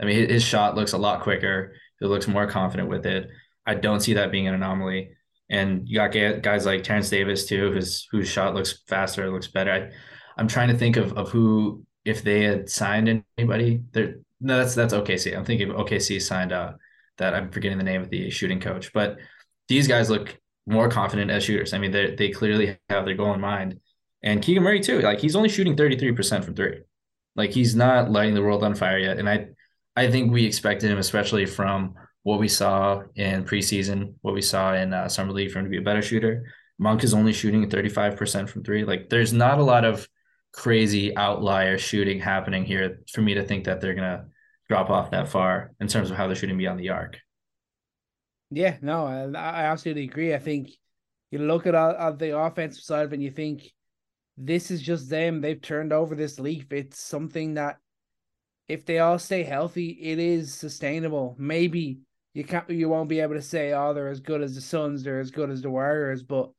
I 0.00 0.04
mean, 0.04 0.28
his 0.28 0.42
shot 0.42 0.76
looks 0.76 0.92
a 0.92 0.98
lot 0.98 1.22
quicker. 1.22 1.74
He 2.00 2.06
looks 2.06 2.28
more 2.28 2.46
confident 2.46 2.88
with 2.88 3.06
it. 3.06 3.28
I 3.66 3.74
don't 3.74 4.00
see 4.00 4.14
that 4.14 4.30
being 4.30 4.46
an 4.46 4.54
anomaly. 4.54 5.10
And 5.50 5.88
you 5.88 5.96
got 5.96 6.42
guys 6.42 6.66
like 6.66 6.84
Terence 6.84 7.10
Davis 7.10 7.46
too, 7.46 7.72
whose 7.72 8.06
whose 8.10 8.28
shot 8.28 8.54
looks 8.54 8.82
faster, 8.86 9.30
looks 9.30 9.48
better. 9.48 9.72
I, 9.72 9.90
I'm 10.36 10.48
trying 10.48 10.68
to 10.68 10.76
think 10.76 10.96
of 10.96 11.12
of 11.14 11.30
who 11.30 11.84
if 12.08 12.22
they 12.22 12.42
had 12.42 12.70
signed 12.70 13.22
anybody. 13.36 13.82
There, 13.92 14.16
no, 14.40 14.58
that's 14.58 14.74
that's 14.74 14.94
OKC. 14.94 15.36
I'm 15.36 15.44
thinking 15.44 15.68
OKC 15.68 16.20
signed 16.22 16.52
uh 16.52 16.72
that 17.18 17.34
I'm 17.34 17.50
forgetting 17.50 17.78
the 17.78 17.84
name 17.84 18.02
of 18.02 18.10
the 18.10 18.30
shooting 18.30 18.60
coach, 18.60 18.92
but 18.92 19.18
these 19.68 19.86
guys 19.86 20.08
look 20.08 20.38
more 20.66 20.88
confident 20.88 21.30
as 21.30 21.44
shooters. 21.44 21.74
I 21.74 21.78
mean, 21.78 21.90
they 21.90 22.14
they 22.14 22.30
clearly 22.30 22.78
have 22.88 23.04
their 23.04 23.14
goal 23.14 23.34
in 23.34 23.40
mind, 23.40 23.80
And 24.22 24.42
Keegan 24.42 24.62
Murray 24.62 24.80
too. 24.80 25.00
Like 25.00 25.20
he's 25.20 25.36
only 25.36 25.48
shooting 25.48 25.76
33% 25.76 26.44
from 26.44 26.54
three. 26.54 26.80
Like 27.36 27.50
he's 27.50 27.74
not 27.74 28.10
lighting 28.10 28.34
the 28.34 28.42
world 28.42 28.64
on 28.64 28.74
fire 28.74 28.98
yet. 28.98 29.18
And 29.18 29.28
I 29.28 29.48
I 29.96 30.10
think 30.10 30.32
we 30.32 30.44
expected 30.46 30.90
him, 30.90 30.98
especially 30.98 31.46
from 31.46 31.94
what 32.22 32.38
we 32.40 32.48
saw 32.48 33.02
in 33.16 33.44
preseason, 33.44 34.14
what 34.22 34.34
we 34.34 34.42
saw 34.42 34.74
in 34.74 34.92
uh, 34.92 35.08
summer 35.08 35.32
league, 35.32 35.50
for 35.50 35.58
him 35.58 35.64
to 35.66 35.70
be 35.70 35.78
a 35.78 35.82
better 35.82 36.02
shooter. 36.02 36.52
Monk 36.78 37.02
is 37.02 37.14
only 37.14 37.32
shooting 37.32 37.68
35% 37.68 38.48
from 38.48 38.62
three. 38.62 38.84
Like 38.84 39.08
there's 39.08 39.32
not 39.32 39.58
a 39.58 39.64
lot 39.64 39.84
of 39.84 40.08
crazy 40.52 41.16
outlier 41.16 41.78
shooting 41.78 42.18
happening 42.20 42.64
here 42.64 43.00
for 43.12 43.20
me 43.20 43.34
to 43.34 43.44
think 43.44 43.64
that 43.64 43.80
they're 43.80 43.94
gonna 43.94 44.26
drop 44.68 44.90
off 44.90 45.10
that 45.10 45.28
far 45.28 45.72
in 45.80 45.88
terms 45.88 46.10
of 46.10 46.16
how 46.16 46.26
they're 46.26 46.36
shooting 46.36 46.58
beyond 46.58 46.78
the 46.78 46.90
arc. 46.90 47.18
Yeah, 48.50 48.76
no, 48.80 49.06
I, 49.06 49.24
I 49.38 49.64
absolutely 49.64 50.04
agree. 50.04 50.34
I 50.34 50.38
think 50.38 50.70
you 51.30 51.38
look 51.38 51.66
at, 51.66 51.74
at 51.74 52.18
the 52.18 52.38
offensive 52.38 52.82
side 52.82 53.04
of 53.04 53.12
it 53.12 53.16
and 53.16 53.22
you 53.22 53.30
think 53.30 53.72
this 54.36 54.70
is 54.70 54.80
just 54.80 55.10
them. 55.10 55.40
They've 55.40 55.60
turned 55.60 55.92
over 55.92 56.14
this 56.14 56.38
leaf. 56.38 56.72
It's 56.72 57.00
something 57.00 57.54
that 57.54 57.78
if 58.68 58.86
they 58.86 58.98
all 58.98 59.18
stay 59.18 59.42
healthy, 59.42 59.90
it 60.00 60.18
is 60.18 60.54
sustainable. 60.54 61.34
Maybe 61.38 62.00
you 62.34 62.44
can't 62.44 62.68
you 62.70 62.88
won't 62.88 63.08
be 63.08 63.20
able 63.20 63.34
to 63.34 63.42
say, 63.42 63.72
oh, 63.72 63.92
they're 63.92 64.08
as 64.08 64.20
good 64.20 64.42
as 64.42 64.54
the 64.54 64.60
Suns, 64.60 65.02
they're 65.02 65.20
as 65.20 65.30
good 65.30 65.50
as 65.50 65.62
the 65.62 65.70
Warriors, 65.70 66.22
but 66.22 66.50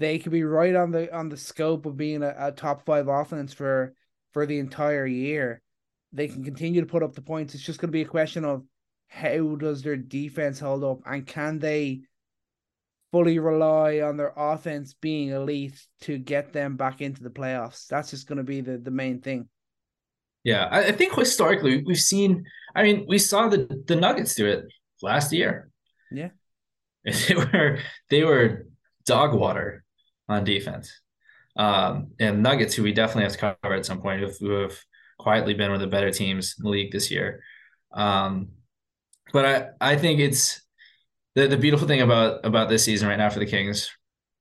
they 0.00 0.18
could 0.18 0.32
be 0.32 0.44
right 0.44 0.74
on 0.74 0.90
the 0.90 1.14
on 1.14 1.28
the 1.28 1.36
scope 1.36 1.84
of 1.84 1.96
being 1.96 2.22
a, 2.22 2.34
a 2.38 2.52
top 2.52 2.86
five 2.86 3.06
offense 3.06 3.52
for 3.52 3.94
for 4.32 4.46
the 4.46 4.58
entire 4.58 5.06
year. 5.06 5.60
They 6.12 6.26
can 6.26 6.42
continue 6.42 6.80
to 6.80 6.86
put 6.86 7.02
up 7.02 7.14
the 7.14 7.22
points. 7.22 7.54
It's 7.54 7.62
just 7.62 7.78
going 7.78 7.88
to 7.88 7.92
be 7.92 8.02
a 8.02 8.06
question 8.06 8.44
of 8.44 8.64
how 9.08 9.56
does 9.56 9.82
their 9.82 9.96
defense 9.96 10.58
hold 10.58 10.82
up 10.84 11.00
and 11.04 11.26
can 11.26 11.58
they 11.58 12.00
fully 13.12 13.38
rely 13.38 14.00
on 14.00 14.16
their 14.16 14.32
offense 14.36 14.94
being 14.94 15.28
elite 15.28 15.86
to 16.00 16.16
get 16.16 16.52
them 16.52 16.76
back 16.76 17.02
into 17.02 17.22
the 17.22 17.30
playoffs. 17.30 17.86
That's 17.86 18.10
just 18.10 18.26
going 18.26 18.38
to 18.38 18.44
be 18.44 18.62
the, 18.62 18.78
the 18.78 18.90
main 18.90 19.20
thing. 19.20 19.48
Yeah, 20.44 20.64
I, 20.64 20.86
I 20.86 20.92
think 20.92 21.14
historically 21.14 21.84
we've 21.84 21.98
seen. 21.98 22.46
I 22.74 22.84
mean, 22.84 23.04
we 23.06 23.18
saw 23.18 23.48
the 23.48 23.82
the 23.86 23.96
Nuggets 23.96 24.34
do 24.34 24.46
it 24.46 24.64
last 25.02 25.30
year. 25.30 25.68
Yeah, 26.10 26.30
they 27.04 27.34
were 27.34 27.78
they 28.08 28.24
were 28.24 28.66
dog 29.04 29.34
water 29.34 29.84
on 30.30 30.44
defense. 30.44 31.00
Um, 31.56 32.12
and 32.18 32.42
Nuggets, 32.42 32.74
who 32.74 32.82
we 32.82 32.92
definitely 32.92 33.24
have 33.24 33.32
to 33.32 33.38
cover 33.38 33.74
at 33.74 33.86
some 33.86 34.00
point, 34.00 34.22
who 34.40 34.50
have 34.50 34.78
quietly 35.18 35.54
been 35.54 35.70
one 35.70 35.74
of 35.74 35.80
the 35.80 35.86
better 35.86 36.10
teams 36.10 36.54
in 36.58 36.64
the 36.64 36.70
league 36.70 36.92
this 36.92 37.10
year. 37.10 37.42
Um, 37.92 38.50
but 39.32 39.44
I, 39.80 39.92
I 39.92 39.96
think 39.96 40.20
it's 40.20 40.62
the, 41.34 41.46
the 41.46 41.56
beautiful 41.56 41.86
thing 41.86 42.00
about 42.00 42.44
about 42.44 42.68
this 42.68 42.84
season 42.84 43.08
right 43.08 43.18
now 43.18 43.30
for 43.30 43.38
the 43.38 43.46
Kings. 43.46 43.90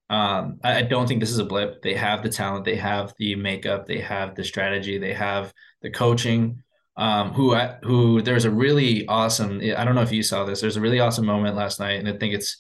Um, 0.10 0.60
I, 0.64 0.78
I 0.78 0.82
don't 0.84 1.08
think 1.08 1.20
this 1.20 1.32
is 1.32 1.40
a 1.40 1.46
blip. 1.46 1.82
They 1.82 1.94
have 1.94 2.24
the 2.24 2.30
talent, 2.30 2.66
they 2.66 2.76
have 2.78 3.14
the 3.20 3.36
makeup, 3.36 3.86
they 3.86 4.00
have 4.00 4.36
the 4.36 4.44
strategy, 4.44 4.98
they 4.98 5.14
have 5.14 5.54
the 5.82 5.90
coaching. 5.90 6.64
Um, 6.98 7.32
who 7.32 7.56
I, 7.56 7.78
who 7.84 8.22
there's 8.22 8.44
a 8.44 8.52
really 8.52 9.08
awesome. 9.08 9.62
I 9.62 9.86
don't 9.86 9.96
know 9.96 10.02
if 10.02 10.12
you 10.12 10.22
saw 10.22 10.44
this. 10.44 10.60
There's 10.60 10.76
a 10.76 10.82
really 10.82 11.00
awesome 11.00 11.26
moment 11.26 11.56
last 11.56 11.80
night, 11.80 12.00
and 12.00 12.10
I 12.10 12.18
think 12.18 12.34
it's 12.34 12.58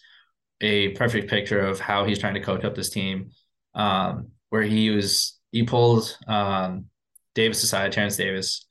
a 0.61 0.89
perfect 0.89 1.29
picture 1.29 1.59
of 1.59 1.79
how 1.79 2.05
he's 2.05 2.19
trying 2.19 2.33
to 2.35 2.39
coach 2.41 2.63
up 2.63 2.75
this 2.75 2.89
team. 2.89 3.31
Um, 3.75 4.29
where 4.49 4.63
he 4.63 4.89
was 4.89 5.37
he 5.51 5.63
pulled 5.63 6.17
um, 6.27 6.85
Davis 7.35 7.63
aside, 7.63 7.91
Terence 7.91 8.17
Davis, 8.17 8.65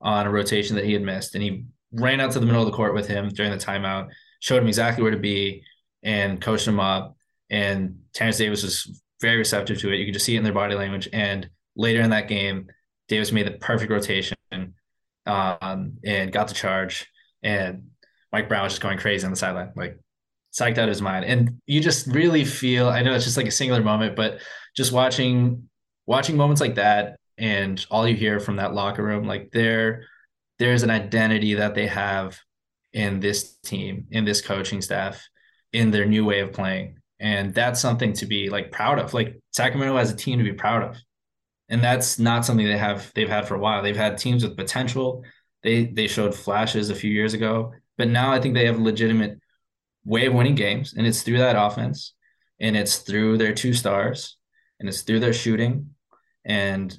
on 0.00 0.26
a 0.26 0.30
rotation 0.30 0.76
that 0.76 0.84
he 0.84 0.92
had 0.92 1.02
missed, 1.02 1.34
and 1.34 1.42
he 1.42 1.64
ran 1.92 2.20
out 2.20 2.32
to 2.32 2.40
the 2.40 2.46
middle 2.46 2.62
of 2.62 2.66
the 2.66 2.76
court 2.76 2.94
with 2.94 3.08
him 3.08 3.28
during 3.28 3.50
the 3.50 3.58
timeout 3.58 4.08
showed 4.42 4.60
him 4.60 4.66
exactly 4.66 5.02
where 5.02 5.12
to 5.12 5.18
be 5.18 5.62
and 6.02 6.40
coached 6.40 6.66
him 6.66 6.80
up. 6.80 7.16
And 7.48 8.00
Terence 8.12 8.38
Davis 8.38 8.64
was 8.64 9.02
very 9.20 9.36
receptive 9.36 9.78
to 9.78 9.92
it. 9.92 9.98
You 9.98 10.06
could 10.06 10.14
just 10.14 10.26
see 10.26 10.34
it 10.34 10.38
in 10.38 10.44
their 10.44 10.52
body 10.52 10.74
language. 10.74 11.08
And 11.12 11.48
later 11.76 12.00
in 12.02 12.10
that 12.10 12.26
game, 12.26 12.66
Davis 13.08 13.30
made 13.30 13.46
the 13.46 13.52
perfect 13.52 13.92
rotation 13.92 14.36
um, 15.26 15.98
and 16.04 16.32
got 16.32 16.48
the 16.48 16.54
charge. 16.54 17.06
And 17.44 17.90
Mike 18.32 18.48
Brown 18.48 18.64
was 18.64 18.72
just 18.72 18.82
going 18.82 18.98
crazy 18.98 19.24
on 19.24 19.30
the 19.30 19.36
sideline, 19.36 19.70
like 19.76 19.96
psyched 20.52 20.78
out 20.78 20.84
of 20.84 20.88
his 20.88 21.02
mind. 21.02 21.24
And 21.24 21.58
you 21.66 21.80
just 21.80 22.06
really 22.06 22.44
feel, 22.44 22.88
I 22.88 23.02
know 23.02 23.14
it's 23.14 23.24
just 23.24 23.36
like 23.36 23.46
a 23.46 23.52
singular 23.52 23.82
moment, 23.82 24.16
but 24.16 24.40
just 24.76 24.92
watching 24.92 25.68
watching 26.06 26.36
moments 26.36 26.60
like 26.60 26.74
that 26.74 27.16
and 27.38 27.84
all 27.90 28.06
you 28.06 28.16
hear 28.16 28.40
from 28.40 28.56
that 28.56 28.74
locker 28.74 29.02
room, 29.02 29.26
like 29.26 29.50
there 29.52 30.04
there's 30.58 30.82
an 30.82 30.90
identity 30.90 31.54
that 31.54 31.74
they 31.74 31.86
have 31.86 32.38
in 32.92 33.20
this 33.20 33.56
team, 33.64 34.06
in 34.10 34.24
this 34.24 34.40
coaching 34.40 34.82
staff, 34.82 35.26
in 35.72 35.90
their 35.90 36.06
new 36.06 36.24
way 36.24 36.40
of 36.40 36.52
playing. 36.52 36.98
And 37.18 37.54
that's 37.54 37.80
something 37.80 38.12
to 38.14 38.26
be 38.26 38.50
like 38.50 38.70
proud 38.70 38.98
of. 38.98 39.14
Like 39.14 39.40
Sacramento 39.52 39.96
has 39.96 40.10
a 40.10 40.16
team 40.16 40.38
to 40.38 40.44
be 40.44 40.52
proud 40.52 40.82
of. 40.82 40.98
And 41.68 41.82
that's 41.82 42.18
not 42.18 42.44
something 42.44 42.66
they 42.66 42.76
have 42.76 43.10
they've 43.14 43.28
had 43.28 43.48
for 43.48 43.54
a 43.54 43.58
while. 43.58 43.82
They've 43.82 43.96
had 43.96 44.18
teams 44.18 44.42
with 44.42 44.56
potential. 44.56 45.24
They 45.62 45.86
they 45.86 46.06
showed 46.06 46.34
flashes 46.34 46.90
a 46.90 46.94
few 46.94 47.10
years 47.10 47.32
ago, 47.32 47.72
but 47.96 48.08
now 48.08 48.32
I 48.32 48.40
think 48.40 48.54
they 48.54 48.66
have 48.66 48.78
legitimate 48.78 49.38
way 50.04 50.26
of 50.26 50.34
winning 50.34 50.54
games, 50.54 50.94
and 50.96 51.06
it's 51.06 51.22
through 51.22 51.38
that 51.38 51.56
offense, 51.56 52.14
and 52.60 52.76
it's 52.76 52.98
through 52.98 53.38
their 53.38 53.54
two 53.54 53.72
stars, 53.72 54.36
and 54.80 54.88
it's 54.88 55.02
through 55.02 55.20
their 55.20 55.32
shooting, 55.32 55.90
and 56.44 56.98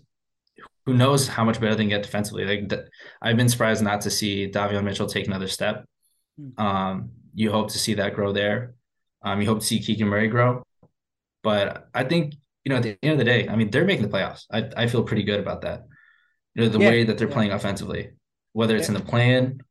who 0.85 0.93
knows 0.93 1.27
how 1.27 1.43
much 1.43 1.59
better 1.59 1.75
they 1.75 1.83
can 1.83 1.89
get 1.89 2.03
defensively. 2.03 2.45
Like 2.45 2.79
I've 3.21 3.37
been 3.37 3.49
surprised 3.49 3.83
not 3.83 4.01
to 4.01 4.09
see 4.09 4.49
Davion 4.49 4.83
Mitchell 4.83 5.07
take 5.07 5.27
another 5.27 5.47
step. 5.47 5.85
Hmm. 6.37 6.65
Um, 6.65 7.09
you 7.33 7.51
hope 7.51 7.71
to 7.71 7.79
see 7.79 7.95
that 7.95 8.15
grow 8.15 8.31
there. 8.31 8.75
Um, 9.23 9.41
you 9.41 9.47
hope 9.47 9.61
to 9.61 9.65
see 9.65 9.79
Keegan 9.79 10.07
Murray 10.07 10.27
grow. 10.27 10.63
But 11.41 11.87
I 11.93 12.03
think, 12.03 12.35
you 12.63 12.69
know, 12.69 12.77
at 12.77 12.83
the 12.83 12.97
end 13.01 13.13
of 13.13 13.17
the 13.19 13.25
day, 13.25 13.47
I 13.47 13.55
mean, 13.55 13.69
they're 13.69 13.85
making 13.85 14.07
the 14.07 14.17
playoffs. 14.17 14.45
I, 14.51 14.69
I 14.75 14.87
feel 14.87 15.03
pretty 15.03 15.23
good 15.23 15.39
about 15.39 15.61
that. 15.61 15.83
You 16.55 16.63
know, 16.63 16.69
the 16.69 16.79
yeah, 16.79 16.89
way 16.89 17.03
that 17.05 17.17
they're 17.17 17.27
yeah. 17.27 17.33
playing 17.33 17.51
offensively, 17.51 18.11
whether 18.51 18.75
it's 18.75 18.89
yeah. 18.89 18.95
in 18.95 19.01
the 19.01 19.09
plan, 19.09 19.61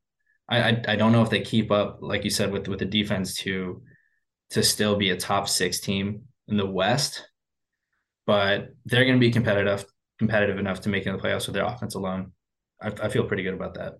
I, 0.49 0.81
I 0.87 0.95
don't 0.95 1.11
know 1.11 1.23
if 1.23 1.29
they 1.29 1.41
keep 1.41 1.71
up, 1.71 1.99
like 2.01 2.23
you 2.23 2.29
said, 2.29 2.51
with 2.51 2.67
with 2.67 2.79
the 2.79 2.85
defense 2.85 3.35
to 3.37 3.81
to 4.51 4.61
still 4.61 4.95
be 4.95 5.09
a 5.09 5.17
top 5.17 5.47
six 5.47 5.79
team 5.79 6.23
in 6.47 6.57
the 6.57 6.65
West, 6.65 7.27
but 8.25 8.69
they're 8.85 9.05
going 9.05 9.17
to 9.17 9.25
be 9.25 9.31
competitive 9.31 9.85
competitive 10.19 10.59
enough 10.59 10.81
to 10.81 10.89
make 10.89 11.05
it 11.05 11.09
in 11.09 11.17
the 11.17 11.21
playoffs 11.21 11.47
with 11.47 11.55
their 11.55 11.65
offense 11.65 11.95
alone. 11.95 12.31
I, 12.81 12.91
I 13.03 13.09
feel 13.09 13.25
pretty 13.25 13.43
good 13.43 13.53
about 13.53 13.75
that. 13.75 13.93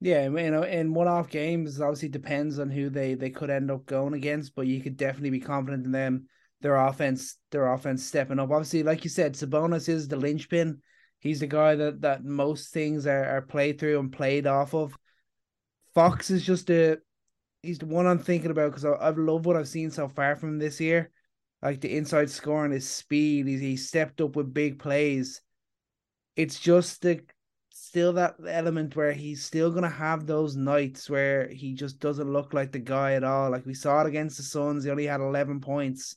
Yeah, 0.00 0.24
you 0.24 0.50
know, 0.50 0.62
in 0.62 0.92
one-off 0.92 1.30
games, 1.30 1.80
obviously 1.80 2.10
depends 2.10 2.58
on 2.58 2.70
who 2.70 2.90
they 2.90 3.14
they 3.14 3.30
could 3.30 3.50
end 3.50 3.70
up 3.70 3.86
going 3.86 4.12
against, 4.12 4.54
but 4.54 4.66
you 4.66 4.80
could 4.80 4.96
definitely 4.96 5.30
be 5.30 5.40
confident 5.40 5.86
in 5.86 5.92
them. 5.92 6.26
Their 6.60 6.76
offense, 6.76 7.36
their 7.50 7.72
offense 7.72 8.04
stepping 8.04 8.38
up. 8.38 8.50
Obviously, 8.50 8.82
like 8.82 9.04
you 9.04 9.10
said, 9.10 9.34
Sabonis 9.34 9.88
is 9.88 10.08
the 10.08 10.16
linchpin. 10.16 10.82
He's 11.18 11.40
the 11.40 11.46
guy 11.46 11.74
that 11.76 12.02
that 12.02 12.24
most 12.24 12.72
things 12.72 13.06
are, 13.06 13.24
are 13.24 13.42
played 13.42 13.80
through 13.80 13.98
and 13.98 14.12
played 14.12 14.46
off 14.46 14.74
of. 14.74 14.96
Fox 15.96 16.30
is 16.30 16.44
just 16.44 16.70
a 16.70 16.98
he's 17.62 17.78
the 17.78 17.86
one 17.86 18.06
I'm 18.06 18.18
thinking 18.18 18.50
about 18.50 18.70
because 18.70 18.84
I've 18.84 19.16
loved 19.18 19.46
what 19.46 19.56
I've 19.56 19.66
seen 19.66 19.90
so 19.90 20.08
far 20.08 20.36
from 20.36 20.58
this 20.58 20.78
year. 20.80 21.10
Like 21.62 21.80
the 21.80 21.96
inside 21.96 22.28
scoring, 22.28 22.72
his 22.72 22.88
speed, 22.88 23.48
he's 23.48 23.60
he 23.60 23.76
stepped 23.76 24.20
up 24.20 24.36
with 24.36 24.52
big 24.52 24.78
plays 24.78 25.40
it's 26.36 26.60
just 26.60 27.00
the 27.02 27.20
still 27.70 28.12
that 28.12 28.36
element 28.46 28.94
where 28.94 29.12
he's 29.12 29.42
still 29.42 29.70
gonna 29.70 29.88
have 29.88 30.26
those 30.26 30.54
nights 30.54 31.08
where 31.08 31.48
he 31.48 31.72
just 31.72 31.98
doesn't 31.98 32.30
look 32.32 32.52
like 32.52 32.72
the 32.72 32.78
guy 32.78 33.14
at 33.14 33.24
all. 33.24 33.50
Like 33.50 33.64
we 33.64 33.74
saw 33.74 34.02
it 34.02 34.06
against 34.06 34.36
the 34.36 34.42
Suns, 34.42 34.84
he 34.84 34.90
only 34.90 35.06
had 35.06 35.20
eleven 35.20 35.60
points, 35.60 36.16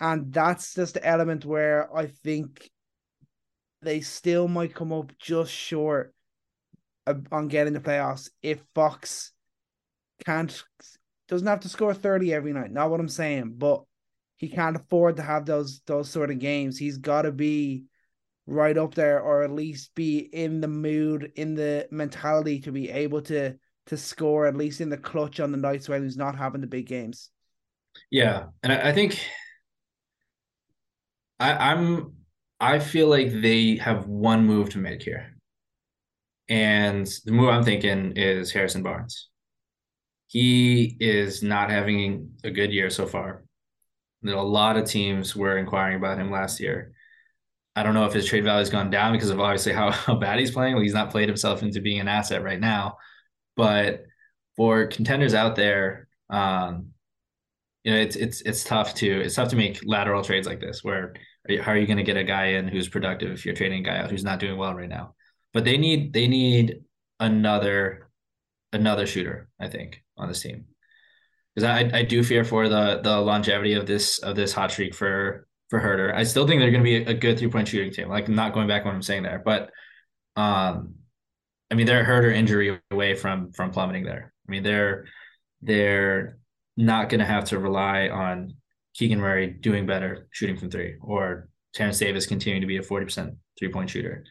and 0.00 0.32
that's 0.32 0.74
just 0.74 0.94
the 0.94 1.06
element 1.06 1.46
where 1.46 1.94
I 1.96 2.06
think 2.06 2.70
they 3.80 4.00
still 4.00 4.48
might 4.48 4.74
come 4.74 4.92
up 4.92 5.12
just 5.18 5.50
short 5.50 6.14
on 7.06 7.48
getting 7.48 7.72
the 7.72 7.80
playoffs 7.80 8.30
if 8.42 8.62
Fox 8.74 9.32
can't 10.24 10.62
doesn't 11.28 11.46
have 11.46 11.60
to 11.60 11.68
score 11.68 11.94
30 11.94 12.32
every 12.32 12.52
night. 12.52 12.70
Not 12.70 12.90
what 12.90 13.00
I'm 13.00 13.08
saying, 13.08 13.54
but 13.56 13.84
he 14.36 14.48
can't 14.48 14.76
afford 14.76 15.16
to 15.16 15.22
have 15.22 15.46
those 15.46 15.80
those 15.86 16.10
sort 16.10 16.30
of 16.30 16.38
games. 16.38 16.78
He's 16.78 16.98
got 16.98 17.22
to 17.22 17.32
be 17.32 17.84
right 18.46 18.76
up 18.76 18.94
there 18.94 19.20
or 19.20 19.42
at 19.42 19.52
least 19.52 19.94
be 19.94 20.18
in 20.18 20.60
the 20.60 20.68
mood 20.68 21.32
in 21.36 21.54
the 21.54 21.86
mentality 21.90 22.60
to 22.60 22.72
be 22.72 22.90
able 22.90 23.22
to 23.22 23.54
to 23.86 23.96
score 23.96 24.46
at 24.46 24.56
least 24.56 24.80
in 24.80 24.88
the 24.88 24.96
clutch 24.96 25.40
on 25.40 25.52
the 25.52 25.58
nights 25.58 25.88
when 25.88 26.02
he's 26.02 26.16
not 26.16 26.36
having 26.36 26.60
the 26.60 26.66
big 26.66 26.86
games 26.86 27.30
yeah 28.10 28.46
and 28.62 28.72
i, 28.72 28.88
I 28.88 28.92
think 28.92 29.24
I, 31.38 31.70
i'm 31.70 32.14
i 32.58 32.78
feel 32.80 33.08
like 33.08 33.30
they 33.40 33.76
have 33.76 34.06
one 34.06 34.44
move 34.44 34.70
to 34.70 34.78
make 34.78 35.02
here 35.02 35.36
and 36.52 37.08
the 37.24 37.32
move 37.32 37.48
i'm 37.48 37.64
thinking 37.64 38.12
is 38.16 38.52
harrison 38.52 38.82
barnes 38.82 39.28
he 40.26 40.96
is 41.00 41.42
not 41.42 41.70
having 41.70 42.30
a 42.44 42.50
good 42.50 42.72
year 42.72 42.90
so 42.90 43.06
far 43.06 43.44
a 44.24 44.30
lot 44.30 44.76
of 44.76 44.84
teams 44.84 45.34
were 45.34 45.58
inquiring 45.58 45.96
about 45.96 46.18
him 46.18 46.30
last 46.30 46.60
year 46.60 46.92
I 47.74 47.82
don't 47.82 47.94
know 47.94 48.04
if 48.04 48.12
his 48.12 48.26
trade 48.26 48.44
value 48.44 48.58
has 48.58 48.70
gone 48.70 48.90
down 48.90 49.12
because 49.12 49.30
of 49.30 49.40
obviously 49.40 49.72
how, 49.72 49.90
how 49.90 50.14
bad 50.14 50.38
he's 50.38 50.50
playing. 50.50 50.74
Well, 50.74 50.82
he's 50.82 50.94
not 50.94 51.10
played 51.10 51.28
himself 51.28 51.62
into 51.62 51.80
being 51.80 52.00
an 52.00 52.08
asset 52.08 52.42
right 52.42 52.60
now. 52.60 52.98
But 53.56 54.04
for 54.56 54.86
contenders 54.86 55.34
out 55.34 55.56
there, 55.56 56.08
um, 56.30 56.88
you 57.84 57.92
know, 57.92 57.98
it's 57.98 58.16
it's 58.16 58.40
it's 58.42 58.64
tough 58.64 58.94
to 58.96 59.20
it's 59.20 59.34
tough 59.34 59.48
to 59.48 59.56
make 59.56 59.80
lateral 59.84 60.22
trades 60.22 60.46
like 60.46 60.60
this 60.60 60.84
where 60.84 61.14
how 61.60 61.72
are 61.72 61.76
you 61.76 61.86
going 61.86 61.96
to 61.96 62.04
get 62.04 62.16
a 62.16 62.22
guy 62.22 62.46
in 62.46 62.68
who's 62.68 62.88
productive 62.88 63.32
if 63.32 63.44
you're 63.44 63.56
trading 63.56 63.80
a 63.80 63.90
guy 63.90 63.98
out 63.98 64.10
who's 64.10 64.22
not 64.22 64.38
doing 64.38 64.56
well 64.56 64.74
right 64.74 64.88
now? 64.88 65.14
But 65.52 65.64
they 65.64 65.76
need 65.76 66.12
they 66.12 66.28
need 66.28 66.84
another 67.20 68.10
another 68.72 69.06
shooter, 69.06 69.48
I 69.60 69.68
think, 69.68 70.02
on 70.16 70.28
this 70.28 70.40
team. 70.40 70.66
Because 71.54 71.68
I, 71.68 71.98
I 71.98 72.02
do 72.02 72.22
fear 72.24 72.44
for 72.44 72.68
the 72.68 73.00
the 73.02 73.20
longevity 73.20 73.74
of 73.74 73.86
this 73.86 74.18
of 74.18 74.36
this 74.36 74.52
hot 74.52 74.70
streak 74.70 74.94
for 74.94 75.46
for 75.68 75.80
Huerter. 75.80 76.14
I 76.14 76.24
still 76.24 76.46
think 76.46 76.60
they're 76.60 76.70
going 76.70 76.84
to 76.84 76.90
be 76.90 76.96
a, 76.96 77.14
good 77.14 77.38
three 77.38 77.48
point 77.48 77.68
shooting 77.68 77.92
team. 77.92 78.08
Like 78.08 78.28
not 78.28 78.52
going 78.52 78.68
back 78.68 78.82
on 78.82 78.88
what 78.88 78.94
I'm 78.94 79.02
saying 79.02 79.22
there, 79.22 79.42
but 79.44 79.70
um, 80.36 80.94
I 81.70 81.74
mean 81.74 81.86
they're 81.86 82.02
a 82.02 82.06
Huerter 82.06 82.34
injury 82.34 82.78
away 82.90 83.14
from 83.14 83.52
from 83.52 83.70
plummeting 83.70 84.04
there. 84.04 84.32
I 84.48 84.50
mean 84.50 84.62
they're 84.62 85.06
they're 85.60 86.38
not 86.76 87.08
going 87.08 87.20
to 87.20 87.26
have 87.26 87.44
to 87.44 87.58
rely 87.58 88.08
on 88.08 88.54
Keegan 88.94 89.20
Murray 89.20 89.48
doing 89.48 89.86
better 89.86 90.28
shooting 90.30 90.56
from 90.56 90.70
three 90.70 90.96
or 91.00 91.48
Terence 91.74 91.98
Davis 91.98 92.26
continuing 92.26 92.60
to 92.60 92.66
be 92.66 92.76
a 92.76 92.82
40% 92.82 93.36
three 93.58 93.70
point 93.70 93.90
shooter. 93.90 94.24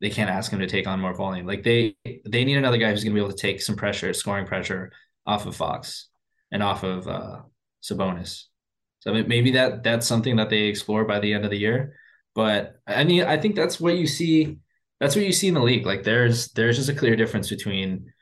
They 0.00 0.10
can't 0.10 0.30
ask 0.30 0.50
him 0.50 0.60
to 0.60 0.66
take 0.66 0.86
on 0.86 1.00
more 1.00 1.14
volume. 1.14 1.46
Like 1.46 1.62
they 1.62 1.96
they 2.26 2.44
need 2.44 2.56
another 2.56 2.78
guy 2.78 2.90
who's 2.90 3.04
going 3.04 3.14
to 3.14 3.20
be 3.20 3.24
able 3.24 3.36
to 3.36 3.40
take 3.40 3.60
some 3.60 3.76
pressure, 3.76 4.12
scoring 4.12 4.46
pressure 4.46 4.92
off 5.26 5.46
of 5.46 5.56
Fox 5.56 6.08
and 6.50 6.62
off 6.62 6.82
of 6.82 7.06
uh, 7.06 7.40
Sabonis. 7.82 8.44
So 9.00 9.10
I 9.10 9.14
mean, 9.14 9.28
maybe 9.28 9.52
that 9.52 9.82
that's 9.82 10.06
something 10.06 10.36
that 10.36 10.50
they 10.50 10.62
explore 10.64 11.04
by 11.04 11.20
the 11.20 11.32
end 11.34 11.44
of 11.44 11.50
the 11.50 11.58
year. 11.58 11.96
But 12.34 12.76
I 12.86 13.04
mean, 13.04 13.24
I 13.24 13.36
think 13.36 13.56
that's 13.56 13.80
what 13.80 13.96
you 13.96 14.06
see. 14.06 14.58
That's 15.00 15.16
what 15.16 15.24
you 15.24 15.32
see 15.32 15.48
in 15.48 15.54
the 15.54 15.62
league. 15.62 15.86
Like 15.86 16.02
there's 16.02 16.48
there's 16.52 16.76
just 16.76 16.88
a 16.88 16.94
clear 16.94 17.16
difference 17.16 17.50
between 17.50 18.12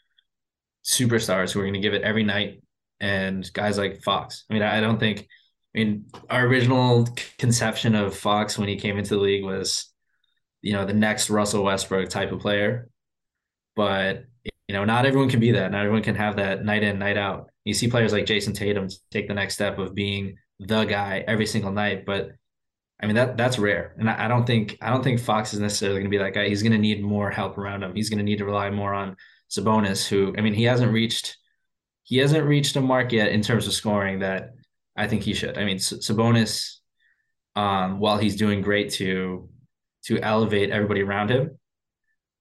superstars 0.84 1.52
who 1.52 1.60
are 1.60 1.64
going 1.64 1.74
to 1.74 1.80
give 1.80 1.94
it 1.94 2.02
every 2.02 2.24
night 2.24 2.62
and 3.00 3.50
guys 3.52 3.78
like 3.78 4.02
Fox. 4.02 4.44
I 4.50 4.54
mean, 4.54 4.62
I 4.62 4.80
don't 4.80 4.98
think 4.98 5.28
I 5.74 5.78
mean, 5.78 6.06
our 6.30 6.46
original 6.46 7.08
conception 7.38 7.94
of 7.94 8.16
Fox 8.16 8.58
when 8.58 8.68
he 8.68 8.76
came 8.76 8.98
into 8.98 9.10
the 9.10 9.20
league 9.20 9.44
was, 9.44 9.92
you 10.62 10.72
know, 10.72 10.84
the 10.84 10.94
next 10.94 11.30
Russell 11.30 11.64
Westbrook 11.64 12.09
type 12.09 12.32
of 12.32 12.40
player. 12.40 12.88
But, 13.76 14.24
you 14.44 14.74
know, 14.74 14.84
not 14.84 15.06
everyone 15.06 15.30
can 15.30 15.40
be 15.40 15.52
that. 15.52 15.70
Not 15.70 15.84
everyone 15.84 16.02
can 16.02 16.16
have 16.16 16.36
that 16.36 16.64
night 16.64 16.82
in, 16.82 16.98
night 16.98 17.16
out. 17.16 17.50
You 17.64 17.74
see 17.74 17.88
players 17.88 18.12
like 18.12 18.26
Jayson 18.26 18.54
Tatum 18.54 18.88
take 19.11 19.28
the 19.28 19.34
next 19.34 19.54
step 19.54 19.78
of 19.78 19.94
being 19.94 20.36
the 20.59 20.84
guy 20.84 21.24
every 21.26 21.46
single 21.46 21.72
night. 21.72 22.04
But 22.04 22.32
I 23.00 23.06
mean 23.06 23.14
that 23.14 23.36
that's 23.36 23.59
rare. 23.59 23.94
And 23.98 24.11
I, 24.11 24.24
I 24.24 24.28
don't 24.28 24.46
think 24.46 24.76
I 24.80 24.90
don't 24.90 25.04
think 25.04 25.20
Fox 25.20 25.54
is 25.54 25.61
necessarily 25.61 26.00
gonna 26.00 26.11
be 26.11 26.18
that 26.18 26.34
guy. 26.34 26.48
He's 26.48 26.62
gonna 26.62 26.78
need 26.78 27.02
more 27.02 27.30
help 27.30 27.56
around 27.56 27.82
him. 27.82 27.94
He's 27.94 28.11
gonna 28.11 28.24
need 28.24 28.38
to 28.38 28.44
rely 28.44 28.70
more 28.70 28.92
on 28.92 29.16
Sabonis, 29.50 30.06
who 30.09 30.34
I 30.36 30.40
mean, 30.40 30.54
he 30.54 30.64
hasn't 30.64 30.92
reached 30.92 31.36
he 32.02 32.16
hasn't 32.16 32.46
reached 32.46 32.74
a 32.76 32.80
mark 32.80 33.12
yet 33.12 33.32
in 33.32 33.42
terms 33.42 33.66
of 33.66 33.74
scoring 33.74 34.20
that 34.20 34.54
I 34.96 35.06
think 35.06 35.22
he 35.22 35.34
should. 35.34 35.59
I 35.59 35.64
mean, 35.64 35.76
Sabonis, 35.76 36.78
um, 37.54 38.00
while 38.00 38.18
he's 38.18 38.34
doing 38.34 38.62
great 38.62 38.90
to 38.94 39.48
to 40.09 40.18
elevate 40.20 40.70
everybody 40.70 41.02
around 41.02 41.30
him, 41.30 41.59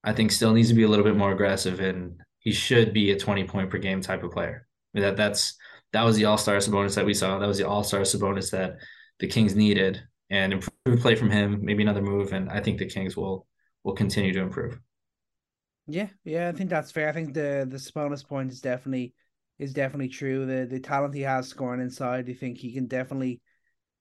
I 0.04 0.14
think 0.14 0.32
still 0.32 0.54
needs 0.54 0.70
to 0.70 0.74
be 0.74 0.84
a 0.84 0.88
little 0.88 1.06
bit 1.06 1.18
more 1.18 1.32
aggressive, 1.32 1.80
and 1.80 2.20
he 2.40 2.52
should 2.52 2.94
be 2.94 3.12
a 3.12 3.20
twenty 3.20 3.44
point 3.44 3.70
per 3.70 3.78
game 3.78 4.02
type 4.02 4.24
of 4.24 4.32
player. 4.32 4.68
I 4.94 4.98
mean, 4.98 5.04
that 5.04 5.18
that's 5.18 5.58
that 5.94 6.04
was 6.04 6.16
the 6.16 6.26
All 6.26 6.38
Star 6.38 6.58
Sabonis 6.58 6.96
that 6.96 7.06
we 7.06 7.14
saw. 7.14 7.40
That 7.40 7.48
was 7.48 7.58
the 7.58 7.68
All 7.68 7.84
Star 7.84 8.02
Sabonis 8.02 8.52
that 8.52 8.78
the 9.20 9.28
Kings 9.28 9.56
needed, 9.56 10.02
and 10.30 10.54
improved 10.54 11.02
play 11.02 11.16
from 11.16 11.30
him, 11.30 11.60
maybe 11.62 11.84
another 11.84 12.02
move, 12.02 12.34
and 12.34 12.50
I 12.50 12.62
think 12.62 12.80
the 12.80 12.86
Kings 12.86 13.18
will 13.18 13.48
will 13.84 13.94
continue 13.94 14.34
to 14.34 14.42
improve. 14.42 14.80
Yeah, 15.88 16.08
yeah, 16.24 16.50
I 16.50 16.52
think 16.54 16.70
that's 16.70 16.92
fair. 16.92 17.10
I 17.10 17.14
think 17.14 17.34
the 17.34 17.68
the 17.70 17.78
Sabonis 17.78 18.26
point 18.26 18.52
is 18.52 18.62
definitely 18.62 19.14
is 19.60 19.74
definitely 19.74 20.10
true. 20.10 20.46
The 20.46 20.66
the 20.66 20.80
talent 20.80 21.16
he 21.16 21.22
has 21.22 21.48
scoring 21.48 21.82
inside, 21.82 22.30
I 22.30 22.34
think 22.34 22.58
he 22.58 22.74
can 22.74 22.88
definitely 22.88 23.42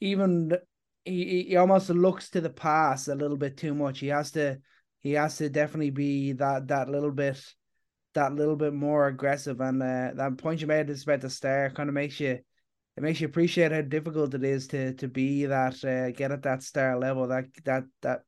even 0.01 0.53
he, 1.07 1.47
he 1.49 1.57
almost 1.57 1.89
looks 1.91 2.31
to 2.31 2.41
the 2.41 2.51
pass 2.51 3.09
a 3.09 3.15
little 3.15 3.37
bit 3.37 3.57
too 3.57 3.75
much. 3.75 4.01
He 4.01 4.09
has 4.09 4.33
to 4.33 4.59
he 5.01 5.13
has 5.13 5.37
to 5.39 5.49
definitely 5.49 5.91
be 5.91 6.33
that 6.33 6.69
that 6.69 6.89
little 6.89 7.13
bit 7.13 7.41
that 8.15 8.35
little 8.35 8.57
bit 8.57 8.75
more 8.75 9.07
aggressive. 9.07 9.61
And 9.61 9.83
uh, 9.83 10.11
that 10.15 10.39
point 10.39 10.61
you 10.61 10.67
made 10.67 10.91
is 10.91 11.05
about 11.05 11.21
the 11.21 11.31
star 11.31 11.71
kind 11.71 11.89
of 11.89 11.95
makes 11.95 12.19
you 12.21 12.39
it 12.97 13.03
makes 13.03 13.21
you 13.21 13.27
appreciate 13.27 13.73
how 13.73 13.83
difficult 13.83 14.35
it 14.35 14.45
is 14.45 14.67
to 14.69 14.95
to 14.95 15.09
be 15.09 15.47
that 15.47 15.83
uh, 15.85 16.11
get 16.11 16.33
at 16.33 16.43
that 16.43 16.63
star 16.63 16.99
level 16.99 17.29
that 17.29 17.45
that 17.65 17.85
that 18.03 18.23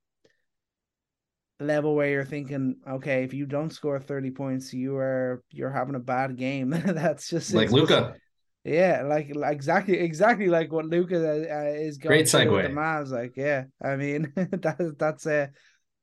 level 1.60 1.94
where 1.94 2.08
you're 2.08 2.24
thinking, 2.24 2.76
okay, 2.88 3.24
if 3.24 3.34
you 3.34 3.46
don't 3.46 3.72
score 3.72 3.98
30 3.98 4.30
points, 4.30 4.72
you 4.72 4.96
are 4.96 5.42
you're 5.50 5.70
having 5.70 5.94
a 5.94 6.00
bad 6.00 6.36
game. 6.36 6.70
That's 6.86 7.28
just 7.28 7.52
like 7.52 7.70
Luka. 7.70 8.14
Yeah, 8.64 9.02
like, 9.02 9.34
like 9.34 9.54
exactly 9.54 9.98
exactly 9.98 10.48
like 10.48 10.72
what 10.72 10.84
Luka 10.84 11.16
uh, 11.16 11.70
is 11.70 11.98
going 11.98 12.10
Great 12.10 12.26
segue. 12.26 12.52
with 12.52 12.64
the 12.64 12.70
Mavs. 12.70 13.10
Like, 13.10 13.36
yeah, 13.36 13.64
I 13.82 13.96
mean 13.96 14.32
that 14.36 14.96
that's 14.98 15.26
uh 15.26 15.46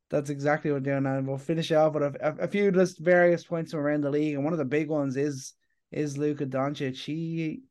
that's 0.10 0.30
exactly 0.30 0.72
what 0.72 0.82
we're 0.84 0.92
doing, 0.92 1.06
and 1.06 1.28
we'll 1.28 1.38
finish 1.38 1.72
off 1.72 1.94
with 1.94 2.04
a, 2.04 2.36
a 2.40 2.48
few 2.48 2.72
just 2.72 3.00
various 3.00 3.44
points 3.44 3.72
from 3.72 3.82
around 3.82 4.02
the 4.02 4.10
league, 4.10 4.36
and 4.36 4.44
one 4.44 4.54
of 4.54 4.60
the 4.60 4.66
big 4.66 4.90
ones 4.90 5.18
is 5.18 5.54
is 5.92 6.18
Luka 6.18 6.46
Doncic. 6.46 6.96
He 7.04 7.62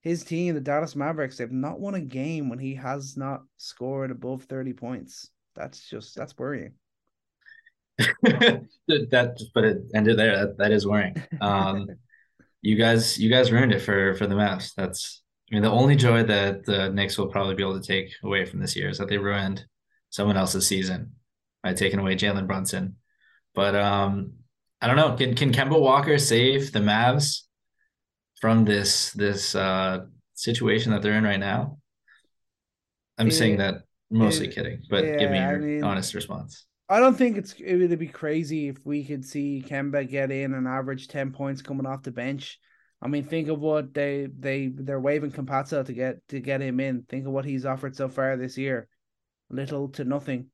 his 0.00 0.24
team, 0.24 0.54
the 0.54 0.60
Dallas 0.60 0.94
Mavericks, 0.94 1.38
they've 1.38 1.50
not 1.50 1.80
won 1.80 1.94
a 1.94 2.00
game 2.00 2.48
when 2.48 2.58
he 2.58 2.74
has 2.76 3.16
not 3.16 3.42
scored 3.56 4.10
above 4.10 4.44
30 4.44 4.72
points. 4.72 5.30
That's 5.54 5.88
just 5.88 6.14
that's 6.14 6.36
worrying. 6.38 6.74
that 8.22 9.34
just 9.36 9.52
but 9.54 9.64
it 9.64 9.78
ended 9.94 10.18
there. 10.18 10.36
That, 10.36 10.58
that 10.58 10.72
is 10.72 10.86
worrying. 10.86 11.16
Um, 11.40 11.88
you 12.62 12.76
guys, 12.76 13.18
you 13.18 13.30
guys 13.30 13.52
ruined 13.52 13.72
it 13.72 13.80
for 13.80 14.14
for 14.14 14.26
the 14.26 14.34
Mavs. 14.34 14.74
That's 14.74 15.22
I 15.50 15.54
mean 15.54 15.62
the 15.62 15.70
only 15.70 15.96
joy 15.96 16.22
that 16.24 16.64
the 16.64 16.90
Knicks 16.90 17.16
will 17.16 17.28
probably 17.28 17.54
be 17.54 17.62
able 17.62 17.80
to 17.80 17.86
take 17.86 18.12
away 18.22 18.44
from 18.44 18.60
this 18.60 18.76
year 18.76 18.88
is 18.88 18.98
that 18.98 19.08
they 19.08 19.18
ruined 19.18 19.64
someone 20.10 20.36
else's 20.36 20.66
season 20.66 21.12
by 21.62 21.74
taking 21.74 21.98
away 21.98 22.16
Jalen 22.16 22.46
Brunson. 22.46 22.96
But 23.54 23.74
um, 23.74 24.34
I 24.80 24.86
don't 24.86 24.96
know. 24.96 25.16
Can 25.16 25.34
can 25.34 25.52
Kemba 25.52 25.80
Walker 25.80 26.18
save 26.18 26.72
the 26.72 26.80
Mavs 26.80 27.42
from 28.40 28.64
this 28.64 29.12
this 29.12 29.54
uh, 29.54 30.06
situation 30.34 30.92
that 30.92 31.02
they're 31.02 31.14
in 31.14 31.24
right 31.24 31.40
now? 31.40 31.78
I'm 33.18 33.28
yeah, 33.28 33.32
saying 33.32 33.58
that 33.58 33.82
mostly 34.10 34.48
kidding, 34.48 34.82
but 34.88 35.04
yeah, 35.04 35.16
give 35.16 35.30
me 35.30 35.38
your 35.38 35.56
I 35.56 35.58
mean, 35.58 35.84
honest 35.84 36.14
response. 36.14 36.64
I 36.88 37.00
don't 37.00 37.16
think 37.16 37.36
it's 37.36 37.52
it 37.54 37.76
would 37.76 37.98
be 37.98 38.08
crazy 38.08 38.68
if 38.68 38.78
we 38.84 39.04
could 39.04 39.24
see 39.24 39.62
Kemba 39.66 40.08
get 40.08 40.30
in 40.30 40.54
and 40.54 40.66
average 40.66 41.08
ten 41.08 41.32
points 41.32 41.60
coming 41.60 41.86
off 41.86 42.02
the 42.02 42.10
bench. 42.10 42.58
I 43.02 43.08
mean, 43.08 43.24
think 43.24 43.48
of 43.48 43.60
what 43.60 43.92
they 43.92 44.28
they 44.38 44.68
they're 44.68 45.00
waiving 45.00 45.30
Campazzo 45.30 45.84
to 45.84 45.92
get 45.92 46.26
to 46.28 46.40
get 46.40 46.62
him 46.62 46.80
in. 46.80 47.02
Think 47.02 47.26
of 47.26 47.32
what 47.32 47.44
he's 47.44 47.66
offered 47.66 47.94
so 47.94 48.08
far 48.08 48.36
this 48.36 48.56
year, 48.56 48.88
little 49.50 49.88
to 49.90 50.04
nothing. 50.04 50.46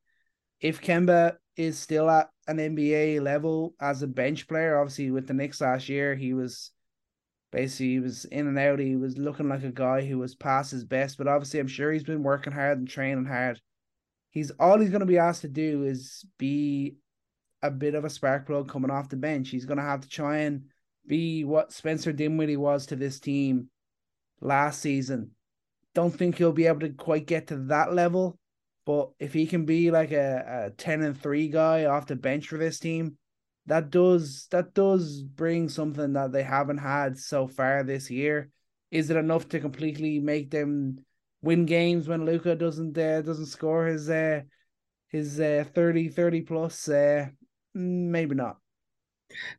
If 0.61 0.81
Kemba 0.81 1.37
is 1.57 1.79
still 1.79 2.11
at 2.11 2.31
an 2.49 2.59
NBA 2.59 3.21
level 3.21 3.75
as 3.81 4.03
a 4.03 4.09
bench 4.09 4.49
player, 4.49 4.79
obviously 4.79 5.13
with 5.13 5.29
the 5.29 5.35
Knicks 5.35 5.61
last 5.61 5.89
year, 5.89 6.17
he 6.17 6.35
was 6.35 6.73
basically 7.53 7.93
he 7.93 8.01
was 8.01 8.25
in 8.25 8.49
and 8.49 8.59
out. 8.59 8.81
He 8.81 8.97
was 8.97 9.17
looking 9.19 9.49
like 9.49 9.63
a 9.63 9.71
guy 9.71 10.05
who 10.05 10.19
was 10.19 10.35
past 10.35 10.73
his 10.73 10.85
best, 10.85 11.17
but 11.17 11.29
obviously 11.29 11.61
I'm 11.61 11.69
sure 11.69 11.93
he's 11.93 12.03
been 12.03 12.25
working 12.25 12.53
hard 12.53 12.79
and 12.79 12.89
training 12.89 13.27
hard 13.27 13.61
he's 14.35 14.51
all 14.61 14.79
he's 14.79 14.91
going 14.91 15.01
to 15.01 15.07
be 15.07 15.19
asked 15.19 15.43
to 15.43 15.49
do 15.49 15.85
is 15.85 16.27
be 16.39 16.97
a 17.63 17.71
bit 17.71 17.95
of 17.95 18.05
a 18.05 18.11
spark 18.11 18.47
plug 18.47 18.69
coming 18.69 18.91
off 18.91 19.09
the 19.09 19.17
bench. 19.17 19.49
He's 19.49 19.65
going 19.65 19.79
to 19.79 19.85
have 19.85 20.03
to 20.03 20.09
try 20.09 20.39
and 20.39 20.65
be 21.07 21.45
what 21.45 21.73
Spencer 21.73 22.13
Dinwiddie 22.13 22.59
was 22.59 22.87
to 22.87 22.97
this 22.97 23.21
team 23.21 23.69
last 24.41 24.83
season. 24.83 25.31
Don't 25.95 26.11
think 26.11 26.37
he'll 26.37 26.53
be 26.53 26.67
able 26.67 26.81
to 26.81 26.91
quite 26.91 27.27
get 27.27 27.47
to 27.47 27.57
that 27.69 27.95
level, 27.95 28.39
but 28.85 29.11
if 29.19 29.33
he 29.33 29.47
can 29.47 29.65
be 29.65 29.91
like 29.91 30.11
a, 30.11 30.67
a 30.67 30.71
10 30.73 31.03
and 31.03 31.21
3 31.21 31.49
guy 31.49 31.85
off 31.85 32.07
the 32.07 32.17
bench 32.17 32.49
for 32.49 32.59
this 32.59 32.79
team, 32.79 33.17
that 33.67 33.91
does 33.91 34.47
that 34.51 34.75
does 34.75 35.23
bring 35.23 35.71
something 35.71 36.13
that 36.13 36.33
they 36.33 36.43
haven't 36.43 36.79
had 36.79 37.17
so 37.19 37.47
far 37.47 37.83
this 37.83 38.11
year. 38.11 38.51
Is 38.91 39.09
it 39.09 39.17
enough 39.17 39.49
to 39.49 39.61
completely 39.61 40.19
make 40.19 40.51
them 40.51 40.99
win 41.45 41.67
games 41.67 42.09
when 42.09 42.25
Luka 42.25 42.57
doesn't 42.57 42.97
uh, 42.97 43.23
doesn't 43.23 43.47
score 43.47 43.87
his 43.87 44.11
uh, 44.11 44.41
his 45.09 45.39
uh, 45.39 45.65
30, 45.75 46.09
30 46.09 46.41
plus. 46.43 46.89
Uh, 46.89 47.27
maybe 47.75 48.35
not. 48.35 48.57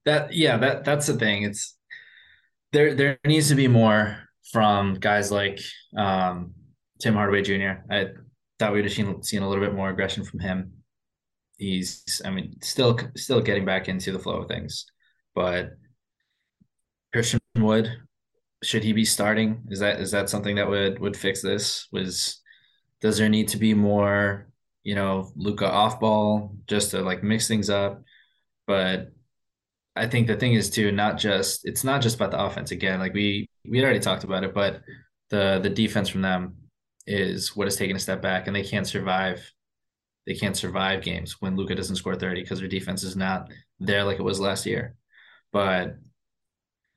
That 0.05 0.33
yeah, 0.33 0.57
that 0.57 0.83
that's 0.83 1.07
the 1.07 1.17
thing. 1.17 1.43
It's 1.43 1.77
there. 2.71 2.93
There 2.93 3.19
needs 3.25 3.49
to 3.49 3.55
be 3.55 3.67
more 3.67 4.17
from 4.51 4.95
guys 4.95 5.31
like 5.31 5.59
um, 5.97 6.53
Tim 6.99 7.13
Hardaway 7.13 7.41
Jr. 7.41 7.81
I 7.89 8.07
thought 8.59 8.73
we'd 8.73 8.85
have 8.85 8.93
seen, 8.93 9.23
seen 9.23 9.41
a 9.41 9.49
little 9.49 9.63
bit 9.63 9.75
more 9.75 9.89
aggression 9.89 10.23
from 10.23 10.39
him. 10.39 10.71
He's, 11.57 12.21
I 12.25 12.31
mean, 12.31 12.55
still 12.61 12.97
still 13.15 13.41
getting 13.41 13.65
back 13.65 13.87
into 13.87 14.11
the 14.11 14.19
flow 14.19 14.41
of 14.41 14.47
things, 14.47 14.85
but 15.33 15.71
Christian 17.13 17.39
Wood 17.57 17.89
should 18.63 18.83
he 18.83 18.93
be 18.93 19.05
starting? 19.05 19.63
Is 19.69 19.79
that 19.79 19.99
is 19.99 20.11
that 20.11 20.29
something 20.29 20.55
that 20.55 20.69
would 20.69 20.99
would 20.99 21.17
fix 21.17 21.41
this? 21.41 21.87
Was 21.91 22.41
does 23.01 23.17
there 23.17 23.29
need 23.29 23.49
to 23.49 23.57
be 23.57 23.73
more, 23.73 24.47
you 24.83 24.95
know, 24.95 25.31
Luka 25.35 25.69
off 25.69 25.99
ball 25.99 26.55
just 26.67 26.91
to 26.91 27.01
like 27.01 27.23
mix 27.23 27.47
things 27.47 27.69
up? 27.69 28.01
But 28.67 29.11
I 29.95 30.07
think 30.07 30.27
the 30.27 30.35
thing 30.35 30.53
is 30.53 30.69
too, 30.69 30.91
not 30.91 31.17
just 31.17 31.65
it's 31.65 31.83
not 31.83 32.01
just 32.01 32.15
about 32.15 32.31
the 32.31 32.43
offense 32.43 32.71
again. 32.71 32.99
Like 32.99 33.13
we 33.13 33.47
we 33.69 33.83
already 33.83 33.99
talked 33.99 34.23
about 34.23 34.43
it, 34.43 34.53
but 34.53 34.81
the 35.29 35.59
the 35.61 35.69
defense 35.69 36.09
from 36.09 36.21
them 36.21 36.55
is 37.07 37.55
what 37.55 37.67
has 37.67 37.75
taken 37.77 37.95
a 37.95 37.99
step 37.99 38.21
back, 38.21 38.47
and 38.47 38.55
they 38.55 38.63
can't 38.63 38.87
survive. 38.87 39.51
They 40.25 40.33
can't 40.33 40.57
survive 40.57 41.03
games 41.03 41.39
when 41.39 41.55
Luka 41.55 41.75
doesn't 41.75 41.97
score 41.97 42.15
30 42.15 42.41
because 42.41 42.59
their 42.59 42.67
defense 42.67 43.03
is 43.03 43.15
not 43.15 43.51
there 43.79 44.03
like 44.03 44.17
it 44.17 44.23
was 44.23 44.39
last 44.39 44.65
year. 44.65 44.95
But 45.51 45.97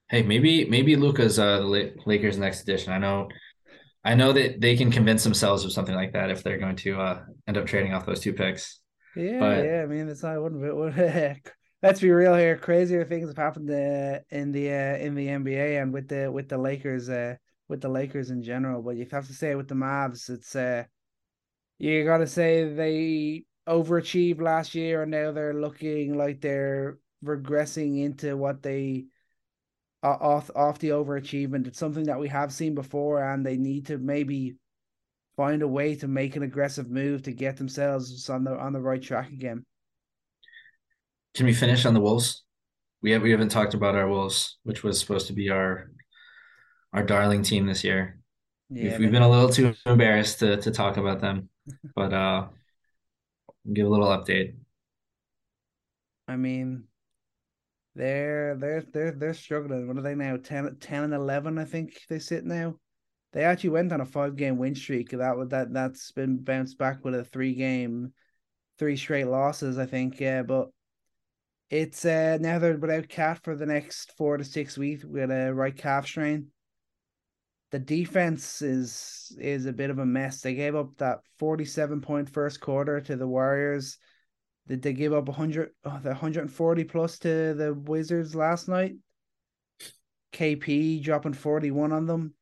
hey, 0.08 0.22
maybe 0.22 0.64
maybe 0.64 0.96
Luka's 0.96 1.38
uh, 1.38 1.58
the 1.58 1.92
Lakers' 2.06 2.38
next 2.38 2.62
edition. 2.62 2.92
I 2.92 2.98
know, 2.98 3.28
I 4.04 4.14
know 4.14 4.32
that 4.32 4.60
they 4.60 4.76
can 4.76 4.90
convince 4.90 5.24
themselves 5.24 5.64
of 5.64 5.72
something 5.72 5.94
like 5.94 6.12
that 6.12 6.30
if 6.30 6.42
they're 6.42 6.58
going 6.58 6.76
to 6.76 7.00
uh, 7.00 7.20
end 7.46 7.56
up 7.56 7.66
trading 7.66 7.94
off 7.94 8.06
those 8.06 8.20
two 8.20 8.32
picks. 8.32 8.80
Yeah, 9.16 9.40
but, 9.40 9.64
yeah. 9.64 9.82
I 9.82 9.86
mean, 9.86 10.08
it's 10.08 10.22
not 10.22 10.40
wouldn't 10.40 10.98
it? 10.98 11.52
Let's 11.82 12.00
be 12.00 12.10
real 12.10 12.34
here. 12.34 12.56
Crazier 12.56 13.04
things 13.04 13.28
have 13.28 13.36
happened 13.36 13.70
uh, 13.70 14.20
in 14.30 14.50
the 14.50 14.70
uh, 14.70 14.96
in 14.96 15.14
the 15.14 15.28
NBA 15.28 15.80
and 15.80 15.92
with 15.92 16.08
the 16.08 16.30
with 16.30 16.48
the 16.48 16.58
Lakers 16.58 17.08
uh, 17.08 17.36
with 17.68 17.80
the 17.80 17.88
Lakers 17.88 18.30
in 18.30 18.42
general. 18.42 18.82
But 18.82 18.96
you 18.96 19.06
have 19.12 19.26
to 19.28 19.32
say 19.32 19.54
with 19.54 19.68
the 19.68 19.74
Mavs, 19.74 20.28
it's 20.28 20.56
uh, 20.56 20.84
you 21.78 22.04
got 22.04 22.18
to 22.18 22.26
say 22.26 22.74
they 22.74 23.44
overachieved 23.68 24.40
last 24.40 24.74
year 24.74 25.02
and 25.02 25.10
now 25.10 25.30
they're 25.30 25.54
looking 25.54 26.16
like 26.16 26.40
they're 26.40 26.98
regressing 27.22 28.02
into 28.02 28.36
what 28.36 28.62
they 28.62 29.04
off 30.02 30.50
off 30.54 30.78
the 30.78 30.90
overachievement. 30.90 31.66
It's 31.66 31.78
something 31.78 32.04
that 32.04 32.18
we 32.18 32.28
have 32.28 32.52
seen 32.52 32.74
before, 32.74 33.22
and 33.22 33.44
they 33.44 33.56
need 33.56 33.86
to 33.86 33.98
maybe 33.98 34.56
find 35.36 35.62
a 35.62 35.68
way 35.68 35.94
to 35.94 36.08
make 36.08 36.36
an 36.36 36.42
aggressive 36.42 36.90
move 36.90 37.22
to 37.22 37.32
get 37.32 37.56
themselves 37.56 38.28
on 38.28 38.44
the 38.44 38.56
on 38.56 38.72
the 38.72 38.80
right 38.80 39.02
track 39.02 39.30
again. 39.30 39.64
Can 41.34 41.46
we 41.46 41.54
finish 41.54 41.86
on 41.86 41.94
the 41.94 42.00
Wolves? 42.00 42.42
We 43.02 43.12
have 43.12 43.22
we 43.22 43.30
haven't 43.30 43.50
talked 43.50 43.74
about 43.74 43.94
our 43.94 44.08
Wolves, 44.08 44.58
which 44.64 44.82
was 44.82 44.98
supposed 44.98 45.28
to 45.28 45.32
be 45.32 45.50
our 45.50 45.90
our 46.92 47.04
darling 47.04 47.42
team 47.42 47.66
this 47.66 47.84
year. 47.84 48.18
Yeah, 48.70 48.90
we've, 48.90 48.98
we've 48.98 49.12
been 49.12 49.22
a 49.22 49.30
little 49.30 49.48
too 49.48 49.74
embarrassed 49.86 50.40
to 50.40 50.56
to 50.56 50.70
talk 50.72 50.96
about 50.96 51.20
them, 51.20 51.48
but 51.94 52.12
uh, 52.12 52.48
give 53.72 53.86
a 53.86 53.90
little 53.90 54.08
update. 54.08 54.56
I 56.26 56.36
mean, 56.36 56.87
they're 57.98 58.54
they're 58.54 58.82
they're 58.92 59.10
they're 59.10 59.34
struggling. 59.34 59.88
What 59.88 59.98
are 59.98 60.02
they 60.02 60.14
now? 60.14 60.36
10, 60.36 60.76
10 60.78 61.04
and 61.04 61.14
eleven, 61.14 61.58
I 61.58 61.64
think 61.64 62.00
they 62.08 62.20
sit 62.20 62.44
now. 62.44 62.76
They 63.32 63.42
actually 63.42 63.70
went 63.70 63.92
on 63.92 64.00
a 64.00 64.06
five 64.06 64.36
game 64.36 64.56
win 64.56 64.76
streak. 64.76 65.10
That 65.10 65.36
would 65.36 65.50
that 65.50 65.72
that's 65.72 66.12
been 66.12 66.38
bounced 66.38 66.78
back 66.78 67.04
with 67.04 67.16
a 67.16 67.24
three 67.24 67.54
game, 67.54 68.12
three 68.78 68.96
straight 68.96 69.26
losses. 69.26 69.78
I 69.78 69.86
think. 69.86 70.20
Yeah, 70.20 70.44
but 70.44 70.68
it's 71.70 72.04
uh 72.04 72.38
now 72.40 72.60
they're 72.60 72.78
without 72.78 73.08
KAT 73.08 73.42
for 73.42 73.56
the 73.56 73.66
next 73.66 74.12
four 74.16 74.36
to 74.36 74.44
six 74.44 74.78
weeks 74.78 75.04
with 75.04 75.32
a 75.32 75.52
right 75.52 75.76
calf 75.76 76.06
strain. 76.06 76.46
The 77.72 77.80
defense 77.80 78.62
is 78.62 79.36
is 79.40 79.66
a 79.66 79.72
bit 79.72 79.90
of 79.90 79.98
a 79.98 80.06
mess. 80.06 80.40
They 80.40 80.54
gave 80.54 80.76
up 80.76 80.96
that 80.98 81.18
forty 81.40 81.64
seven 81.64 82.00
point 82.00 82.30
first 82.30 82.60
quarter 82.60 83.00
to 83.00 83.16
the 83.16 83.26
Warriors 83.26 83.98
did 84.68 84.82
they 84.82 84.92
give 84.92 85.12
up 85.12 85.26
100, 85.26 85.70
oh, 85.84 85.98
the 86.02 86.10
140 86.10 86.84
plus 86.84 87.18
to 87.20 87.54
the 87.54 87.74
Wizards 87.74 88.34
last 88.34 88.68
night? 88.68 88.96
KP 90.32 91.02
dropping 91.02 91.32
41 91.32 91.92
on 91.92 92.06
them. 92.06 92.34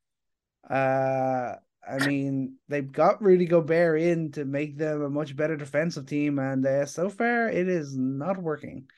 Uh, 0.68 1.54
I 1.88 2.04
mean, 2.04 2.56
they've 2.68 2.90
got 2.90 3.22
Rudy 3.22 3.46
Gobert 3.46 4.00
in 4.00 4.32
to 4.32 4.44
make 4.44 4.76
them 4.76 5.02
a 5.02 5.08
much 5.08 5.36
better 5.36 5.56
defensive 5.56 6.06
team, 6.06 6.40
and 6.40 6.66
uh, 6.66 6.86
so 6.86 7.08
far 7.08 7.48
it 7.48 7.68
is 7.68 7.96
not 7.96 8.42
working. 8.42 8.88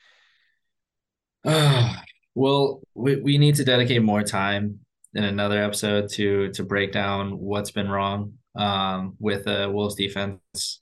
Well, 2.35 2.81
we, 2.93 3.17
we 3.17 3.37
need 3.37 3.55
to 3.55 3.65
dedicate 3.65 4.01
more 4.01 4.23
time 4.23 4.79
in 5.13 5.25
another 5.25 5.61
episode 5.61 6.09
to 6.11 6.49
to 6.53 6.63
break 6.63 6.93
down 6.93 7.37
what's 7.37 7.71
been 7.71 7.89
wrong 7.89 8.35
um, 8.55 9.17
with 9.19 9.45
the 9.45 9.65
uh, 9.65 9.69
Wolves 9.69 9.95
defense. 9.95 10.81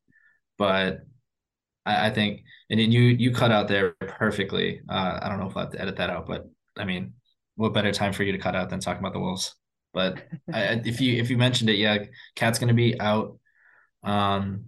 But 0.57 0.99
I, 1.87 2.07
I 2.07 2.09
think, 2.11 2.43
and 2.69 2.79
then 2.79 2.91
you 2.91 3.01
you 3.01 3.31
cut 3.31 3.51
out 3.51 3.67
there 3.67 3.91
perfectly. 4.01 4.81
Uh, 4.89 5.19
I 5.21 5.29
don't 5.29 5.39
know 5.39 5.47
if 5.47 5.57
I 5.57 5.61
have 5.61 5.71
to 5.71 5.81
edit 5.81 5.95
that 5.97 6.09
out, 6.09 6.27
but 6.27 6.45
I 6.77 6.85
mean, 6.85 7.13
what 7.55 7.73
better 7.73 7.91
time 7.91 8.13
for 8.13 8.23
you 8.23 8.33
to 8.33 8.37
cut 8.37 8.55
out 8.55 8.69
than 8.69 8.79
talking 8.79 8.99
about 8.99 9.13
the 9.13 9.19
Wolves? 9.19 9.55
But 9.93 10.27
I, 10.53 10.81
if 10.85 11.01
you 11.01 11.21
if 11.21 11.29
you 11.29 11.37
mentioned 11.37 11.69
it, 11.69 11.77
yeah, 11.77 12.05
KAT's 12.35 12.59
going 12.59 12.67
to 12.67 12.73
be 12.73 12.99
out. 12.99 13.39
Um, 14.03 14.65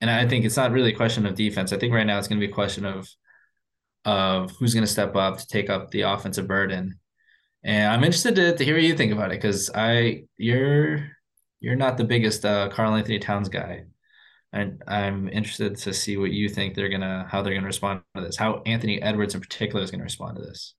and 0.00 0.10
I 0.10 0.26
think 0.26 0.44
it's 0.44 0.56
not 0.56 0.72
really 0.72 0.92
a 0.92 0.96
question 0.96 1.26
of 1.26 1.34
defense. 1.34 1.72
I 1.72 1.78
think 1.78 1.92
right 1.92 2.06
now 2.06 2.18
it's 2.18 2.28
going 2.28 2.40
to 2.40 2.46
be 2.46 2.50
a 2.50 2.54
question 2.54 2.84
of 2.84 3.08
of 4.06 4.52
who's 4.52 4.72
going 4.72 4.86
to 4.86 4.90
step 4.90 5.14
up 5.16 5.38
to 5.38 5.46
take 5.46 5.68
up 5.68 5.90
the 5.90 6.02
offensive 6.02 6.46
burden. 6.46 6.98
And 7.62 7.92
I'm 7.92 8.04
interested 8.04 8.34
to, 8.36 8.56
to 8.56 8.64
hear 8.64 8.74
what 8.74 8.82
you 8.82 8.96
think 8.96 9.12
about 9.12 9.32
it 9.32 9.40
because 9.40 9.70
I 9.74 10.24
you're 10.38 11.10
you're 11.60 11.76
not 11.76 11.98
the 11.98 12.04
biggest 12.04 12.44
uh, 12.44 12.70
Karl-Anthony 12.70 13.18
Towns 13.18 13.50
guy 13.50 13.84
and 14.52 14.82
I'm 14.86 15.28
interested 15.28 15.76
to 15.78 15.94
see 15.94 16.16
what 16.16 16.32
you 16.32 16.48
think 16.48 16.74
they're 16.74 16.88
gonna 16.88 17.26
how 17.30 17.42
they're 17.42 17.54
gonna 17.54 17.66
respond 17.66 18.02
to 18.14 18.22
this. 18.22 18.36
How 18.36 18.62
Anthony 18.66 19.00
Edwards 19.00 19.34
in 19.34 19.40
particular 19.40 19.82
is 19.82 19.90
gonna 19.90 20.04
respond 20.04 20.36
to 20.36 20.42
this. 20.42 20.74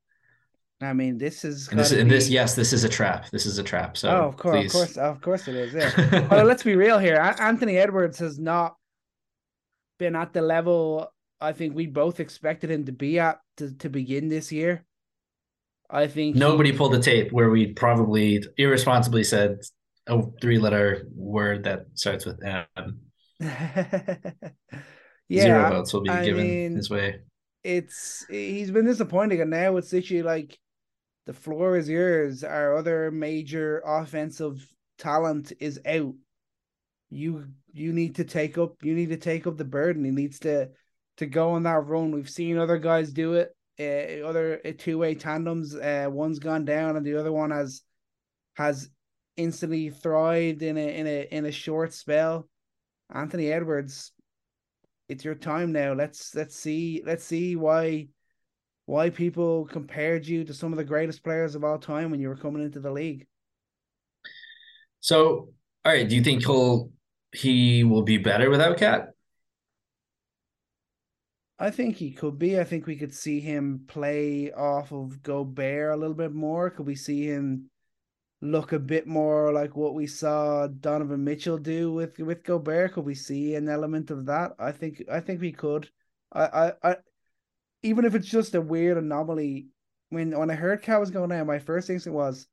I 0.82 0.93
mean, 0.93 1.17
this 1.17 1.45
is 1.45 1.67
and 1.69 1.80
this, 1.80 1.91
be... 1.91 1.99
and 1.99 2.09
this 2.09 2.30
yes, 2.30 2.55
this 2.55 2.74
is 2.74 2.84
a 2.84 2.89
trap. 2.89 3.30
This 3.30 3.45
is 3.45 3.57
a 3.57 3.63
trap. 3.63 3.97
So 3.97 4.09
oh, 4.09 4.28
of 4.28 4.38
course, 4.38 4.55
please. 4.55 4.65
of 4.67 4.74
course, 4.74 4.97
of 4.97 5.22
course, 5.22 5.47
it 5.47 5.55
is. 5.55 5.74
Yeah. 5.74 6.28
well, 6.32 6.45
let's 6.45 6.63
be 6.63 6.76
real 6.76 6.97
here. 6.97 7.17
Anthony 7.17 7.78
Edwards 7.78 8.19
has 8.19 8.39
not 8.39 8.76
been 9.99 10.15
at 10.15 10.34
the 10.34 10.41
level 10.41 11.11
I 11.41 11.53
think 11.53 11.76
we 11.76 11.88
both 11.88 12.19
expected 12.19 12.69
him 12.69 12.86
to 12.86 12.91
be 12.91 13.19
at 13.19 13.39
to, 13.57 13.76
to 13.80 13.89
begin 13.89 14.30
this 14.30 14.51
year. 14.51 14.86
I 15.89 16.07
think 16.07 16.36
nobody 16.36 16.72
he... 16.72 16.78
pulled 16.78 16.93
the 16.93 17.01
tape 17.01 17.32
where 17.32 17.49
we 17.49 17.74
probably 17.74 18.43
irresponsibly 18.57 19.24
said 19.24 19.59
a 20.07 20.22
three 20.39 20.59
letter 20.59 21.07
word 21.15 21.63
that 21.63 21.88
starts 21.95 22.26
with 22.26 22.43
M 22.43 22.99
yeah, 25.27 25.41
zero 25.41 25.69
votes 25.69 25.93
will 25.93 26.01
be 26.01 26.09
I 26.09 26.25
given 26.25 26.47
mean, 26.47 26.75
his 26.75 26.89
way. 26.89 27.21
It's 27.63 28.25
he's 28.29 28.69
been 28.69 28.85
disappointing, 28.85 29.41
and 29.41 29.49
now 29.49 29.77
it's 29.77 29.91
literally 29.91 30.21
like 30.21 30.59
the 31.25 31.33
floor 31.33 31.75
is 31.75 31.89
yours. 31.89 32.43
Our 32.43 32.77
other 32.77 33.09
major 33.09 33.81
offensive 33.85 34.65
talent 34.99 35.53
is 35.59 35.79
out. 35.85 36.13
You 37.09 37.47
you 37.73 37.93
need 37.93 38.15
to 38.15 38.23
take 38.23 38.57
up 38.57 38.75
you 38.83 38.93
need 38.93 39.09
to 39.09 39.17
take 39.17 39.47
up 39.47 39.57
the 39.57 39.65
burden. 39.65 40.05
He 40.05 40.11
needs 40.11 40.39
to 40.39 40.69
to 41.17 41.25
go 41.25 41.51
on 41.51 41.63
that 41.63 41.85
run. 41.85 42.11
We've 42.11 42.29
seen 42.29 42.57
other 42.57 42.77
guys 42.77 43.11
do 43.11 43.33
it. 43.33 43.55
Uh, 43.79 44.25
other 44.27 44.61
uh, 44.63 44.71
two 44.77 44.99
way 44.99 45.15
tandems. 45.15 45.75
Uh, 45.75 46.07
one's 46.11 46.39
gone 46.39 46.65
down, 46.65 46.95
and 46.95 47.05
the 47.05 47.19
other 47.19 47.31
one 47.31 47.49
has 47.49 47.81
has 48.53 48.89
instantly 49.37 49.89
thrived 49.89 50.61
in 50.61 50.77
a 50.77 50.99
in 50.99 51.07
a 51.07 51.27
in 51.31 51.45
a 51.45 51.51
short 51.51 51.93
spell. 51.93 52.47
Anthony 53.12 53.51
Edwards, 53.51 54.12
it's 55.09 55.26
your 55.26 55.36
time 55.36 55.72
now. 55.72 55.93
Let's 55.93 56.34
let's 56.36 56.55
see 56.55 57.01
let's 57.05 57.24
see 57.24 57.55
why 57.55 58.07
why 58.86 59.09
people 59.09 59.66
compared 59.66 60.26
you 60.26 60.43
to 60.43 60.53
some 60.53 60.72
of 60.74 60.78
the 60.78 60.84
greatest 60.84 61.24
players 61.24 61.55
of 61.55 61.64
all 61.64 61.78
time 61.78 62.12
when 62.12 62.20
you 62.20 62.30
were 62.30 62.36
coming 62.36 62.64
into 62.64 62.80
the 62.80 62.91
league. 62.91 63.28
So, 64.99 65.53
all 65.86 65.91
right, 65.91 66.07
do 66.07 66.16
you 66.16 66.24
think 66.24 66.45
he'll 66.45 66.91
he 67.34 67.84
will 67.84 68.03
be 68.03 68.18
better 68.18 68.49
without 68.49 68.78
KAT? 68.78 69.09
I 71.57 71.72
think 71.72 71.97
he 71.97 72.12
could 72.12 72.39
be. 72.39 72.59
I 72.59 72.64
think 72.64 72.86
we 72.86 72.95
could 72.95 73.14
see 73.14 73.39
him 73.39 73.86
play 73.88 74.51
off 74.51 74.91
of 74.91 75.22
Gobert 75.22 75.93
a 75.93 75.97
little 75.97 76.16
bit 76.16 76.34
more. 76.34 76.70
Could 76.70 76.86
we 76.86 76.95
see 76.95 77.26
him 77.26 77.70
look 78.41 78.73
a 78.73 78.79
bit 78.79 79.05
more 79.05 79.53
like 79.53 79.75
what 79.75 79.93
we 79.93 80.07
saw 80.07 80.67
Donovan 80.67 81.23
Mitchell 81.23 81.57
do 81.57 81.93
with 81.93 82.17
with 82.19 82.43
Gobert? 82.43 82.93
Could 82.93 83.05
we 83.05 83.15
see 83.15 83.55
an 83.55 83.69
element 83.69 84.11
of 84.11 84.25
that? 84.25 84.53
I 84.59 84.71
think 84.71 85.03
I 85.11 85.19
think 85.19 85.41
we 85.41 85.51
could. 85.51 85.89
I 86.31 86.43
I, 86.43 86.73
I 86.83 86.95
even 87.83 88.05
if 88.05 88.15
it's 88.15 88.27
just 88.27 88.55
a 88.55 88.61
weird 88.61 88.97
anomaly. 88.97 89.67
When 90.09 90.37
when 90.37 90.51
I 90.51 90.55
heard 90.55 90.81
KAT 90.81 90.99
was 90.99 91.11
going 91.11 91.31
out, 91.31 91.47
my 91.47 91.59
first 91.59 91.89
instinct 91.89 92.13
was, 92.13 92.45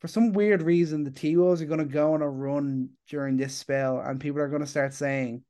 for 0.00 0.08
some 0.08 0.32
weird 0.32 0.62
reason, 0.62 1.04
the 1.04 1.12
T 1.12 1.36
Wolves 1.36 1.62
are 1.62 1.66
going 1.66 1.78
to 1.78 1.84
go 1.84 2.14
on 2.14 2.22
a 2.22 2.28
run 2.28 2.88
during 3.08 3.36
this 3.36 3.54
spell, 3.54 4.00
and 4.00 4.20
people 4.20 4.40
are 4.40 4.48
going 4.48 4.62
to 4.62 4.66
start 4.66 4.92
saying, 4.92 5.44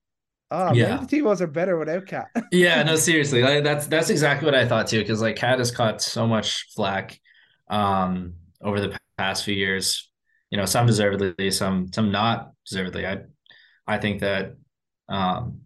"Oh, 0.50 0.74
yeah. 0.74 0.88
maybe 0.88 1.00
the 1.00 1.06
T 1.06 1.22
Wolves 1.22 1.40
are 1.40 1.46
better 1.46 1.78
without 1.78 2.06
KAT." 2.06 2.28
yeah, 2.52 2.82
no, 2.82 2.96
seriously, 2.96 3.42
like, 3.42 3.64
that's 3.64 3.86
that's 3.86 4.10
exactly 4.10 4.44
what 4.44 4.54
I 4.54 4.68
thought 4.68 4.88
too. 4.88 4.98
Because 4.98 5.22
like 5.22 5.36
KAT 5.36 5.58
has 5.58 5.70
caught 5.70 6.02
so 6.02 6.26
much 6.26 6.66
flack, 6.74 7.18
um, 7.68 8.34
over 8.60 8.78
the 8.78 8.98
past 9.22 9.44
few 9.44 9.54
years. 9.54 10.10
You 10.50 10.58
know, 10.58 10.66
some 10.66 10.86
deservedly, 10.86 11.50
some 11.50 11.92
some 11.92 12.10
not 12.10 12.52
deservedly. 12.68 13.06
I 13.06 13.18
I 13.86 13.98
think 13.98 14.20
that 14.20 14.56
um, 15.08 15.60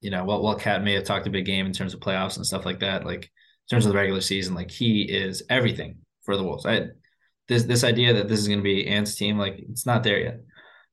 you 0.00 0.10
know, 0.10 0.24
while 0.24 0.42
while 0.42 0.58
KAT 0.58 0.84
may 0.84 0.94
have 0.94 1.04
talked 1.04 1.26
a 1.26 1.30
big 1.30 1.46
game 1.46 1.66
in 1.66 1.72
terms 1.72 1.94
of 1.94 2.00
playoffs 2.00 2.36
and 2.36 2.46
stuff 2.46 2.66
like 2.66 2.80
that, 2.80 3.06
like 3.06 3.24
in 3.24 3.68
terms 3.70 3.86
of 3.86 3.92
the 3.92 3.98
regular 3.98 4.20
season, 4.20 4.54
like 4.54 4.70
he 4.70 5.02
is 5.02 5.42
everything 5.48 5.96
for 6.24 6.36
the 6.36 6.44
Wolves. 6.44 6.66
I 6.66 6.88
this 7.48 7.64
this 7.64 7.84
idea 7.84 8.12
that 8.14 8.28
this 8.28 8.38
is 8.40 8.48
going 8.48 8.60
to 8.60 8.70
be 8.74 8.86
Ant's 8.86 9.14
team, 9.14 9.38
like 9.38 9.56
it's 9.70 9.86
not 9.86 10.02
there 10.02 10.20
yet. 10.20 10.40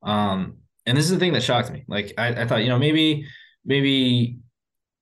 Um, 0.04 0.58
and 0.86 0.98
this 0.98 1.06
is 1.06 1.12
the 1.12 1.20
thing 1.20 1.34
that 1.34 1.44
shocked 1.44 1.72
me. 1.72 1.84
Like 1.88 2.14
I, 2.18 2.28
I 2.42 2.48
thought, 2.48 2.64
you 2.64 2.70
know, 2.70 2.80
maybe 2.80 3.28
maybe 3.66 4.40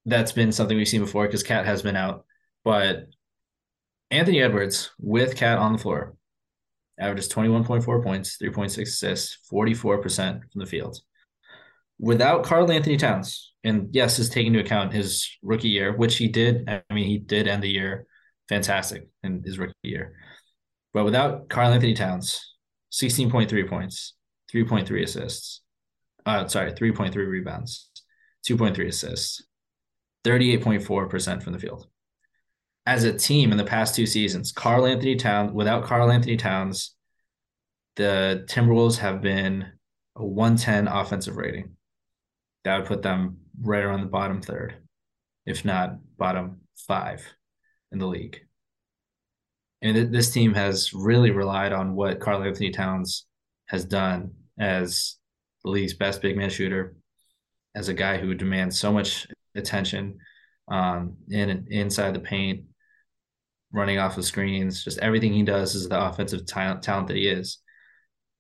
that's 0.06 0.32
been 0.32 0.52
something 0.52 0.76
we've 0.76 0.88
seen 0.88 1.02
before 1.02 1.28
because 1.28 1.44
KAT 1.44 1.66
has 1.66 1.82
been 1.84 1.96
out, 1.96 2.26
but 2.64 3.08
Anthony 4.12 4.42
Edwards 4.42 4.92
with 5.00 5.36
KAT 5.36 5.60
on 5.60 5.74
the 5.74 5.80
floor 5.80 6.16
averages 7.00 7.30
21.4 7.30 8.04
points, 8.04 8.38
3.6 8.42 8.82
assists, 8.82 9.38
44% 9.52 10.42
from 10.52 10.60
the 10.60 10.66
field. 10.66 11.00
Without 12.00 12.44
Karl 12.44 12.72
Anthony 12.72 12.98
Towns, 12.98 13.54
and 13.64 13.90
yes, 13.92 14.20
is 14.20 14.30
taking 14.30 14.54
into 14.54 14.66
account 14.66 14.94
his 14.94 15.30
rookie 15.42 15.70
year, 15.70 15.96
which 15.96 16.18
he 16.18 16.28
did. 16.28 16.70
I 16.70 16.82
mean, 16.94 17.08
he 17.08 17.18
did 17.18 17.48
end 17.48 17.62
the 17.62 17.70
year 17.70 18.06
fantastic 18.48 19.08
in 19.24 19.44
his 19.44 19.60
rookie 19.60 19.74
year. 19.84 20.14
But 20.94 21.06
without 21.06 21.50
Karl 21.50 21.72
Anthony 21.72 21.94
Towns, 21.94 22.56
16.3 22.92 23.70
points, 23.70 24.16
3.3 24.54 25.04
assists. 25.04 25.62
Uh, 26.26 26.48
sorry, 26.48 26.72
3.3 26.72 27.16
rebounds, 27.16 27.90
2.3 28.48 28.88
assists, 28.88 29.44
38.4% 30.26 31.44
from 31.44 31.54
the 31.54 31.60
field. 31.60 31.88
As 32.90 33.04
a 33.04 33.14
team 33.14 33.52
in 33.52 33.60
the 33.60 33.64
past 33.64 33.94
two 33.94 34.08
seasons, 34.08 34.52
Karl 34.52 34.88
Anthony 34.88 35.16
Towns, 35.16 35.52
without 35.52 35.84
Karl 35.84 36.10
Anthony 36.10 36.38
Towns, 36.38 36.96
the 37.98 38.48
Timberwolves 38.50 38.98
have 38.98 39.22
been 39.22 39.74
a 40.16 40.26
110 40.26 40.88
offensive 40.88 41.38
rating. 41.38 41.76
That 42.64 42.80
would 42.80 42.88
put 42.88 43.04
them 43.04 43.42
right 43.62 43.84
around 43.84 44.02
the 44.02 44.08
bottom 44.08 44.42
third, 44.42 44.78
if 45.46 45.64
not 45.64 45.98
bottom 46.18 46.62
five 46.88 47.24
in 47.92 48.00
the 48.00 48.08
league. 48.08 48.40
And 49.84 50.12
this 50.12 50.32
team 50.32 50.56
has 50.56 50.92
really 50.92 51.30
relied 51.30 51.74
on 51.74 51.94
what 51.94 52.20
Karl 52.20 52.42
Anthony 52.42 52.72
Towns 52.72 53.28
has 53.68 53.86
done 53.86 54.32
as 54.60 55.18
the 55.64 55.70
league's 55.70 55.94
best 55.94 56.24
big 56.24 56.36
man 56.36 56.50
shooter, 56.50 56.96
as 57.76 57.88
a 57.88 57.94
guy 57.94 58.18
who 58.18 58.34
demands 58.34 58.80
so 58.80 58.92
much 58.92 59.28
attention 59.54 60.18
um, 60.70 61.18
in 61.30 61.68
inside 61.70 62.16
the 62.16 62.20
paint, 62.20 62.64
running 63.72 64.00
off 64.00 64.18
of 64.18 64.26
screens, 64.26 64.84
just 64.84 65.00
everything 65.00 65.34
he 65.34 65.44
does 65.44 65.76
is 65.76 65.88
the 65.88 66.04
offensive 66.04 66.46
talent, 66.46 66.82
talent 66.84 67.08
that 67.08 67.18
he 67.18 67.28
is. 67.28 67.60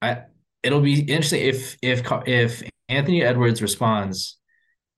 I 0.01 0.23
it'll 0.63 0.81
be 0.81 1.01
interesting 1.01 1.41
if 1.41 1.77
if 1.81 2.01
if 2.25 2.63
Anthony 2.87 3.23
Edwards 3.23 3.61
responds 3.61 4.37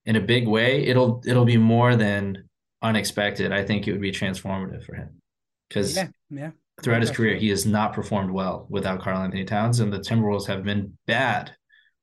in 0.05 0.15
a 0.15 0.21
big 0.21 0.47
way, 0.47 0.85
it'll 0.85 1.21
it'll 1.25 1.45
be 1.45 1.57
more 1.57 1.95
than 1.95 2.49
unexpected. 2.81 3.51
I 3.51 3.63
think 3.63 3.87
it 3.87 3.91
would 3.91 4.01
be 4.01 4.11
transformative 4.11 4.83
for 4.85 4.95
him 4.95 5.21
because 5.69 5.95
yeah, 5.95 6.07
yeah. 6.29 6.51
throughout 6.81 7.01
his 7.01 7.11
career, 7.11 7.35
he 7.35 7.49
has 7.49 7.65
not 7.65 7.93
performed 7.93 8.31
well 8.31 8.67
without 8.69 9.01
Karl 9.01 9.21
Anthony 9.21 9.45
Towns, 9.45 9.79
and 9.79 9.91
the 9.91 9.99
Timberwolves 9.99 10.47
have 10.47 10.63
been 10.63 10.97
bad 11.05 11.51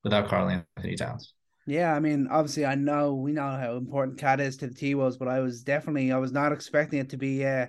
without 0.05 0.29
Karl 0.29 0.63
Anthony 0.77 0.97
Towns. 0.97 1.35
Yeah, 1.67 1.95
I 1.95 2.01
mean, 2.01 2.29
obviously, 2.31 2.65
I 2.65 2.77
know 2.77 3.15
we 3.15 3.33
know 3.33 3.51
how 3.51 3.77
important 3.77 4.19
KAT 4.19 4.41
is 4.41 4.57
to 4.59 4.69
the 4.69 4.75
T 4.75 4.95
Wolves, 4.95 5.19
but 5.19 5.29
I 5.29 5.41
was 5.41 5.63
definitely 5.63 6.13
I 6.13 6.19
was 6.19 6.33
not 6.33 6.53
expecting 6.53 6.99
it 6.99 7.11
to 7.11 7.17
be 7.17 7.45
uh 7.45 7.67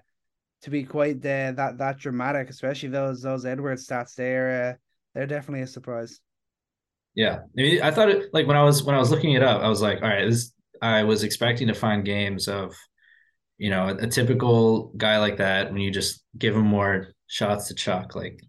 to 0.62 0.70
be 0.70 0.84
quite 0.84 1.18
uh, 1.18 1.52
that 1.54 1.78
that 1.78 1.98
dramatic, 1.98 2.50
especially 2.50 2.90
those 2.90 3.22
those 3.22 3.46
Edwards 3.46 3.88
stats. 3.88 4.16
They're 4.16 4.72
uh, 4.72 4.74
they're 5.14 5.28
definitely 5.28 5.62
a 5.62 5.68
surprise. 5.68 6.20
Yeah, 7.16 7.40
I, 7.58 7.62
mean, 7.62 7.82
I 7.82 7.92
thought 7.92 8.10
it 8.10 8.34
like 8.34 8.48
when 8.48 8.58
I 8.58 8.64
was 8.64 8.84
when 8.84 8.96
I 8.96 9.00
was 9.00 9.12
looking 9.12 9.34
it 9.34 9.44
up, 9.44 9.62
I 9.62 9.68
was 9.70 9.82
like, 9.82 10.02
all 10.02 10.10
right, 10.10 10.30
this. 10.30 10.54
I 10.82 11.04
was 11.04 11.24
expecting 11.24 11.68
to 11.68 11.74
find 11.74 12.06
games 12.06 12.48
of, 12.48 12.74
you 13.58 13.70
know, 13.70 13.90
a, 13.90 13.96
a 13.96 14.08
typical 14.08 14.94
guy 14.96 15.18
like 15.18 15.38
that 15.38 15.74
when 15.74 15.82
you 15.82 15.92
just 15.92 16.24
give 16.38 16.56
him 16.56 16.66
more 16.66 17.08
shots 17.28 17.68
to 17.68 17.76
chuck, 17.76 18.16
like 18.16 18.40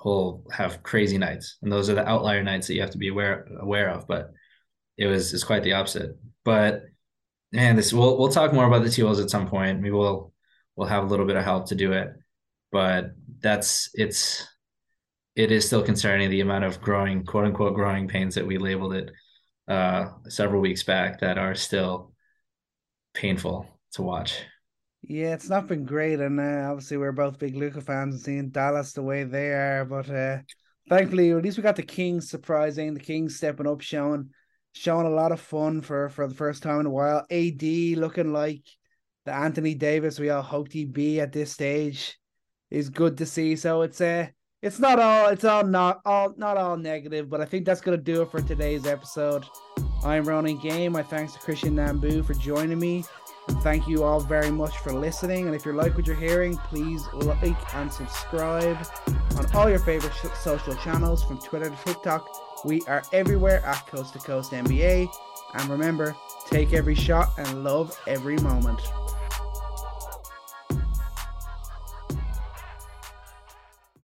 he'll 0.00 0.44
have 0.52 0.82
crazy 0.84 1.18
nights, 1.18 1.58
and 1.62 1.72
those 1.72 1.90
are 1.90 1.94
the 1.94 2.08
outlier 2.08 2.42
nights 2.42 2.68
that 2.68 2.74
you 2.74 2.82
have 2.82 2.90
to 2.90 2.98
be 2.98 3.08
aware 3.08 3.48
aware 3.60 3.90
of. 3.90 4.06
But 4.06 4.30
it 4.96 5.06
was 5.06 5.34
it's 5.34 5.44
quite 5.44 5.64
the 5.64 5.72
opposite. 5.72 6.16
But 6.44 6.82
man, 7.52 7.76
this 7.76 7.92
we'll 7.92 8.16
we'll 8.18 8.28
talk 8.28 8.52
more 8.52 8.66
about 8.66 8.84
the 8.84 8.90
T 8.90 9.04
at 9.04 9.30
some 9.30 9.48
point. 9.48 9.80
Maybe 9.80 9.90
we'll 9.90 10.32
we'll 10.76 10.88
have 10.88 11.04
a 11.04 11.06
little 11.06 11.26
bit 11.26 11.36
of 11.36 11.44
help 11.44 11.68
to 11.68 11.74
do 11.74 11.92
it. 11.92 12.12
But 12.70 13.12
that's 13.40 13.90
it's 13.94 14.46
it 15.34 15.52
is 15.52 15.66
still 15.66 15.82
concerning 15.82 16.30
the 16.30 16.40
amount 16.40 16.64
of 16.64 16.80
growing, 16.80 17.24
quote 17.24 17.44
unquote, 17.44 17.74
growing 17.74 18.08
pains 18.08 18.34
that 18.34 18.46
we 18.46 18.58
labeled 18.58 18.94
it 18.94 19.10
uh, 19.68 20.08
several 20.28 20.60
weeks 20.60 20.82
back 20.82 21.20
that 21.20 21.38
are 21.38 21.54
still 21.54 22.12
painful 23.14 23.66
to 23.92 24.02
watch. 24.02 24.40
Yeah, 25.02 25.34
it's 25.34 25.48
not 25.48 25.68
been 25.68 25.84
great, 25.84 26.20
and 26.20 26.40
uh, 26.40 26.68
obviously 26.70 26.96
we're 26.96 27.12
both 27.12 27.38
big 27.38 27.54
Luka 27.54 27.80
fans 27.80 28.14
and 28.14 28.22
seeing 28.22 28.48
Dallas 28.48 28.92
the 28.92 29.02
way 29.02 29.24
they 29.24 29.52
are. 29.52 29.84
But 29.84 30.10
uh, 30.10 30.38
thankfully, 30.88 31.30
at 31.30 31.42
least 31.42 31.56
we 31.56 31.62
got 31.62 31.76
the 31.76 31.82
Kings 31.82 32.28
surprising, 32.28 32.94
the 32.94 33.00
Kings 33.00 33.36
stepping 33.36 33.68
up, 33.68 33.82
showing 33.82 34.30
showing 34.72 35.06
a 35.06 35.10
lot 35.10 35.32
of 35.32 35.40
fun 35.40 35.80
for 35.80 36.08
for 36.08 36.26
the 36.26 36.34
first 36.34 36.62
time 36.62 36.80
in 36.80 36.86
a 36.86 36.90
while. 36.90 37.24
AD 37.30 37.62
looking 37.62 38.32
like 38.32 38.62
the 39.26 39.34
Anthony 39.34 39.74
Davis 39.74 40.18
we 40.18 40.30
all 40.30 40.40
hoped 40.40 40.72
he'd 40.72 40.92
be 40.92 41.20
at 41.20 41.32
this 41.32 41.52
stage 41.52 42.18
is 42.70 42.88
good 42.88 43.18
to 43.18 43.26
see. 43.26 43.56
So 43.56 43.82
it's 43.82 44.00
a 44.00 44.22
uh, 44.22 44.26
it's 44.62 44.78
not 44.78 44.98
all 44.98 45.28
it's 45.28 45.44
all 45.44 45.64
not 45.64 46.00
all 46.06 46.32
not 46.36 46.56
all 46.56 46.76
negative, 46.76 47.28
but 47.28 47.40
I 47.40 47.44
think 47.44 47.66
that's 47.66 47.80
gonna 47.80 47.98
do 47.98 48.22
it 48.22 48.30
for 48.30 48.40
today's 48.40 48.86
episode. 48.86 49.44
I'm 50.04 50.24
Ronan 50.24 50.58
Game. 50.58 50.92
My 50.92 51.02
thanks 51.02 51.34
to 51.34 51.40
Christian 51.40 51.74
Nambu 51.74 52.24
for 52.24 52.34
joining 52.34 52.78
me. 52.78 53.04
And 53.48 53.60
thank 53.62 53.86
you 53.86 54.02
all 54.02 54.20
very 54.20 54.50
much 54.50 54.78
for 54.78 54.92
listening. 54.92 55.46
And 55.46 55.54
if 55.54 55.66
you 55.66 55.72
like 55.72 55.96
what 55.96 56.06
you're 56.06 56.16
hearing, 56.16 56.56
please 56.56 57.04
like 57.12 57.74
and 57.74 57.92
subscribe 57.92 58.78
on 59.36 59.54
all 59.54 59.68
your 59.68 59.78
favorite 59.80 60.12
social 60.40 60.74
channels 60.76 61.22
from 61.22 61.38
Twitter 61.38 61.70
to 61.70 61.76
TikTok. 61.84 62.64
We 62.64 62.82
are 62.82 63.02
everywhere 63.12 63.64
at 63.64 63.86
Coast 63.86 64.14
to 64.14 64.18
Coast 64.18 64.52
NBA. 64.52 65.08
And 65.54 65.70
remember, 65.70 66.16
take 66.46 66.72
every 66.72 66.94
shot 66.94 67.32
and 67.38 67.62
love 67.62 67.96
every 68.06 68.36
moment. 68.38 68.80